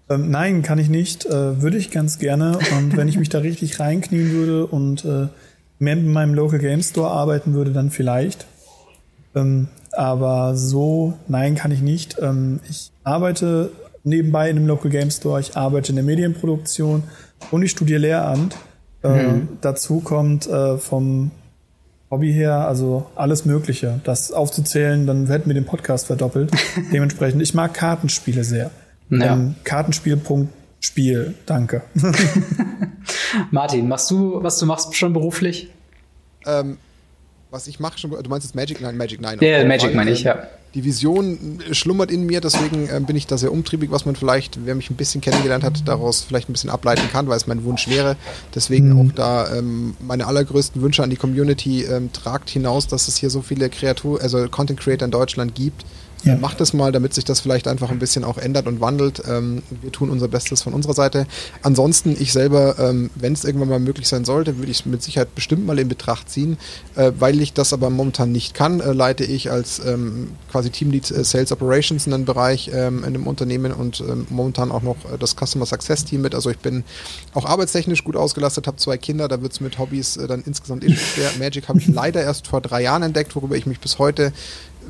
[0.09, 1.25] Ähm, nein, kann ich nicht.
[1.25, 2.59] Äh, würde ich ganz gerne.
[2.77, 5.27] Und wenn ich mich da richtig reinknien würde und äh,
[5.79, 8.45] mehr mit meinem Local Game Store arbeiten würde, dann vielleicht.
[9.35, 12.17] Ähm, aber so, nein, kann ich nicht.
[12.21, 13.71] Ähm, ich arbeite
[14.03, 17.03] nebenbei in einem Local Game Store, ich arbeite in der Medienproduktion
[17.51, 18.55] und ich studiere Lehramt.
[19.03, 19.47] Äh, mhm.
[19.61, 21.31] Dazu kommt äh, vom
[22.09, 23.99] Hobby her, also alles Mögliche.
[24.03, 26.51] Das aufzuzählen, dann hätten wir den Podcast verdoppelt.
[26.93, 28.71] Dementsprechend, ich mag Kartenspiele sehr.
[29.09, 29.33] Ja.
[29.33, 31.81] Ähm, Kartenspiel.spiel, danke.
[33.51, 35.69] Martin, machst du, was du machst schon beruflich?
[36.45, 36.77] Ähm,
[37.51, 39.37] was ich mache schon, du meinst jetzt Magic Nine, Magic Nine.
[39.41, 40.47] Ja, yeah, Magic meine ich, ja.
[40.73, 44.65] Die Vision schlummert in mir, deswegen äh, bin ich da sehr umtriebig, was man vielleicht,
[44.65, 47.63] wer mich ein bisschen kennengelernt hat, daraus vielleicht ein bisschen ableiten kann, weil es mein
[47.63, 48.17] Wunsch wäre.
[48.53, 48.99] Deswegen mhm.
[49.09, 53.29] auch da ähm, meine allergrößten Wünsche an die Community ähm, tragt hinaus, dass es hier
[53.29, 55.85] so viele Kreatur, also Content Creator in Deutschland gibt,
[56.23, 56.35] ja.
[56.35, 59.21] Macht es mal, damit sich das vielleicht einfach ein bisschen auch ändert und wandelt.
[59.27, 61.27] Ähm, wir tun unser Bestes von unserer Seite.
[61.61, 65.03] Ansonsten, ich selber, ähm, wenn es irgendwann mal möglich sein sollte, würde ich es mit
[65.03, 66.57] Sicherheit bestimmt mal in Betracht ziehen.
[66.95, 71.11] Äh, weil ich das aber momentan nicht kann, äh, leite ich als ähm, quasi Teamlead
[71.11, 74.97] äh, Sales Operations in einem Bereich ähm, in einem Unternehmen und ähm, momentan auch noch
[75.11, 76.33] äh, das Customer Success Team mit.
[76.33, 76.83] Also ich bin
[77.33, 80.83] auch arbeitstechnisch gut ausgelastet, habe zwei Kinder, da wird es mit Hobbys äh, dann insgesamt
[80.83, 81.29] eh schwer.
[81.39, 84.33] Magic habe ich leider erst vor drei Jahren entdeckt, worüber ich mich bis heute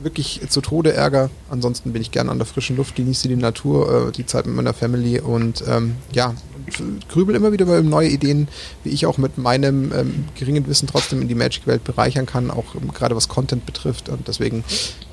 [0.04, 1.30] wirklich zu Tode ärger.
[1.50, 4.56] Ansonsten bin ich gerne an der frischen Luft, genieße die Natur, äh, die Zeit mit
[4.56, 6.34] meiner Family und ähm, ja,
[7.10, 8.48] grübel immer wieder über neue Ideen,
[8.84, 12.76] wie ich auch mit meinem ähm, geringen Wissen trotzdem in die Magic-Welt bereichern kann, auch
[12.76, 14.10] ähm, gerade was Content betrifft.
[14.10, 14.64] Und deswegen,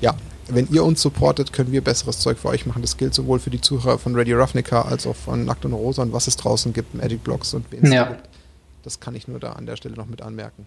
[0.01, 0.15] ja,
[0.47, 2.81] wenn ihr uns supportet, können wir besseres Zeug für euch machen.
[2.81, 6.03] Das gilt sowohl für die Zuhörer von Radio Ravnica als auch von Nackt und Rosa
[6.03, 8.05] und was es draußen gibt, Magic Blogs und es ja.
[8.05, 8.34] gibt.
[8.85, 10.65] Das kann ich nur da an der Stelle noch mit anmerken.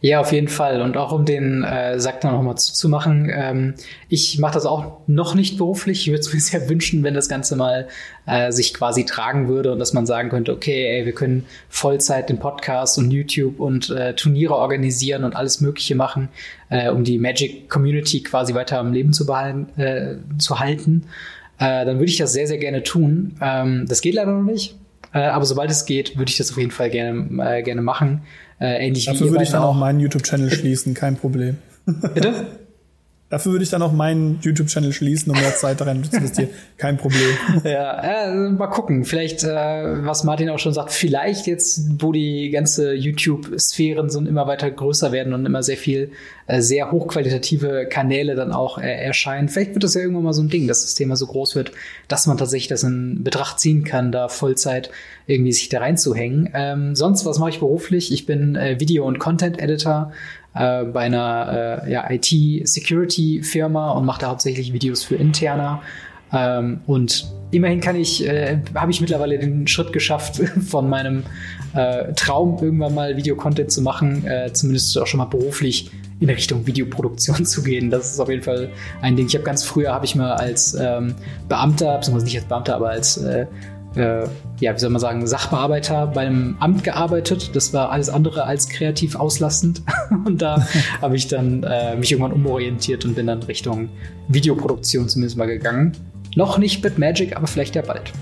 [0.00, 0.80] Ja, auf jeden Fall.
[0.80, 3.74] Und auch um den äh, Sack dann nochmal zuzumachen, ähm,
[4.08, 6.02] ich mache das auch noch nicht beruflich.
[6.02, 7.88] Ich würde es mir sehr wünschen, wenn das Ganze mal
[8.26, 12.28] äh, sich quasi tragen würde und dass man sagen könnte, okay, ey, wir können Vollzeit
[12.28, 16.28] den Podcast und YouTube und äh, Turniere organisieren und alles Mögliche machen,
[16.68, 21.06] äh, um die Magic Community quasi weiter am Leben zu behalten, äh, zu halten.
[21.58, 23.36] Äh, dann würde ich das sehr, sehr gerne tun.
[23.40, 24.76] Ähm, das geht leider noch nicht.
[25.12, 28.22] Äh, aber sobald es geht, würde ich das auf jeden Fall gerne, äh, gerne machen.
[28.60, 31.58] Äh, ähnlich Dafür würde ich dann auch meinen YouTube-Channel schließen, kein Problem.
[31.86, 32.46] Bitte?
[33.30, 36.48] Dafür würde ich dann auch meinen YouTube-Channel schließen, um mehr Zeit darin zu investieren.
[36.78, 37.36] Kein Problem.
[37.62, 39.04] Ja, äh, mal gucken.
[39.04, 44.46] Vielleicht, äh, was Martin auch schon sagt, vielleicht jetzt, wo die ganze YouTube-Sphären so immer
[44.46, 46.10] weiter größer werden und immer sehr viel,
[46.46, 49.50] äh, sehr hochqualitative Kanäle dann auch äh, erscheinen.
[49.50, 51.72] Vielleicht wird das ja irgendwann mal so ein Ding, dass das Thema so groß wird,
[52.08, 54.90] dass man tatsächlich das in Betracht ziehen kann, da Vollzeit
[55.26, 56.48] irgendwie sich da reinzuhängen.
[56.54, 58.10] Ähm, sonst, was mache ich beruflich?
[58.10, 60.12] Ich bin äh, Video- und Content-Editor
[60.54, 65.82] äh, bei einer äh, ja, IT-Security-Firma und macht da hauptsächlich Videos für Interna.
[66.32, 71.22] Ähm, und immerhin kann ich, äh, habe ich mittlerweile den Schritt geschafft, von meinem
[71.74, 76.66] äh, Traum irgendwann mal Videocontent zu machen, äh, zumindest auch schon mal beruflich in Richtung
[76.66, 77.90] Videoproduktion zu gehen.
[77.90, 78.70] Das ist auf jeden Fall
[79.00, 79.26] ein Ding.
[79.26, 81.14] Ich habe ganz früher habe ich mal als ähm,
[81.48, 83.46] Beamter, beziehungsweise nicht als Beamter, aber als äh,
[83.94, 84.26] äh,
[84.60, 87.54] ja, wie soll man sagen, Sachbearbeiter beim Amt gearbeitet.
[87.54, 89.82] Das war alles andere als kreativ auslastend.
[90.24, 90.66] und da
[91.00, 93.88] habe ich dann äh, mich irgendwann umorientiert und bin dann Richtung
[94.28, 95.92] Videoproduktion zumindest mal gegangen.
[96.36, 98.12] Noch nicht mit Magic, aber vielleicht ja bald.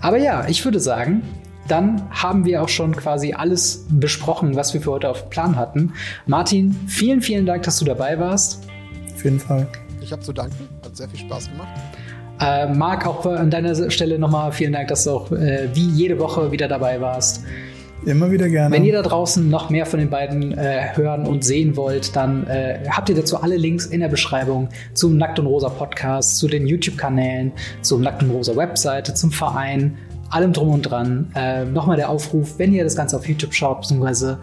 [0.00, 1.22] Aber ja, ich würde sagen,
[1.68, 5.92] dann haben wir auch schon quasi alles besprochen, was wir für heute auf Plan hatten.
[6.26, 8.66] Martin, vielen, vielen Dank, dass du dabei warst.
[9.14, 9.68] Auf jeden Fall.
[10.00, 11.68] Ich habe zu danken, hat sehr viel Spaß gemacht.
[12.42, 16.18] Äh, Marc, auch an deiner Stelle nochmal vielen Dank, dass du auch äh, wie jede
[16.18, 17.44] Woche wieder dabei warst.
[18.04, 18.74] Immer wieder gerne.
[18.74, 22.46] Wenn ihr da draußen noch mehr von den beiden äh, hören und sehen wollt, dann
[22.48, 26.48] äh, habt ihr dazu alle Links in der Beschreibung zum Nackt und Rosa Podcast, zu
[26.48, 29.98] den YouTube-Kanälen, zum Nackt und Rosa Webseite, zum Verein,
[30.30, 31.30] allem drum und dran.
[31.36, 34.40] Äh, Nochmal der Aufruf, wenn ihr das Ganze auf YouTube schaut, beziehungsweise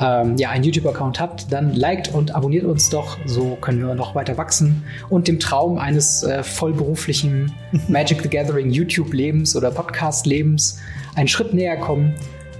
[0.00, 3.18] ähm, ja, einen YouTube-Account habt, dann liked und abonniert uns doch.
[3.26, 7.52] So können wir noch weiter wachsen und dem Traum eines äh, vollberuflichen
[7.88, 10.78] Magic the Gathering YouTube-Lebens oder Podcast-Lebens
[11.14, 12.14] einen Schritt näher kommen.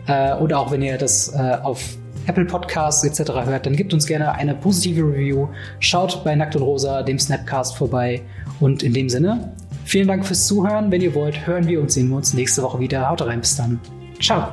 [0.06, 1.96] Äh, oder auch wenn ihr das äh, auf
[2.26, 3.32] Apple Podcasts etc.
[3.46, 5.48] hört, dann gebt uns gerne eine positive Review.
[5.78, 8.22] Schaut bei Nackt und Rosa, dem Snapcast, vorbei.
[8.60, 9.54] Und in dem Sinne,
[9.84, 10.90] vielen Dank fürs Zuhören.
[10.90, 13.08] Wenn ihr wollt, hören wir und sehen wir uns nächste Woche wieder.
[13.08, 13.80] Haut rein, bis dann.
[14.20, 14.48] Ciao.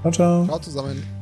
[0.00, 0.46] Ciao, ciao.
[0.46, 1.17] Ciao zusammen.